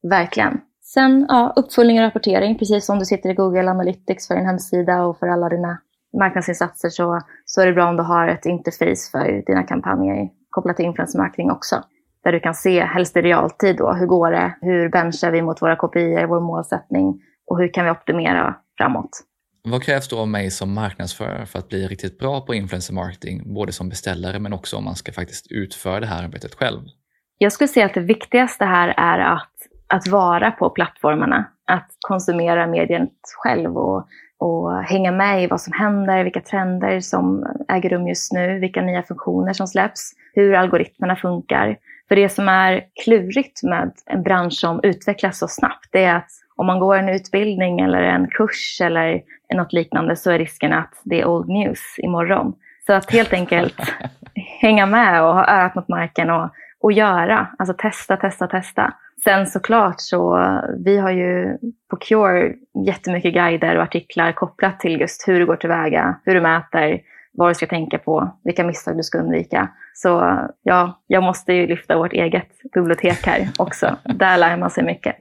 Verkligen. 0.03 0.61
Sen 0.81 1.25
ja, 1.29 1.53
uppföljning 1.55 1.99
och 1.99 2.05
rapportering, 2.05 2.57
precis 2.57 2.85
som 2.85 2.99
du 2.99 3.05
sitter 3.05 3.29
i 3.29 3.33
Google 3.33 3.71
Analytics 3.71 4.27
för 4.27 4.35
din 4.35 4.45
hemsida 4.45 5.05
och 5.05 5.19
för 5.19 5.27
alla 5.27 5.49
dina 5.49 5.77
marknadsinsatser 6.19 6.89
så, 6.89 7.21
så 7.45 7.61
är 7.61 7.65
det 7.65 7.73
bra 7.73 7.89
om 7.89 7.97
du 7.97 8.03
har 8.03 8.27
ett 8.27 8.45
interface 8.45 9.11
för 9.11 9.45
dina 9.45 9.63
kampanjer 9.63 10.29
kopplat 10.53 10.75
till 10.77 10.85
influencer 10.85 11.19
marketing 11.19 11.51
också. 11.51 11.83
Där 12.23 12.31
du 12.31 12.39
kan 12.39 12.55
se, 12.55 12.83
helst 12.83 13.17
i 13.17 13.21
realtid 13.21 13.77
då, 13.77 13.93
hur 13.93 14.05
går 14.05 14.31
det? 14.31 14.55
Hur 14.61 14.89
benchar 14.89 15.31
vi 15.31 15.41
mot 15.41 15.61
våra 15.61 15.75
kopior, 15.75 16.27
vår 16.27 16.41
målsättning 16.41 17.21
och 17.47 17.57
hur 17.59 17.73
kan 17.73 17.85
vi 17.85 17.91
optimera 17.91 18.55
framåt? 18.77 19.09
Vad 19.63 19.83
krävs 19.83 20.07
då 20.07 20.19
av 20.19 20.27
mig 20.27 20.51
som 20.51 20.73
marknadsförare 20.73 21.45
för 21.45 21.59
att 21.59 21.69
bli 21.69 21.87
riktigt 21.87 22.19
bra 22.19 22.41
på 22.41 22.53
influencer 22.53 22.93
marketing, 22.93 23.53
både 23.53 23.71
som 23.71 23.89
beställare 23.89 24.39
men 24.39 24.53
också 24.53 24.77
om 24.77 24.83
man 24.83 24.95
ska 24.95 25.11
faktiskt 25.11 25.51
utföra 25.51 25.99
det 25.99 26.05
här 26.05 26.23
arbetet 26.23 26.55
själv? 26.55 26.81
Jag 27.37 27.51
skulle 27.51 27.67
säga 27.67 27.85
att 27.85 27.93
det 27.93 27.99
viktigaste 28.01 28.65
här 28.65 28.93
är 28.97 29.19
att, 29.19 29.53
att 29.87 30.07
vara 30.07 30.51
på 30.51 30.69
plattformarna, 30.69 31.45
att 31.67 31.87
konsumera 31.99 32.67
mediet 32.67 33.11
själv 33.43 33.77
och, 33.77 34.07
och 34.43 34.83
hänga 34.83 35.11
med 35.11 35.43
i 35.43 35.47
vad 35.47 35.61
som 35.61 35.73
händer, 35.73 36.23
vilka 36.23 36.41
trender 36.41 36.99
som 36.99 37.45
äger 37.69 37.89
rum 37.89 38.07
just 38.07 38.33
nu, 38.33 38.59
vilka 38.59 38.81
nya 38.81 39.03
funktioner 39.03 39.53
som 39.53 39.67
släpps, 39.67 40.11
hur 40.33 40.53
algoritmerna 40.53 41.15
funkar. 41.15 41.77
För 42.07 42.15
det 42.15 42.29
som 42.29 42.49
är 42.49 42.83
klurigt 43.03 43.63
med 43.63 43.91
en 44.05 44.23
bransch 44.23 44.53
som 44.53 44.79
utvecklas 44.83 45.39
så 45.39 45.47
snabbt, 45.47 45.89
det 45.91 46.03
är 46.03 46.15
att 46.15 46.29
om 46.55 46.65
man 46.65 46.79
går 46.79 46.97
en 46.97 47.09
utbildning 47.09 47.79
eller 47.79 48.01
en 48.01 48.27
kurs 48.27 48.81
eller 48.81 49.21
något 49.53 49.73
liknande 49.73 50.15
så 50.15 50.31
är 50.31 50.39
risken 50.39 50.73
att 50.73 51.01
det 51.03 51.21
är 51.21 51.25
old 51.25 51.49
news 51.49 51.95
imorgon. 51.97 52.53
Så 52.87 52.93
att 52.93 53.11
helt 53.11 53.33
enkelt 53.33 53.75
hänga 54.61 54.85
med 54.85 55.23
och 55.23 55.33
ha 55.33 55.47
örat 55.47 55.75
mot 55.75 55.87
marken 55.87 56.29
och, 56.29 56.49
och 56.81 56.91
göra. 56.91 57.47
Alltså 57.59 57.75
testa, 57.77 58.17
testa, 58.17 58.47
testa. 58.47 58.93
Sen 59.23 59.47
såklart 59.47 59.95
så, 59.97 60.39
vi 60.85 60.97
har 60.97 61.11
ju 61.11 61.57
på 61.89 61.95
Cure 61.95 62.53
jättemycket 62.85 63.33
guider 63.33 63.75
och 63.75 63.83
artiklar 63.83 64.31
kopplat 64.31 64.79
till 64.79 65.01
just 65.01 65.27
hur 65.27 65.39
du 65.39 65.45
går 65.45 65.55
tillväga, 65.55 66.19
hur 66.25 66.35
du 66.35 66.41
mäter, 66.41 67.01
vad 67.33 67.49
du 67.49 67.55
ska 67.55 67.67
tänka 67.67 67.97
på, 67.97 68.37
vilka 68.43 68.63
misstag 68.63 68.97
du 68.97 69.03
ska 69.03 69.17
undvika. 69.17 69.69
Så 69.93 70.39
ja, 70.63 71.03
jag 71.07 71.23
måste 71.23 71.53
ju 71.53 71.67
lyfta 71.67 71.97
vårt 71.97 72.13
eget 72.13 72.49
bibliotek 72.73 73.25
här 73.25 73.49
också. 73.57 73.97
Där 74.03 74.37
lär 74.37 74.57
man 74.57 74.69
sig 74.69 74.83
mycket. 74.83 75.15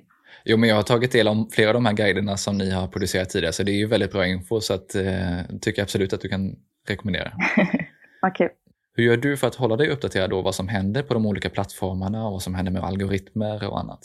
Jo, 0.44 0.56
men 0.56 0.68
jag 0.68 0.76
har 0.76 0.82
tagit 0.82 1.12
del 1.12 1.28
av 1.28 1.48
flera 1.52 1.68
av 1.68 1.74
de 1.74 1.86
här 1.86 1.92
guiderna 1.92 2.36
som 2.36 2.58
ni 2.58 2.70
har 2.70 2.88
producerat 2.88 3.28
tidigare, 3.28 3.52
så 3.52 3.62
det 3.62 3.72
är 3.72 3.76
ju 3.76 3.86
väldigt 3.86 4.12
bra 4.12 4.26
info, 4.26 4.60
så 4.60 4.74
att, 4.74 4.94
eh, 4.94 5.58
tycker 5.60 5.80
jag 5.80 5.84
absolut 5.84 6.12
att 6.12 6.20
du 6.20 6.28
kan 6.28 6.56
rekommendera. 6.88 7.32
Vad 8.22 8.36
kul. 8.36 8.48
Hur 8.94 9.04
gör 9.04 9.16
du 9.16 9.36
för 9.36 9.46
att 9.46 9.54
hålla 9.54 9.76
dig 9.76 9.88
uppdaterad 9.88 10.30
då 10.30 10.42
vad 10.42 10.54
som 10.54 10.68
händer 10.68 11.02
på 11.02 11.14
de 11.14 11.26
olika 11.26 11.50
plattformarna 11.50 12.26
och 12.26 12.32
vad 12.32 12.42
som 12.42 12.54
händer 12.54 12.72
med 12.72 12.84
algoritmer 12.84 13.70
och 13.70 13.80
annat? 13.80 14.00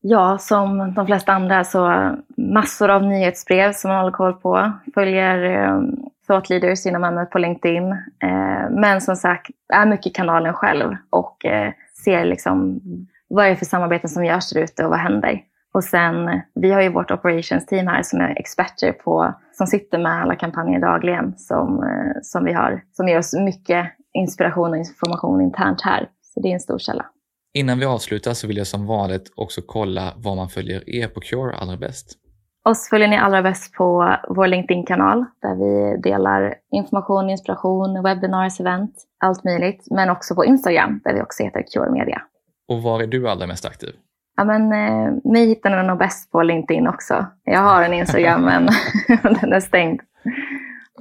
Ja, 0.00 0.38
som 0.38 0.94
de 0.94 1.06
flesta 1.06 1.32
andra 1.32 1.64
så 1.64 2.12
massor 2.36 2.90
av 2.90 3.02
nyhetsbrev 3.02 3.72
som 3.72 3.88
man 3.88 3.98
håller 3.98 4.12
koll 4.12 4.32
på. 4.32 4.72
Följer 4.94 5.44
eh, 5.44 5.80
thought 6.26 6.50
leaders 6.50 6.86
inom 6.86 7.04
ämnet 7.04 7.30
på 7.30 7.38
LinkedIn. 7.38 7.92
Eh, 8.22 8.70
men 8.70 9.00
som 9.00 9.16
sagt, 9.16 9.50
är 9.72 9.86
mycket 9.86 10.14
kanalen 10.14 10.54
själv 10.54 10.96
och 11.10 11.44
eh, 11.44 11.72
ser 12.04 12.24
liksom 12.24 12.80
vad 13.28 13.44
det 13.44 13.50
är 13.50 13.56
för 13.56 13.64
samarbeten 13.64 14.10
som 14.10 14.24
görs 14.24 14.50
där 14.52 14.60
ute 14.60 14.84
och 14.84 14.90
vad 14.90 14.98
händer. 14.98 15.40
Och 15.74 15.84
sen, 15.84 16.40
vi 16.54 16.72
har 16.72 16.80
ju 16.80 16.88
vårt 16.88 17.10
operations 17.10 17.66
team 17.66 17.86
här 17.86 18.02
som 18.02 18.20
är 18.20 18.38
experter 18.38 18.92
på, 18.92 19.34
som 19.52 19.66
sitter 19.66 19.98
med 19.98 20.22
alla 20.22 20.36
kampanjer 20.36 20.80
dagligen 20.80 21.34
som, 21.36 21.82
eh, 21.82 22.20
som 22.22 22.44
vi 22.44 22.52
har, 22.52 22.82
som 22.92 23.08
ger 23.08 23.18
oss 23.18 23.34
mycket 23.34 23.86
inspiration 24.14 24.70
och 24.70 24.76
information 24.76 25.40
internt 25.40 25.80
här. 25.80 26.08
Så 26.22 26.40
det 26.40 26.48
är 26.48 26.52
en 26.52 26.60
stor 26.60 26.78
källa. 26.78 27.06
Innan 27.54 27.78
vi 27.78 27.84
avslutar 27.84 28.34
så 28.34 28.46
vill 28.46 28.56
jag 28.56 28.66
som 28.66 28.86
vanligt 28.86 29.32
också 29.36 29.60
kolla 29.66 30.12
var 30.16 30.36
man 30.36 30.48
följer 30.48 30.90
er 30.90 31.08
på 31.08 31.20
Cure 31.20 31.54
allra 31.54 31.76
bäst. 31.76 32.18
Oss 32.64 32.88
följer 32.90 33.08
ni 33.08 33.16
allra 33.16 33.42
bäst 33.42 33.74
på 33.74 34.16
vår 34.28 34.46
LinkedIn-kanal 34.46 35.24
där 35.42 35.54
vi 35.54 36.00
delar 36.00 36.54
information, 36.72 37.30
inspiration, 37.30 38.02
webinars, 38.02 38.60
event, 38.60 38.94
allt 39.20 39.44
möjligt. 39.44 39.86
Men 39.90 40.10
också 40.10 40.34
på 40.34 40.44
Instagram 40.44 41.00
där 41.04 41.14
vi 41.14 41.22
också 41.22 41.42
heter 41.42 41.62
Cure 41.72 41.90
Media. 41.90 42.22
Och 42.68 42.82
var 42.82 43.02
är 43.02 43.06
du 43.06 43.28
allra 43.28 43.46
mest 43.46 43.64
aktiv? 43.64 43.94
Ja, 44.36 44.44
men, 44.44 44.62
eh, 44.62 45.12
mig 45.32 45.46
hittar 45.46 45.82
ni 45.82 45.88
nog 45.88 45.98
bäst 45.98 46.30
på 46.32 46.42
LinkedIn 46.42 46.88
också. 46.88 47.26
Jag 47.44 47.60
har 47.60 47.82
en 47.82 47.92
Instagram 47.92 48.44
men 48.44 48.66
den 49.40 49.52
är 49.52 49.60
stängd. 49.60 50.00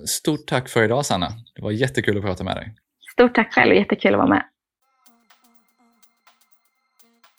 Stort 0.05 0.47
tack 0.47 0.69
för 0.69 0.83
idag 0.83 1.05
Sanna. 1.05 1.27
Det 1.55 1.61
var 1.61 1.71
jättekul 1.71 2.17
att 2.17 2.23
prata 2.23 2.43
med 2.43 2.55
dig. 2.55 2.75
Stort 3.11 3.35
tack 3.35 3.53
själv, 3.53 3.75
jättekul 3.75 4.13
att 4.13 4.17
vara 4.17 4.29
med. 4.29 4.43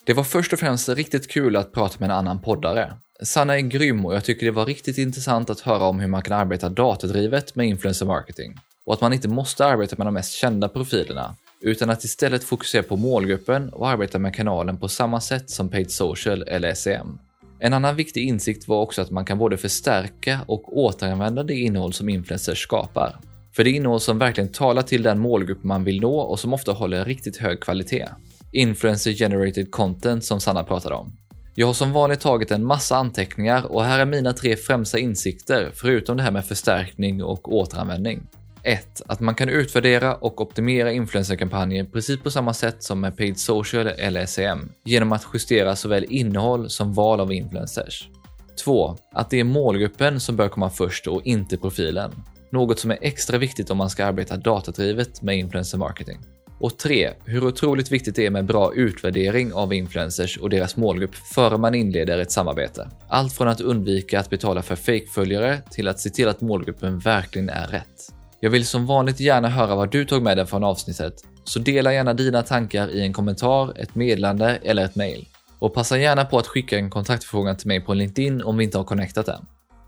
Det 0.05 0.13
var 0.13 0.23
först 0.23 0.53
och 0.53 0.59
främst 0.59 0.89
riktigt 0.89 1.31
kul 1.31 1.55
att 1.55 1.71
prata 1.71 1.95
med 1.99 2.09
en 2.09 2.15
annan 2.15 2.41
poddare. 2.41 2.93
Sanna 3.23 3.57
är 3.57 3.61
grym 3.61 4.05
och 4.05 4.15
jag 4.15 4.23
tycker 4.23 4.45
det 4.45 4.51
var 4.51 4.65
riktigt 4.65 4.97
intressant 4.97 5.49
att 5.49 5.59
höra 5.59 5.83
om 5.83 5.99
hur 5.99 6.07
man 6.07 6.21
kan 6.21 6.39
arbeta 6.39 6.69
datadrivet 6.69 7.55
med 7.55 7.67
influencer 7.67 8.05
marketing. 8.05 8.55
Och 8.85 8.93
att 8.93 9.01
man 9.01 9.13
inte 9.13 9.27
måste 9.27 9.65
arbeta 9.65 9.95
med 9.97 10.07
de 10.07 10.13
mest 10.13 10.33
kända 10.33 10.69
profilerna, 10.69 11.35
utan 11.61 11.89
att 11.89 12.03
istället 12.03 12.43
fokusera 12.43 12.83
på 12.83 12.97
målgruppen 12.97 13.69
och 13.69 13.89
arbeta 13.89 14.19
med 14.19 14.35
kanalen 14.35 14.77
på 14.77 14.87
samma 14.87 15.21
sätt 15.21 15.49
som 15.49 15.69
paid 15.69 15.91
social 15.91 16.41
eller 16.41 16.73
SEM. 16.73 17.19
En 17.59 17.73
annan 17.73 17.95
viktig 17.95 18.27
insikt 18.27 18.67
var 18.67 18.81
också 18.81 19.01
att 19.01 19.11
man 19.11 19.25
kan 19.25 19.37
både 19.37 19.57
förstärka 19.57 20.39
och 20.47 20.77
återanvända 20.77 21.43
det 21.43 21.55
innehåll 21.55 21.93
som 21.93 22.09
influencers 22.09 22.63
skapar. 22.63 23.19
För 23.55 23.63
det 23.63 23.69
är 23.69 23.73
innehåll 23.73 23.99
som 23.99 24.19
verkligen 24.19 24.51
talar 24.51 24.81
till 24.81 25.03
den 25.03 25.19
målgrupp 25.19 25.63
man 25.63 25.83
vill 25.83 26.01
nå 26.01 26.19
och 26.19 26.39
som 26.39 26.53
ofta 26.53 26.71
håller 26.71 27.05
riktigt 27.05 27.37
hög 27.37 27.59
kvalitet. 27.59 28.07
Influencer 28.51 29.11
generated 29.11 29.71
content 29.71 30.25
som 30.25 30.39
Sanna 30.39 30.63
pratade 30.63 30.95
om. 30.95 31.17
Jag 31.55 31.67
har 31.67 31.73
som 31.73 31.91
vanligt 31.91 32.19
tagit 32.19 32.51
en 32.51 32.65
massa 32.65 32.95
anteckningar 32.95 33.65
och 33.65 33.83
här 33.83 33.99
är 33.99 34.05
mina 34.05 34.33
tre 34.33 34.55
främsta 34.55 34.99
insikter 34.99 35.71
förutom 35.73 36.17
det 36.17 36.23
här 36.23 36.31
med 36.31 36.45
förstärkning 36.45 37.23
och 37.23 37.53
återanvändning. 37.53 38.27
1. 38.63 39.01
Att 39.07 39.19
man 39.19 39.35
kan 39.35 39.49
utvärdera 39.49 40.15
och 40.15 40.41
optimera 40.41 40.91
influencerkampanjer 40.91 41.83
precis 41.83 42.19
på 42.19 42.31
samma 42.31 42.53
sätt 42.53 42.83
som 42.83 42.99
med 42.99 43.17
paid 43.17 43.39
social 43.39 43.87
eller 43.87 44.25
SEM 44.25 44.71
genom 44.83 45.11
att 45.11 45.27
justera 45.33 45.75
såväl 45.75 46.05
innehåll 46.09 46.69
som 46.69 46.93
val 46.93 47.19
av 47.19 47.33
influencers. 47.33 48.09
2. 48.63 48.97
Att 49.11 49.29
det 49.29 49.39
är 49.39 49.43
målgruppen 49.43 50.19
som 50.19 50.35
bör 50.35 50.49
komma 50.49 50.69
först 50.69 51.07
och 51.07 51.21
inte 51.25 51.57
profilen. 51.57 52.11
Något 52.53 52.79
som 52.79 52.91
är 52.91 52.97
extra 53.01 53.37
viktigt 53.37 53.69
om 53.69 53.77
man 53.77 53.89
ska 53.89 54.05
arbeta 54.05 54.37
datadrivet 54.37 55.21
med 55.21 55.37
influencer 55.37 55.77
marketing. 55.77 56.19
Och 56.59 56.77
3. 56.77 57.13
Hur 57.25 57.45
otroligt 57.45 57.91
viktigt 57.91 58.15
det 58.15 58.25
är 58.25 58.29
med 58.29 58.45
bra 58.45 58.73
utvärdering 58.73 59.53
av 59.53 59.73
influencers 59.73 60.37
och 60.37 60.49
deras 60.49 60.77
målgrupp 60.77 61.15
före 61.15 61.57
man 61.57 61.75
inleder 61.75 62.17
ett 62.17 62.31
samarbete. 62.31 62.89
Allt 63.07 63.33
från 63.33 63.47
att 63.47 63.61
undvika 63.61 64.19
att 64.19 64.29
betala 64.29 64.61
för 64.61 64.75
fake-följare 64.75 65.61
till 65.71 65.87
att 65.87 65.99
se 65.99 66.09
till 66.09 66.27
att 66.27 66.41
målgruppen 66.41 66.99
verkligen 66.99 67.49
är 67.49 67.67
rätt. 67.67 68.13
Jag 68.39 68.49
vill 68.49 68.65
som 68.65 68.85
vanligt 68.85 69.19
gärna 69.19 69.49
höra 69.49 69.75
vad 69.75 69.91
du 69.91 70.05
tog 70.05 70.23
med 70.23 70.37
dig 70.37 70.45
från 70.45 70.63
avsnittet, 70.63 71.13
så 71.43 71.59
dela 71.59 71.93
gärna 71.93 72.13
dina 72.13 72.43
tankar 72.43 72.89
i 72.89 73.01
en 73.01 73.13
kommentar, 73.13 73.73
ett 73.79 73.95
meddelande 73.95 74.59
eller 74.63 74.85
ett 74.85 74.95
mail. 74.95 75.27
Och 75.59 75.73
passa 75.73 75.97
gärna 75.97 76.25
på 76.25 76.37
att 76.37 76.47
skicka 76.47 76.77
en 76.77 76.89
kontaktförfrågan 76.89 77.57
till 77.57 77.67
mig 77.67 77.81
på 77.81 77.93
LinkedIn 77.93 78.41
om 78.41 78.57
vi 78.57 78.63
inte 78.63 78.77
har 78.77 78.85
connectat 78.85 79.27
än. 79.27 79.45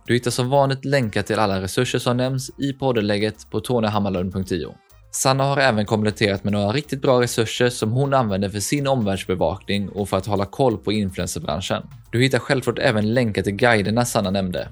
Du 0.08 0.14
hittar 0.14 0.32
som 0.32 0.50
vanligt 0.50 0.86
länkar 0.86 1.22
till 1.22 1.40
alla 1.40 1.62
resurser 1.62 2.00
som 2.00 2.18
nämns 2.18 2.52
i 2.58 2.74
poddenlägget 2.74 3.50
på 3.52 3.60
tonyhammarlund.io. 3.60 4.76
Sanna 5.12 5.44
har 5.44 5.58
även 5.58 5.86
kompletterat 5.86 6.44
med 6.44 6.54
några 6.54 6.72
riktigt 6.72 7.02
bra 7.02 7.22
resurser 7.22 7.70
som 7.70 7.92
hon 7.92 8.14
använder 8.14 8.50
för 8.50 8.60
sin 8.60 8.88
omvärldsbevakning 8.88 9.90
och 9.90 10.10
för 10.10 10.18
att 10.18 10.26
hålla 10.26 10.46
koll 10.46 10.78
på 10.78 10.92
influencerbranschen. 10.92 11.84
Du 12.12 12.22
hittar 12.22 12.40
självklart 12.40 12.80
även 12.80 13.14
länkar 13.14 13.42
till 13.42 13.56
guiderna 13.56 14.06
Sanna 14.06 14.32
nämnde. 14.32 14.68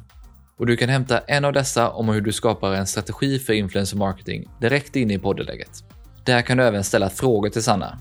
Och 0.58 0.66
du 0.66 0.78
kan 0.78 0.90
hämta 0.90 1.20
en 1.20 1.46
av 1.46 1.54
dessa 1.54 1.90
om 1.90 2.10
hur 2.10 2.22
du 2.22 2.32
skapar 2.32 2.74
en 2.74 2.88
strategi 2.88 3.40
för 3.40 3.54
influencer 3.54 3.98
marketing 3.98 4.50
direkt 4.62 4.96
inne 4.96 5.14
i 5.14 5.20
poddlägget. 5.20 5.84
Där 6.24 6.42
kan 6.42 6.58
du 6.58 6.64
även 6.64 6.84
ställa 6.84 7.10
frågor 7.10 7.50
till 7.50 7.64
Sanna. 7.64 7.98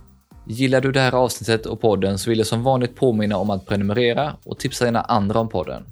Gillar 0.47 0.81
du 0.81 0.93
det 0.93 1.01
här 1.01 1.15
avsnittet 1.15 1.67
och 1.67 1.81
podden 1.81 2.19
så 2.19 2.31
vill 2.31 2.39
jag 2.39 2.47
som 2.47 2.63
vanligt 2.63 2.97
påminna 2.97 3.37
om 3.37 3.51
att 3.51 3.67
prenumerera 3.67 4.37
och 4.45 4.59
tipsa 4.59 4.85
dina 4.85 5.01
andra 5.01 5.41
om 5.41 5.49
podden. 5.49 5.85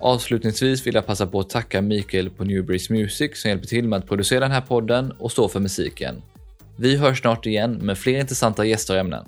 Avslutningsvis 0.00 0.86
vill 0.86 0.94
jag 0.94 1.06
passa 1.06 1.26
på 1.26 1.40
att 1.40 1.50
tacka 1.50 1.82
Mikael 1.82 2.30
på 2.30 2.44
Newbreeze 2.44 2.92
Music 2.92 3.40
som 3.40 3.48
hjälper 3.48 3.66
till 3.66 3.88
med 3.88 3.98
att 3.98 4.06
producera 4.06 4.40
den 4.40 4.50
här 4.50 4.60
podden 4.60 5.12
och 5.12 5.32
stå 5.32 5.48
för 5.48 5.60
musiken. 5.60 6.22
Vi 6.76 6.96
hörs 6.96 7.20
snart 7.20 7.46
igen 7.46 7.72
med 7.72 7.98
fler 7.98 8.20
intressanta 8.20 8.64
gäster 8.64 8.94
och 8.94 9.00
ämnen. 9.00 9.24